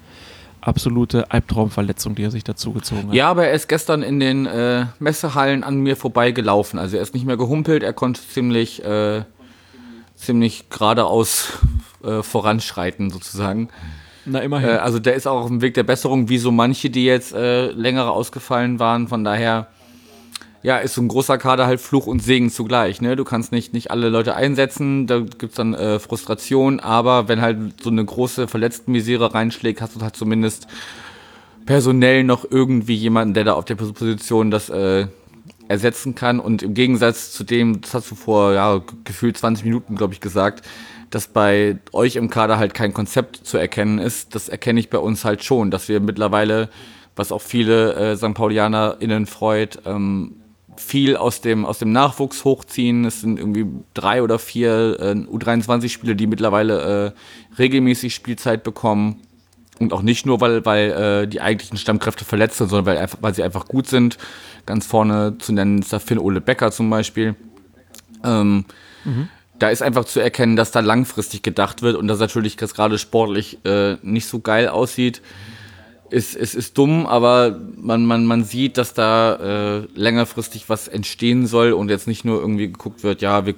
absolute 0.68 1.32
Albtraumverletzung, 1.32 2.16
die 2.16 2.24
er 2.24 2.32
sich 2.32 2.44
dazu 2.44 2.74
gezogen 2.74 3.08
hat. 3.08 3.14
Ja, 3.14 3.30
aber 3.30 3.48
er 3.48 3.54
ist 3.54 3.68
gestern 3.68 4.04
in 4.04 4.20
den 4.20 4.46
äh, 4.46 4.86
Messehallen 5.00 5.64
an 5.64 5.78
mir 5.78 5.96
vorbeigelaufen. 5.96 6.80
Also 6.80 6.98
er 6.98 7.04
ist 7.04 7.14
nicht 7.14 7.26
mehr 7.26 7.38
gehumpelt, 7.38 7.84
er 7.84 7.94
konnte 7.94 8.22
ziemlich, 8.22 8.84
äh, 8.84 9.24
ziemlich 10.16 10.70
geradeaus 10.70 11.54
äh, 12.04 12.22
voranschreiten 12.22 13.10
sozusagen. 13.10 13.70
Na, 14.26 14.40
immerhin. 14.40 14.70
Äh, 14.70 14.74
also 14.74 15.00
der 15.00 15.16
ist 15.16 15.28
auch 15.28 15.42
auf 15.42 15.48
dem 15.48 15.62
Weg 15.62 15.74
der 15.74 15.84
Besserung, 15.84 16.30
wie 16.30 16.38
so 16.38 16.52
manche, 16.52 16.90
die 16.90 17.06
jetzt 17.06 17.34
äh, 17.34 17.68
längere 17.72 18.12
ausgefallen 18.12 18.80
waren. 18.80 19.08
Von 19.08 19.24
daher 19.24 19.68
ja, 20.64 20.78
ist 20.78 20.96
so 20.96 21.02
ein 21.02 21.10
großer 21.10 21.38
Kader 21.38 21.68
halt 21.68 21.82
Fluch 21.82 22.08
und 22.08 22.24
Segen 22.24 22.50
zugleich. 22.50 23.02
Ne? 23.02 23.18
Du 23.18 23.26
kannst 23.26 23.52
nicht, 23.52 23.74
nicht 23.74 23.92
alle 23.92 24.10
Leute 24.10 24.36
einsetzen, 24.36 25.08
da 25.08 25.20
gibt's 25.20 25.58
dann 25.58 25.74
äh, 25.74 26.00
Frustration, 26.00 26.80
aber 26.80 27.28
wenn 27.28 27.42
halt 27.42 27.84
so 27.84 27.90
eine 27.90 28.04
große 28.04 28.48
Verletztenmisere 28.48 29.34
reinschlägt, 29.34 29.82
hast 29.82 29.98
du 29.98 30.02
halt 30.02 30.16
zumindest 30.16 30.68
personell 31.66 32.24
noch 32.24 32.46
irgendwie 32.50 32.96
jemanden, 32.96 33.34
der 33.34 33.44
da 33.44 33.54
auf 33.54 33.66
der 33.66 33.76
Position 33.76 34.52
das 34.52 34.70
äh, 34.70 35.08
ersetzen 35.68 36.16
kann. 36.16 36.40
Und 36.40 36.64
im 36.64 36.74
Gegensatz 36.74 37.34
zu 37.34 37.44
dem, 37.44 37.82
das 37.82 37.94
hast 37.94 38.12
du 38.12 38.16
vor 38.16 38.54
ja, 38.54 38.82
gefühlt 39.04 39.38
20 39.38 39.66
Minuten, 39.66 39.96
glaube 39.96 40.14
ich, 40.14 40.22
gesagt, 40.22 40.66
dass 41.10 41.28
bei 41.28 41.78
euch 41.92 42.16
im 42.16 42.30
Kader 42.30 42.58
halt 42.58 42.74
kein 42.74 42.94
Konzept 42.94 43.46
zu 43.46 43.58
erkennen 43.58 44.00
ist, 44.00 44.34
das 44.34 44.50
erkenne 44.50 44.80
ich 44.80 44.90
bei 44.90 44.98
uns 44.98 45.26
halt 45.26 45.44
schon, 45.44 45.72
dass 45.72 45.90
wir 45.90 46.00
mittlerweile, 46.00 46.70
was 47.16 47.32
auch 47.32 47.42
viele 47.42 47.94
äh, 47.94 48.18
St. 48.18 48.34
PaulianerInnen 48.34 49.26
freut, 49.26 49.80
ähm, 49.86 50.36
viel 50.78 51.16
aus 51.16 51.42
dem, 51.42 51.66
aus 51.66 51.80
dem 51.80 51.92
Nachwuchs 51.92 52.44
hochziehen. 52.44 53.06
Es 53.06 53.22
sind 53.22 53.40
irgendwie 53.40 53.66
drei 53.94 54.22
oder 54.24 54.40
vier 54.40 54.98
äh, 55.00 55.14
U23-Spieler, 55.14 56.16
die 56.16 56.28
mittlerweile 56.28 57.14
äh, 57.16 57.60
regelmäßig 57.60 58.14
Spielzeit 58.14 58.64
bekommen. 58.64 59.22
Und 59.80 59.92
auch 59.92 60.02
nicht 60.02 60.26
nur, 60.26 60.40
weil, 60.40 60.66
weil 60.66 60.92
äh, 60.92 61.28
die 61.28 61.42
eigentlichen 61.42 61.78
Stammkräfte 61.78 62.26
verletzt 62.26 62.58
sind, 62.58 62.70
sondern 62.70 62.96
weil, 62.96 63.10
weil 63.22 63.34
sie 63.34 63.44
einfach 63.44 63.68
gut 63.68 63.88
sind. 63.88 64.18
Ganz 64.66 64.86
vorne 64.86 65.38
zu 65.40 65.52
nennen 65.52 65.80
ist 65.80 65.92
da 65.92 66.00
Finn 66.00 66.20
Ole 66.20 66.42
Becker 66.42 66.72
zum 66.72 66.90
Beispiel. 66.90 67.36
Ähm, 68.24 68.66
mhm. 69.04 69.30
Da 69.60 69.70
ist 69.70 69.82
einfach 69.82 70.06
zu 70.06 70.20
erkennen, 70.20 70.56
dass 70.56 70.72
da 70.72 70.80
langfristig 70.80 71.42
gedacht 71.42 71.82
wird 71.82 71.96
und 71.96 72.08
dass 72.08 72.20
natürlich 72.20 72.56
das 72.56 72.74
gerade 72.74 72.98
sportlich 72.98 73.60
äh, 73.66 73.98
nicht 74.02 74.28
so 74.28 74.40
geil 74.40 74.68
aussieht. 74.68 75.22
Ist, 76.14 76.36
ist, 76.36 76.54
ist 76.54 76.78
dumm, 76.78 77.08
aber 77.08 77.60
man, 77.76 78.06
man, 78.06 78.26
man 78.26 78.44
sieht, 78.44 78.78
dass 78.78 78.94
da 78.94 79.80
äh, 79.80 79.88
längerfristig 79.96 80.70
was 80.70 80.88
entstehen 80.88 81.48
soll 81.48 81.74
und 81.74 81.90
jetzt 81.90 82.08
nicht 82.08 82.24
nur 82.24 82.40
irgendwie 82.40 82.68
geguckt 82.68 83.04
wird, 83.04 83.24
ja, 83.24 83.48
wir 83.48 83.56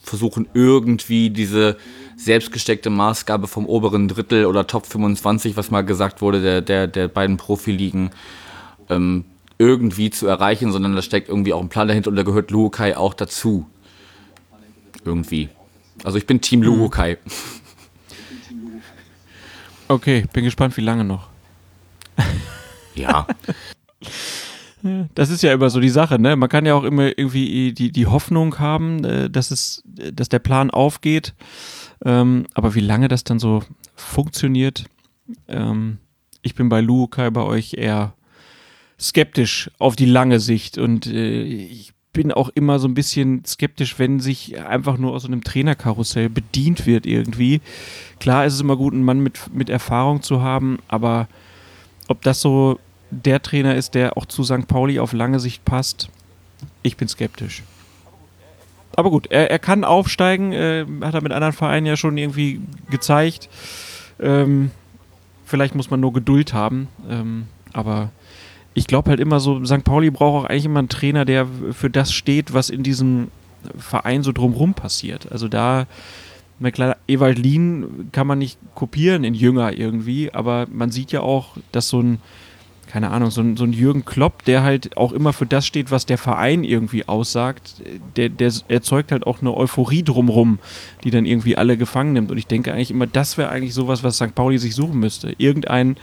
versuchen 0.00 0.46
irgendwie 0.54 1.30
diese 1.30 1.76
selbstgesteckte 2.16 2.90
Maßgabe 2.90 3.48
vom 3.48 3.66
oberen 3.66 4.06
Drittel 4.06 4.46
oder 4.46 4.68
Top 4.68 4.86
25, 4.86 5.56
was 5.56 5.72
mal 5.72 5.82
gesagt 5.82 6.22
wurde, 6.22 6.40
der, 6.40 6.60
der, 6.60 6.86
der 6.86 7.08
beiden 7.08 7.38
Profiligen, 7.38 8.10
ähm, 8.88 9.24
irgendwie 9.58 10.10
zu 10.10 10.28
erreichen, 10.28 10.70
sondern 10.70 10.94
da 10.94 11.02
steckt 11.02 11.28
irgendwie 11.28 11.52
auch 11.52 11.60
ein 11.60 11.68
Plan 11.68 11.88
dahinter 11.88 12.10
und 12.10 12.16
da 12.16 12.22
gehört 12.22 12.52
Luokai 12.52 12.96
auch 12.96 13.14
dazu. 13.14 13.66
Irgendwie. 15.04 15.48
Also 16.04 16.18
ich 16.18 16.26
bin 16.26 16.40
Team. 16.40 16.62
Luokai. 16.62 17.18
Okay, 19.88 20.24
bin 20.32 20.44
gespannt, 20.44 20.76
wie 20.76 20.82
lange 20.82 21.04
noch. 21.04 21.28
ja. 22.94 23.26
Das 25.14 25.30
ist 25.30 25.42
ja 25.42 25.52
immer 25.52 25.70
so 25.70 25.80
die 25.80 25.88
Sache, 25.88 26.18
ne? 26.18 26.36
Man 26.36 26.48
kann 26.48 26.66
ja 26.66 26.74
auch 26.74 26.84
immer 26.84 27.18
irgendwie 27.18 27.72
die, 27.72 27.90
die 27.90 28.06
Hoffnung 28.06 28.58
haben, 28.58 29.04
äh, 29.04 29.30
dass 29.30 29.50
es, 29.50 29.82
dass 29.84 30.28
der 30.28 30.38
Plan 30.38 30.70
aufgeht. 30.70 31.34
Ähm, 32.04 32.46
aber 32.54 32.74
wie 32.74 32.80
lange 32.80 33.08
das 33.08 33.24
dann 33.24 33.38
so 33.38 33.62
funktioniert, 33.94 34.84
ähm, 35.48 35.98
ich 36.42 36.54
bin 36.54 36.68
bei 36.68 36.80
Lukai 36.80 37.30
bei 37.30 37.42
euch 37.42 37.74
eher 37.74 38.14
skeptisch 39.00 39.70
auf 39.78 39.96
die 39.96 40.06
lange 40.06 40.40
Sicht 40.40 40.78
und 40.78 41.06
äh, 41.06 41.42
ich 41.42 41.92
bin 42.12 42.32
auch 42.32 42.48
immer 42.54 42.78
so 42.78 42.88
ein 42.88 42.94
bisschen 42.94 43.44
skeptisch, 43.44 43.98
wenn 43.98 44.20
sich 44.20 44.58
einfach 44.58 44.96
nur 44.96 45.12
aus 45.12 45.22
so 45.22 45.28
einem 45.28 45.44
Trainerkarussell 45.44 46.30
bedient 46.30 46.86
wird 46.86 47.04
irgendwie. 47.04 47.60
Klar 48.20 48.46
ist 48.46 48.54
es 48.54 48.60
immer 48.60 48.76
gut, 48.76 48.94
einen 48.94 49.04
Mann 49.04 49.20
mit, 49.20 49.52
mit 49.52 49.68
Erfahrung 49.68 50.22
zu 50.22 50.40
haben, 50.40 50.78
aber 50.88 51.28
ob 52.08 52.22
das 52.22 52.40
so 52.40 52.78
der 53.10 53.42
Trainer 53.42 53.74
ist, 53.74 53.94
der 53.94 54.16
auch 54.16 54.26
zu 54.26 54.44
St. 54.44 54.66
Pauli 54.66 54.98
auf 54.98 55.12
lange 55.12 55.40
Sicht 55.40 55.64
passt, 55.64 56.08
ich 56.82 56.96
bin 56.96 57.08
skeptisch. 57.08 57.62
Aber 58.96 59.10
gut, 59.10 59.26
er, 59.30 59.50
er 59.50 59.58
kann 59.58 59.84
aufsteigen, 59.84 60.52
äh, 60.52 60.86
hat 61.02 61.14
er 61.14 61.20
mit 61.20 61.32
anderen 61.32 61.52
Vereinen 61.52 61.86
ja 61.86 61.96
schon 61.96 62.16
irgendwie 62.16 62.60
gezeigt. 62.90 63.48
Ähm, 64.18 64.70
vielleicht 65.44 65.74
muss 65.74 65.90
man 65.90 66.00
nur 66.00 66.12
Geduld 66.12 66.54
haben, 66.54 66.88
ähm, 67.08 67.46
aber 67.72 68.10
ich 68.72 68.86
glaube 68.86 69.10
halt 69.10 69.20
immer 69.20 69.40
so, 69.40 69.64
St. 69.64 69.84
Pauli 69.84 70.10
braucht 70.10 70.44
auch 70.44 70.48
eigentlich 70.48 70.64
immer 70.64 70.80
einen 70.80 70.88
Trainer, 70.88 71.24
der 71.24 71.46
für 71.72 71.90
das 71.90 72.12
steht, 72.12 72.52
was 72.54 72.70
in 72.70 72.82
diesem 72.82 73.28
Verein 73.76 74.22
so 74.22 74.32
drumherum 74.32 74.74
passiert. 74.74 75.30
Also 75.30 75.48
da, 75.48 75.86
klar, 76.72 76.96
Ewald 77.06 77.38
Lien 77.38 78.08
kann 78.12 78.26
man 78.26 78.38
nicht 78.38 78.58
kopieren 78.74 79.24
in 79.24 79.34
Jünger 79.34 79.76
irgendwie, 79.76 80.32
aber 80.32 80.66
man 80.72 80.90
sieht 80.90 81.12
ja 81.12 81.20
auch, 81.20 81.56
dass 81.72 81.88
so 81.88 82.00
ein, 82.00 82.18
keine 82.86 83.10
Ahnung, 83.10 83.30
so 83.30 83.42
ein, 83.42 83.56
so 83.56 83.64
ein 83.64 83.72
Jürgen 83.72 84.04
Klopp, 84.04 84.44
der 84.44 84.62
halt 84.62 84.96
auch 84.96 85.12
immer 85.12 85.32
für 85.32 85.44
das 85.44 85.66
steht, 85.66 85.90
was 85.90 86.06
der 86.06 86.18
Verein 86.18 86.64
irgendwie 86.64 87.06
aussagt, 87.06 87.82
der, 88.16 88.30
der 88.30 88.52
erzeugt 88.68 89.12
halt 89.12 89.26
auch 89.26 89.40
eine 89.40 89.54
Euphorie 89.54 90.02
drumherum, 90.02 90.58
die 91.04 91.10
dann 91.10 91.26
irgendwie 91.26 91.56
alle 91.56 91.76
gefangen 91.76 92.14
nimmt. 92.14 92.30
Und 92.30 92.38
ich 92.38 92.46
denke 92.46 92.72
eigentlich 92.72 92.90
immer, 92.90 93.06
das 93.06 93.36
wäre 93.36 93.50
eigentlich 93.50 93.74
sowas, 93.74 94.02
was 94.02 94.16
St. 94.16 94.34
Pauli 94.34 94.58
sich 94.58 94.74
suchen 94.74 94.98
müsste. 94.98 95.34
Irgendein 95.36 95.96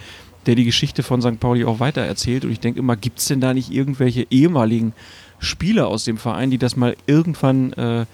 der 0.45 0.55
die 0.55 0.65
Geschichte 0.65 1.03
von 1.03 1.21
St. 1.21 1.39
Pauli 1.39 1.65
auch 1.65 1.79
weitererzählt. 1.79 2.45
Und 2.45 2.51
ich 2.51 2.59
denke 2.59 2.79
immer, 2.79 2.95
gibt 2.95 3.19
es 3.19 3.25
denn 3.25 3.41
da 3.41 3.53
nicht 3.53 3.71
irgendwelche 3.71 4.27
ehemaligen 4.29 4.93
Spieler 5.39 5.87
aus 5.87 6.03
dem 6.03 6.17
Verein, 6.17 6.51
die 6.51 6.57
das 6.57 6.75
mal 6.75 6.95
irgendwann 7.05 7.73
äh, 7.73 8.05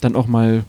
dann 0.00 0.16
auch 0.16 0.26
mal 0.26 0.64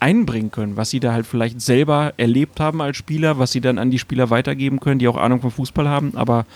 einbringen 0.00 0.50
können, 0.50 0.76
was 0.76 0.90
sie 0.90 1.00
da 1.00 1.12
halt 1.12 1.26
vielleicht 1.26 1.60
selber 1.60 2.14
erlebt 2.16 2.60
haben 2.60 2.80
als 2.82 2.96
Spieler, 2.96 3.38
was 3.38 3.52
sie 3.52 3.60
dann 3.60 3.78
an 3.78 3.90
die 3.90 3.98
Spieler 3.98 4.30
weitergeben 4.30 4.80
können, 4.80 4.98
die 4.98 5.08
auch 5.08 5.16
Ahnung 5.16 5.40
vom 5.40 5.50
Fußball 5.50 5.88
haben, 5.88 6.16
aber 6.16 6.46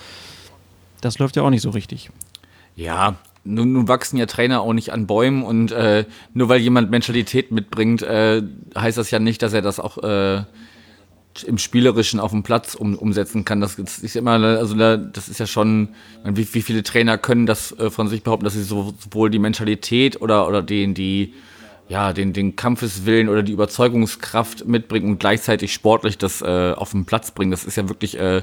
das 1.01 1.18
läuft 1.18 1.36
ja 1.36 1.43
auch 1.43 1.51
nicht 1.51 1.62
so 1.62 1.70
richtig. 1.70 2.11
Ja, 2.76 3.16
nun, 3.45 3.72
nun 3.72 3.88
wachsen 3.88 4.18
ja 4.18 4.26
Trainer 4.26 4.61
auch 4.61 4.72
nicht 4.72 4.93
an 4.93 5.07
Bäumen 5.07 5.43
und 5.43 5.72
äh, 5.72 6.05
nur 6.34 6.49
weil 6.49 6.61
jemand 6.61 6.91
Mentalität 6.91 7.51
mitbringt, 7.53 8.03
äh, 8.03 8.43
heißt 8.76 8.99
das 8.99 9.11
ja 9.11 9.18
nicht, 9.18 9.43
dass 9.43 9.53
er 9.53 9.62
das 9.62 9.80
auch 9.80 9.99
äh, 9.99 10.45
im 11.47 11.59
Spielerischen 11.59 12.20
auf 12.20 12.32
dem 12.32 12.43
Platz 12.43 12.74
um, 12.74 12.97
umsetzen 12.97 13.45
kann. 13.45 13.61
Das 13.61 13.78
ist 13.78 14.16
immer, 14.16 14.32
also 14.32 14.74
das 14.74 15.28
ist 15.28 15.41
ja 15.41 15.47
schon, 15.47 15.91
wie, 16.24 16.47
wie 16.53 16.62
viele 16.62 16.82
Trainer 16.82 17.18
können 17.18 17.47
das 17.47 17.72
äh, 17.78 17.91
von 17.91 18.09
sich 18.09 18.22
behaupten, 18.22 18.45
dass 18.45 18.55
sie 18.55 18.62
sowohl 18.62 19.30
die 19.30 19.38
Mentalität 19.38 20.20
oder, 20.20 20.47
oder 20.47 20.62
den, 20.62 20.93
die, 20.95 21.34
ja, 21.91 22.12
den, 22.12 22.32
den 22.32 22.55
Kampfeswillen 22.55 23.28
oder 23.28 23.43
die 23.43 23.51
Überzeugungskraft 23.51 24.64
mitbringen 24.64 25.11
und 25.11 25.18
gleichzeitig 25.18 25.74
sportlich 25.74 26.16
das 26.18 26.41
äh, 26.41 26.72
auf 26.76 26.93
den 26.93 27.05
Platz 27.05 27.32
bringen. 27.32 27.51
Das 27.51 27.64
ist 27.64 27.76
ja 27.76 27.88
wirklich 27.88 28.16
äh, 28.16 28.43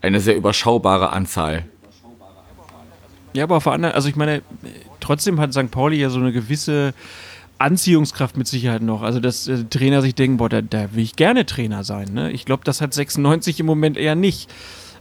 eine 0.00 0.20
sehr 0.20 0.36
überschaubare 0.36 1.12
Anzahl. 1.12 1.64
Ja, 3.32 3.42
aber 3.42 3.56
auf 3.56 3.64
der 3.64 3.72
anderen, 3.72 3.96
also 3.96 4.08
ich 4.08 4.14
meine, 4.14 4.40
trotzdem 5.00 5.40
hat 5.40 5.52
St. 5.52 5.72
Pauli 5.72 5.96
ja 5.96 6.10
so 6.10 6.20
eine 6.20 6.30
gewisse 6.32 6.94
Anziehungskraft 7.58 8.36
mit 8.36 8.46
Sicherheit 8.46 8.82
noch. 8.82 9.02
Also, 9.02 9.18
dass 9.18 9.48
äh, 9.48 9.64
Trainer 9.64 10.00
sich 10.00 10.14
denken, 10.14 10.36
boah, 10.36 10.48
da, 10.48 10.62
da 10.62 10.94
will 10.94 11.02
ich 11.02 11.16
gerne 11.16 11.44
Trainer 11.44 11.82
sein. 11.82 12.14
Ne? 12.14 12.30
Ich 12.30 12.44
glaube, 12.44 12.62
das 12.62 12.80
hat 12.80 12.94
96 12.94 13.58
im 13.58 13.66
Moment 13.66 13.96
eher 13.96 14.14
nicht 14.14 14.48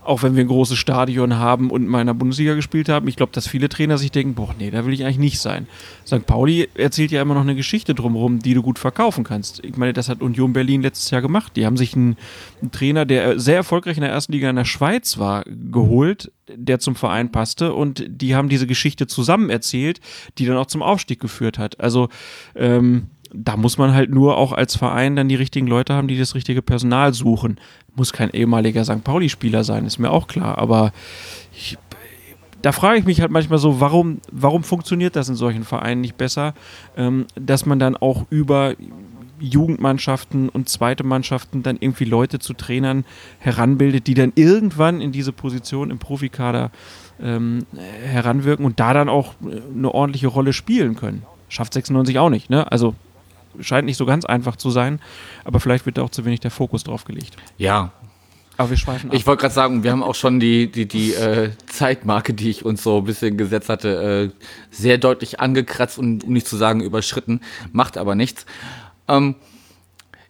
auch 0.06 0.24
wenn 0.24 0.36
wir 0.36 0.44
ein 0.44 0.48
großes 0.48 0.78
Stadion 0.78 1.36
haben 1.36 1.72
und 1.72 1.88
mal 1.88 2.02
in 2.02 2.08
der 2.08 2.14
Bundesliga 2.14 2.54
gespielt 2.54 2.90
haben, 2.90 3.08
ich 3.08 3.16
glaube, 3.16 3.32
dass 3.32 3.48
viele 3.48 3.70
Trainer 3.70 3.98
sich 3.98 4.12
denken, 4.12 4.36
boah, 4.36 4.54
nee, 4.58 4.70
da 4.72 4.86
will 4.86 4.94
ich 4.94 5.04
eigentlich 5.04 5.18
nicht 5.18 5.40
sein. 5.40 5.68
St. 6.06 6.26
Pauli 6.26 6.70
erzählt 6.76 7.12
ja 7.12 7.22
immer 7.22 7.34
noch 7.34 7.42
eine 7.42 7.56
Geschichte 7.56 7.96
drumherum, 7.96 8.40
die 8.40 8.54
du 8.54 8.62
gut 8.62 8.80
verkaufen 8.80 9.24
kannst. 9.24 9.64
Ich 9.66 9.78
meine, 9.78 9.94
das 9.94 10.08
hat 10.08 10.22
Union 10.22 10.54
Berlin 10.54 10.82
letztes 10.82 11.10
Jahr 11.10 11.22
gemacht. 11.22 11.54
Die 11.56 11.66
haben 11.66 11.78
sich 11.78 11.96
einen, 11.96 12.18
einen 12.62 12.72
Trainer, 12.72 13.06
der 13.06 13.40
sehr 13.40 13.56
erfolgreich 13.56 13.98
in 13.98 14.04
der 14.04 14.12
ersten 14.12 14.34
Liga 14.34 14.50
in 14.50 14.56
der 14.56 14.66
Schweiz 14.66 15.18
war, 15.18 15.44
geholt, 15.46 16.32
der 16.54 16.80
zum 16.80 16.96
Verein 16.96 17.32
passte 17.32 17.74
und 17.74 18.06
die 18.08 18.36
haben 18.36 18.50
diese 18.50 18.68
Geschichte 18.68 19.08
zusammen 19.08 19.50
erzählt, 19.50 20.00
die 20.38 20.46
dann 20.46 20.58
auch 20.58 20.68
zum 20.68 20.84
Aufstieg 20.84 21.20
geführt 21.20 21.58
hat. 21.58 21.80
Also, 21.80 22.10
ähm, 22.56 23.08
da 23.36 23.58
muss 23.58 23.78
man 23.78 23.94
halt 23.94 24.10
nur 24.10 24.38
auch 24.38 24.52
als 24.52 24.76
Verein 24.76 25.16
dann 25.16 25.30
die 25.30 25.36
richtigen 25.36 25.68
Leute 25.68 25.94
haben, 25.94 26.08
die 26.08 26.18
das 26.18 26.36
richtige 26.36 26.62
Personal 26.62 27.14
suchen. 27.14 27.60
Muss 27.96 28.14
kein 28.14 28.30
ehemaliger 28.30 28.84
St. 28.84 29.04
Pauli-Spieler 29.04 29.64
sein, 29.64 29.86
ist 29.86 30.00
mir 30.00 30.12
auch 30.12 30.28
klar. 30.28 30.58
Aber 30.58 30.92
ich, 31.54 31.78
da 32.62 32.72
frage 32.72 33.00
ich 33.00 33.06
mich 33.06 33.22
halt 33.22 33.32
manchmal 33.32 33.60
so, 33.60 33.80
warum, 33.80 34.20
warum 34.32 34.64
funktioniert 34.64 35.16
das 35.16 35.30
in 35.30 35.36
solchen 35.36 35.64
Vereinen 35.64 36.02
nicht 36.02 36.18
besser, 36.18 36.54
ähm, 36.98 37.26
dass 37.36 37.66
man 37.66 37.80
dann 37.80 37.98
auch 37.98 38.26
über 38.30 38.76
Jugendmannschaften 39.40 40.50
und 40.50 40.70
zweite 40.70 41.04
Mannschaften 41.04 41.62
dann 41.62 41.78
irgendwie 41.80 42.06
Leute 42.06 42.40
zu 42.40 42.54
Trainern 42.54 43.06
heranbildet, 43.40 44.08
die 44.08 44.14
dann 44.14 44.32
irgendwann 44.36 45.02
in 45.02 45.12
diese 45.12 45.34
Position 45.34 45.92
im 45.92 46.00
Profikader 46.00 46.72
ähm, 47.22 47.66
heranwirken 48.06 48.66
und 48.66 48.80
da 48.80 48.94
dann 48.94 49.10
auch 49.10 49.34
äh, 49.44 49.62
eine 49.76 49.94
ordentliche 49.94 50.28
Rolle 50.28 50.54
spielen 50.54 50.96
können. 50.96 51.24
Schafft 51.50 51.74
96 51.74 52.18
auch 52.20 52.30
nicht, 52.30 52.50
ne? 52.50 52.72
Also 52.72 52.96
scheint 53.62 53.86
nicht 53.86 53.98
so 53.98 54.06
ganz 54.06 54.26
einfach 54.26 54.56
zu 54.56 54.70
sein, 54.70 55.00
aber 55.44 55.60
vielleicht 55.60 55.86
wird 55.86 55.98
da 55.98 56.04
auch 56.04 56.10
zu 56.10 56.26
wenig 56.26 56.40
der 56.40 56.52
Fokus 56.52 56.84
drauf 56.84 57.06
gelegt. 57.06 57.36
Ja. 57.58 57.92
Aber 58.58 58.70
wir 58.70 58.78
schweifen 58.78 59.10
ab. 59.10 59.16
Ich 59.16 59.28
wollte 59.28 59.42
gerade 59.42 59.54
sagen, 59.54 59.84
wir 59.84 59.92
haben 59.92 60.04
auch 60.04 60.16
schon 60.16 60.40
die, 60.40 60.72
die, 60.72 60.88
die 60.88 61.14
äh, 61.14 61.52
Zeitmarke, 61.66 62.34
die 62.34 62.50
ich 62.50 62.64
uns 62.64 62.84
so 62.84 63.00
ein 63.00 63.04
bisschen 63.04 63.38
gesetzt 63.38 63.68
hatte, 63.68 64.32
äh, 64.34 64.46
sehr 64.72 64.98
deutlich 64.98 65.40
angekratzt 65.42 65.98
und 65.98 66.24
um 66.24 66.32
nicht 66.32 66.48
zu 66.48 66.56
sagen 66.56 66.82
überschritten. 66.82 67.42
Macht 67.74 67.98
aber 67.98 68.16
nichts. 68.16 68.46
Ähm, 69.10 69.36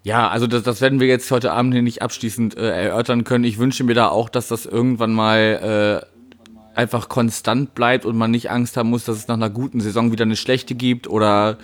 ja, 0.02 0.28
also 0.28 0.48
das, 0.48 0.64
das 0.64 0.82
werden 0.82 1.00
wir 1.00 1.08
jetzt 1.08 1.30
heute 1.32 1.52
Abend 1.52 1.74
hier 1.74 1.84
nicht 1.84 2.02
abschließend 2.02 2.58
äh, 2.58 2.86
erörtern 2.86 3.24
können. 3.24 3.44
Ich 3.44 3.58
wünsche 3.58 3.84
mir 3.84 3.96
da 3.96 4.10
auch, 4.10 4.30
dass 4.30 4.48
das 4.48 4.66
irgendwann 4.66 5.14
mal 5.14 6.04
äh, 6.04 6.78
einfach 6.78 7.10
konstant 7.10 7.74
bleibt 7.74 8.06
und 8.06 8.18
man 8.18 8.32
nicht 8.32 8.52
Angst 8.52 8.78
haben 8.78 8.90
muss, 8.90 9.06
dass 9.06 9.18
es 9.18 9.28
nach 9.28 9.36
einer 9.36 9.50
guten 9.50 9.82
Saison 9.82 10.12
wieder 10.12 10.24
eine 10.24 10.36
schlechte 10.36 10.76
gibt 10.76 11.08
oder 11.08 11.58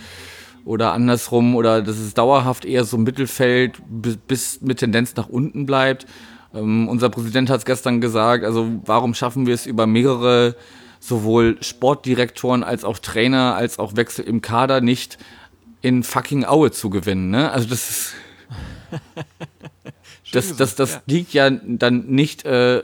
oder 0.66 0.94
andersrum 0.94 1.56
oder 1.56 1.82
dass 1.82 1.98
es 1.98 2.14
dauerhaft 2.14 2.66
eher 2.66 2.84
so 2.84 2.98
Mittelfeld 2.98 3.82
bis, 3.90 4.18
bis 4.18 4.62
mit 4.62 4.80
Tendenz 4.80 5.16
nach 5.16 5.28
unten 5.28 5.66
bleibt. 5.66 6.06
Ähm, 6.54 6.88
unser 6.88 7.10
Präsident 7.10 7.50
hat 7.50 7.60
es 7.60 7.66
gestern 7.66 8.02
gesagt, 8.02 8.44
also 8.44 8.70
warum 8.86 9.14
schaffen 9.14 9.46
wir 9.48 9.54
es 9.54 9.66
über 9.66 9.88
mehrere 9.88 10.56
sowohl 11.00 11.58
Sportdirektoren 11.62 12.64
als 12.64 12.84
auch 12.84 13.00
Trainer 13.00 13.56
als 13.56 13.80
auch 13.80 13.96
Wechsel 13.96 14.26
im 14.26 14.42
Kader 14.42 14.82
nicht 14.82 15.18
in 15.82 16.04
fucking 16.04 16.46
Aue 16.46 16.72
zu 16.72 16.92
gewinnen, 16.92 17.32
ne? 17.32 17.52
Also 17.52 17.68
das 17.68 17.90
ist 17.90 18.14
das, 20.32 20.56
das, 20.56 20.76
das 20.76 20.94
ja. 20.94 21.02
liegt 21.08 21.34
ja 21.34 21.50
dann 21.50 22.06
nicht 22.08 22.46
äh, 22.46 22.84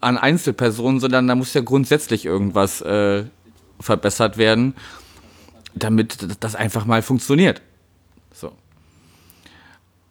an 0.00 0.18
Einzelpersonen, 0.18 1.00
sondern 1.00 1.26
da 1.26 1.34
muss 1.34 1.54
ja 1.54 1.62
grundsätzlich 1.62 2.26
irgendwas 2.26 2.80
äh, 2.82 3.24
verbessert 3.80 4.38
werden 4.38 4.74
damit 5.74 6.18
das 6.40 6.54
einfach 6.54 6.84
mal 6.84 7.02
funktioniert. 7.02 7.62
So. 8.32 8.52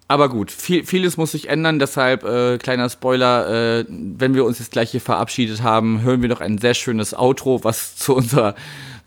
Aber 0.08 0.30
gut, 0.30 0.52
viel, 0.52 0.86
vieles 0.86 1.18
muss 1.18 1.34
sich 1.34 1.50
ändern, 1.50 1.80
deshalb 1.80 2.24
äh, 2.24 2.58
kleiner 2.58 2.90
Spoiler, 2.90 3.80
äh, 3.80 3.86
wenn 3.90 4.36
wir 4.36 4.46
uns 4.46 4.60
jetzt 4.60 4.72
gleich 4.72 4.92
hier 4.92 5.02
verabschiedet 5.02 5.64
haben, 5.64 6.02
hören 6.02 6.22
wir 6.22 6.30
noch 6.30 6.40
ein 6.40 6.58
sehr 6.58 6.74
schönes 6.74 7.14
Outro, 7.14 7.64
was 7.64 7.98
zu 7.98 8.16
unserer 8.16 8.56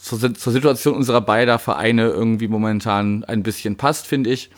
zur, 0.01 0.35
zur 0.35 0.53
Situation 0.53 0.95
unserer 0.95 1.21
beider 1.21 1.59
Vereine 1.59 2.09
irgendwie 2.09 2.49
momentan 2.49 3.25
ein 3.25 3.43
bisschen 3.43 3.77
passt, 3.77 4.07
finde 4.07 4.31
ich. 4.31 4.51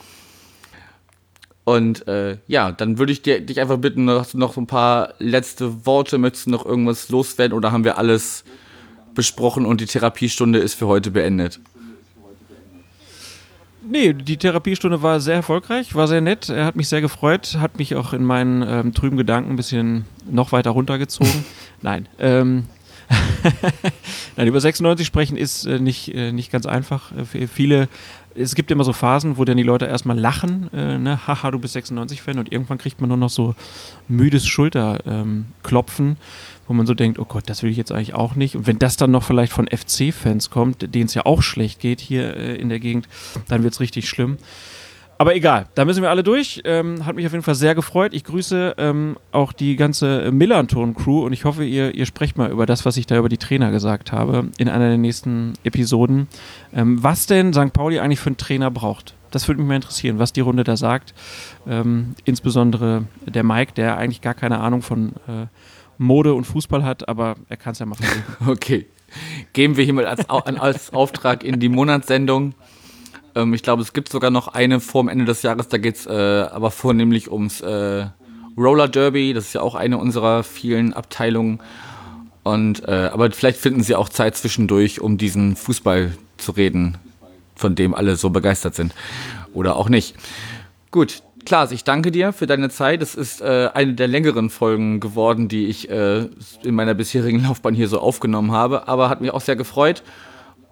Und 1.64 2.09
äh, 2.09 2.38
ja, 2.49 2.72
dann 2.72 2.99
würde 2.99 3.12
ich 3.12 3.22
dir, 3.22 3.40
dich 3.40 3.61
einfach 3.61 3.78
bitten, 3.78 4.11
hast 4.11 4.34
du 4.34 4.38
noch 4.38 4.57
ein 4.57 4.66
paar 4.66 5.14
letzte 5.18 5.86
Worte, 5.86 6.18
möchtest 6.18 6.47
du 6.47 6.51
noch 6.51 6.66
irgendwas 6.66 7.09
loswerden 7.09 7.57
oder 7.57 7.70
haben 7.70 7.84
wir 7.84 7.99
alles 7.99 8.45
besprochen 9.14 9.66
und 9.66 9.80
die 9.80 9.86
Therapiestunde 9.86 10.59
ist 10.59 10.74
für 10.74 10.86
heute 10.86 11.11
beendet? 11.11 11.61
Nee, 13.89 14.12
die 14.12 14.37
Therapiestunde 14.37 15.03
war 15.03 15.20
sehr 15.20 15.35
erfolgreich, 15.37 15.95
war 15.95 16.07
sehr 16.07 16.20
nett. 16.20 16.49
Er 16.49 16.64
hat 16.64 16.76
mich 16.76 16.89
sehr 16.89 17.01
gefreut, 17.01 17.57
hat 17.59 17.78
mich 17.78 17.97
auch 17.97 18.12
in 18.12 18.24
meinen 18.24 18.62
ähm, 18.62 18.95
trüben 18.95 19.16
Gedanken 19.16 19.51
ein 19.51 19.57
bisschen 19.57 20.05
noch 20.30 20.53
weiter 20.53 20.70
runtergezogen. 20.70 21.45
Nein, 21.83 22.09
ähm, 22.18 22.64
Nein, 24.37 24.47
über 24.47 24.61
96 24.61 25.07
sprechen 25.07 25.37
ist 25.37 25.66
äh, 25.66 25.78
nicht, 25.78 26.14
äh, 26.14 26.33
nicht 26.33 26.51
ganz 26.51 26.66
einfach. 26.66 27.12
Äh, 27.12 27.47
viele, 27.47 27.89
es 28.35 28.55
gibt 28.55 28.70
immer 28.70 28.85
so 28.85 28.93
Phasen, 28.93 29.37
wo 29.37 29.45
dann 29.45 29.57
die 29.57 29.62
Leute 29.62 29.87
erstmal 29.87 30.18
lachen, 30.18 30.70
äh, 30.72 30.99
ne, 30.99 31.26
haha, 31.26 31.51
du 31.51 31.59
bist 31.59 31.76
96-Fan 31.76 32.39
und 32.39 32.53
irgendwann 32.53 32.78
kriegt 32.78 33.01
man 33.01 33.09
nur 33.09 33.16
noch 33.16 33.30
so 33.30 33.55
müdes 34.09 34.47
Schulterklopfen, 34.47 36.07
ähm, 36.07 36.16
wo 36.73 36.77
man 36.77 36.87
so 36.87 36.95
denkt, 36.95 37.18
oh 37.18 37.27
Gott, 37.27 37.45
das 37.51 37.62
will 37.62 37.70
ich 37.70 37.77
jetzt 37.77 37.93
eigentlich 37.93 38.14
auch 38.14 38.35
nicht. 38.35 38.57
Und 38.57 38.66
wenn 38.66 38.79
das 38.79 38.97
dann 38.97 39.11
noch 39.11 39.25
vielleicht 39.25 39.53
von 39.53 39.68
FC-Fans 39.68 40.49
kommt, 40.49 40.95
denen 40.95 41.05
es 41.05 41.12
ja 41.12 41.27
auch 41.27 41.43
schlecht 41.43 41.81
geht 41.81 42.01
hier 42.01 42.35
äh, 42.35 42.57
in 42.57 42.70
der 42.70 42.81
Gegend, 42.81 43.09
dann 43.49 43.62
wird 43.62 43.75
es 43.75 43.81
richtig 43.81 44.09
schlimm. 44.09 44.39
Aber 45.18 45.37
egal, 45.37 45.66
da 45.75 45.85
müssen 45.85 46.03
wir 46.03 46.09
alle 46.09 46.23
durch. 46.23 46.62
Ähm, 46.64 47.05
hat 47.05 47.14
mich 47.14 47.27
auf 47.27 47.33
jeden 47.33 47.45
Fall 47.45 47.55
sehr 47.55 47.75
gefreut. 47.75 48.14
Ich 48.14 48.25
grüße 48.25 48.75
ähm, 48.79 49.18
auch 49.33 49.53
die 49.53 49.77
ganze 49.77 50.33
Millanton-Crew 50.33 51.27
und 51.27 51.35
ich 51.35 51.45
hoffe, 51.45 51.62
ihr, 51.62 51.95
ihr 51.95 52.07
sprecht 52.07 52.39
mal 52.39 52.51
über 52.51 52.64
das, 52.64 52.87
was 52.87 52.97
ich 52.97 53.07
da 53.07 53.18
über 53.18 53.29
die 53.29 53.37
Trainer 53.37 53.70
gesagt 53.70 54.12
habe, 54.12 54.49
in 54.57 54.70
einer 54.70 54.89
der 54.89 54.99
nächsten 54.99 55.53
Episoden. 55.62 56.27
Ähm, 56.75 57.03
was 57.03 57.27
denn 57.27 57.53
St. 57.53 57.75
Pauli 57.75 58.01
eigentlich 58.01 58.20
für 58.20 58.31
einen 58.31 58.39
Trainer 58.39 58.70
braucht. 58.70 59.14
Das 59.31 59.47
würde 59.47 59.61
mich 59.61 59.68
mal 59.68 59.77
interessieren, 59.77 60.18
was 60.18 60.33
die 60.33 60.41
Runde 60.41 60.64
da 60.64 60.79
sagt. 60.79 61.12
Ähm, 61.68 62.14
insbesondere 62.25 63.05
der 63.27 63.45
Mike, 63.45 63.75
der 63.75 63.99
eigentlich 63.99 64.23
gar 64.23 64.35
keine 64.35 64.59
Ahnung 64.59 64.81
von 64.81 65.11
äh, 65.29 65.47
Mode 65.99 66.34
und 66.34 66.45
Fußball 66.45 66.84
hat, 66.84 67.09
aber 67.09 67.36
er 67.49 67.57
kann 67.57 67.72
es 67.72 67.78
ja 67.78 67.86
mal 67.86 67.97
versuchen. 67.97 68.22
Okay. 68.47 68.86
Geben 69.53 69.76
wir 69.76 69.84
hier 69.84 69.93
mal 69.93 70.07
als, 70.07 70.28
als 70.28 70.93
Auftrag 70.95 71.45
in 71.45 71.61
die 71.61 71.68
Monatssendung. 71.68 72.55
Ähm, 73.34 73.55
ich 73.55 73.62
glaube, 73.62 73.82
es 73.82 73.93
gibt 73.93 74.09
sogar 74.09 74.30
noch 74.30 74.49
eine 74.49 74.80
vor 74.80 75.03
dem 75.03 75.09
Ende 75.09 75.24
des 75.24 75.43
Jahres, 75.43 75.68
da 75.68 75.78
geht 75.78 75.97
es 75.97 76.07
äh, 76.07 76.11
aber 76.11 76.70
vornehmlich 76.70 77.30
ums 77.30 77.61
äh, 77.61 78.07
Roller 78.57 78.88
Derby. 78.88 79.32
Das 79.34 79.47
ist 79.47 79.53
ja 79.53 79.61
auch 79.61 79.74
eine 79.74 79.99
unserer 79.99 80.43
vielen 80.43 80.93
Abteilungen. 80.93 81.61
Und 82.43 82.86
äh, 82.88 83.11
aber 83.12 83.30
vielleicht 83.30 83.59
finden 83.59 83.82
sie 83.82 83.95
auch 83.95 84.09
Zeit 84.09 84.36
zwischendurch, 84.36 85.01
um 85.01 85.16
diesen 85.16 85.57
Fußball 85.57 86.16
zu 86.38 86.53
reden, 86.53 86.99
von 87.55 87.74
dem 87.74 87.95
alle 87.95 88.16
so 88.16 88.30
begeistert 88.30 88.74
sind. 88.74 88.95
Oder 89.53 89.76
auch 89.76 89.88
nicht. 89.88 90.16
Gut, 90.90 91.22
Klaas, 91.45 91.72
ich 91.72 91.84
danke 91.84 92.11
dir 92.11 92.32
für 92.32 92.47
deine 92.47 92.70
Zeit. 92.70 93.03
Es 93.03 93.14
ist 93.14 93.40
äh, 93.40 93.70
eine 93.74 93.95
der 93.95 94.09
längeren 94.09 94.51
Folgen 94.51 95.01
geworden, 95.01 95.49
die 95.49 95.66
ich 95.66 95.90
äh, 95.90 96.28
in 96.62 96.74
meiner 96.74 96.95
bisherigen 96.95 97.43
Laufbahn 97.45 97.74
hier 97.74 97.88
so 97.88 98.01
aufgenommen 98.01 98.53
habe, 98.53 98.88
aber 98.88 99.09
hat 99.09 99.20
mich 99.20 99.30
auch 99.32 99.40
sehr 99.40 99.57
gefreut. 99.57 100.03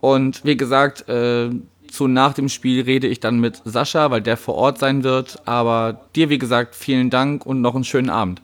Und 0.01 0.45
wie 0.45 0.57
gesagt, 0.57 1.09
äh, 1.09 1.51
zu 1.91 2.07
nach 2.07 2.35
dem 2.35 2.49
Spiel 2.49 2.83
rede 2.83 3.07
ich 3.09 3.21
dann 3.21 3.41
mit 3.41 3.61
Sascha, 3.65 4.11
weil 4.11 4.23
der 4.23 4.37
vor 4.37 4.55
Ort 4.55 4.79
sein 4.79 5.03
wird. 5.03 5.43
Aber 5.47 6.01
dir, 6.15 6.31
wie 6.31 6.39
gesagt, 6.39 6.75
vielen 6.75 7.11
Dank 7.11 7.45
und 7.45 7.61
noch 7.61 7.75
einen 7.75 7.85
schönen 7.85 8.11
Abend. 8.11 8.41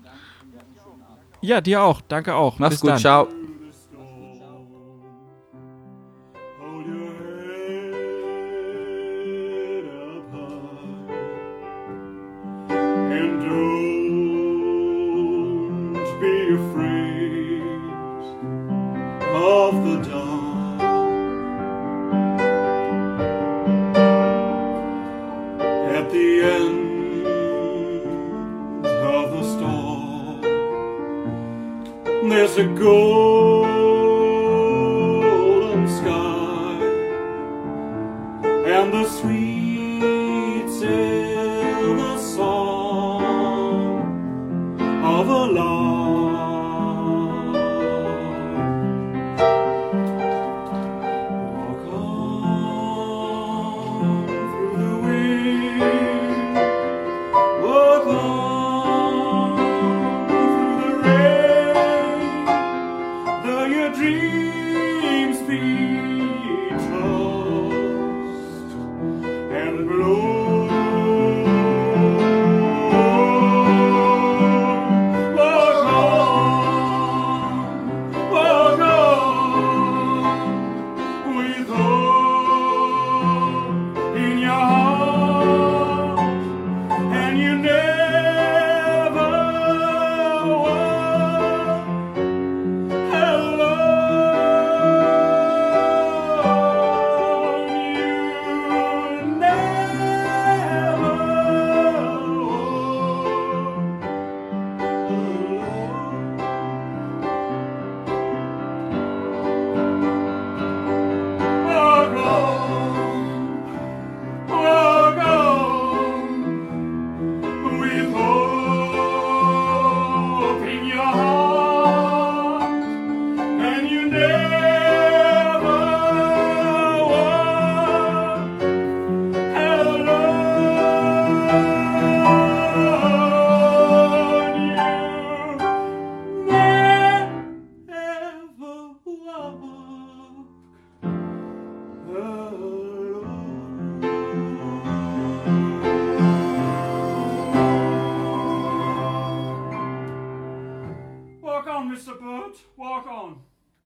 Ja, 1.41 1.61
dir 1.61 1.83
auch. 1.83 2.01
Danke 2.01 2.35
auch. 2.35 2.59
Mach's 2.59 2.75
Bis 2.75 2.81
gut. 2.81 2.91
Dann. 2.91 2.99
Ciao. 2.99 3.29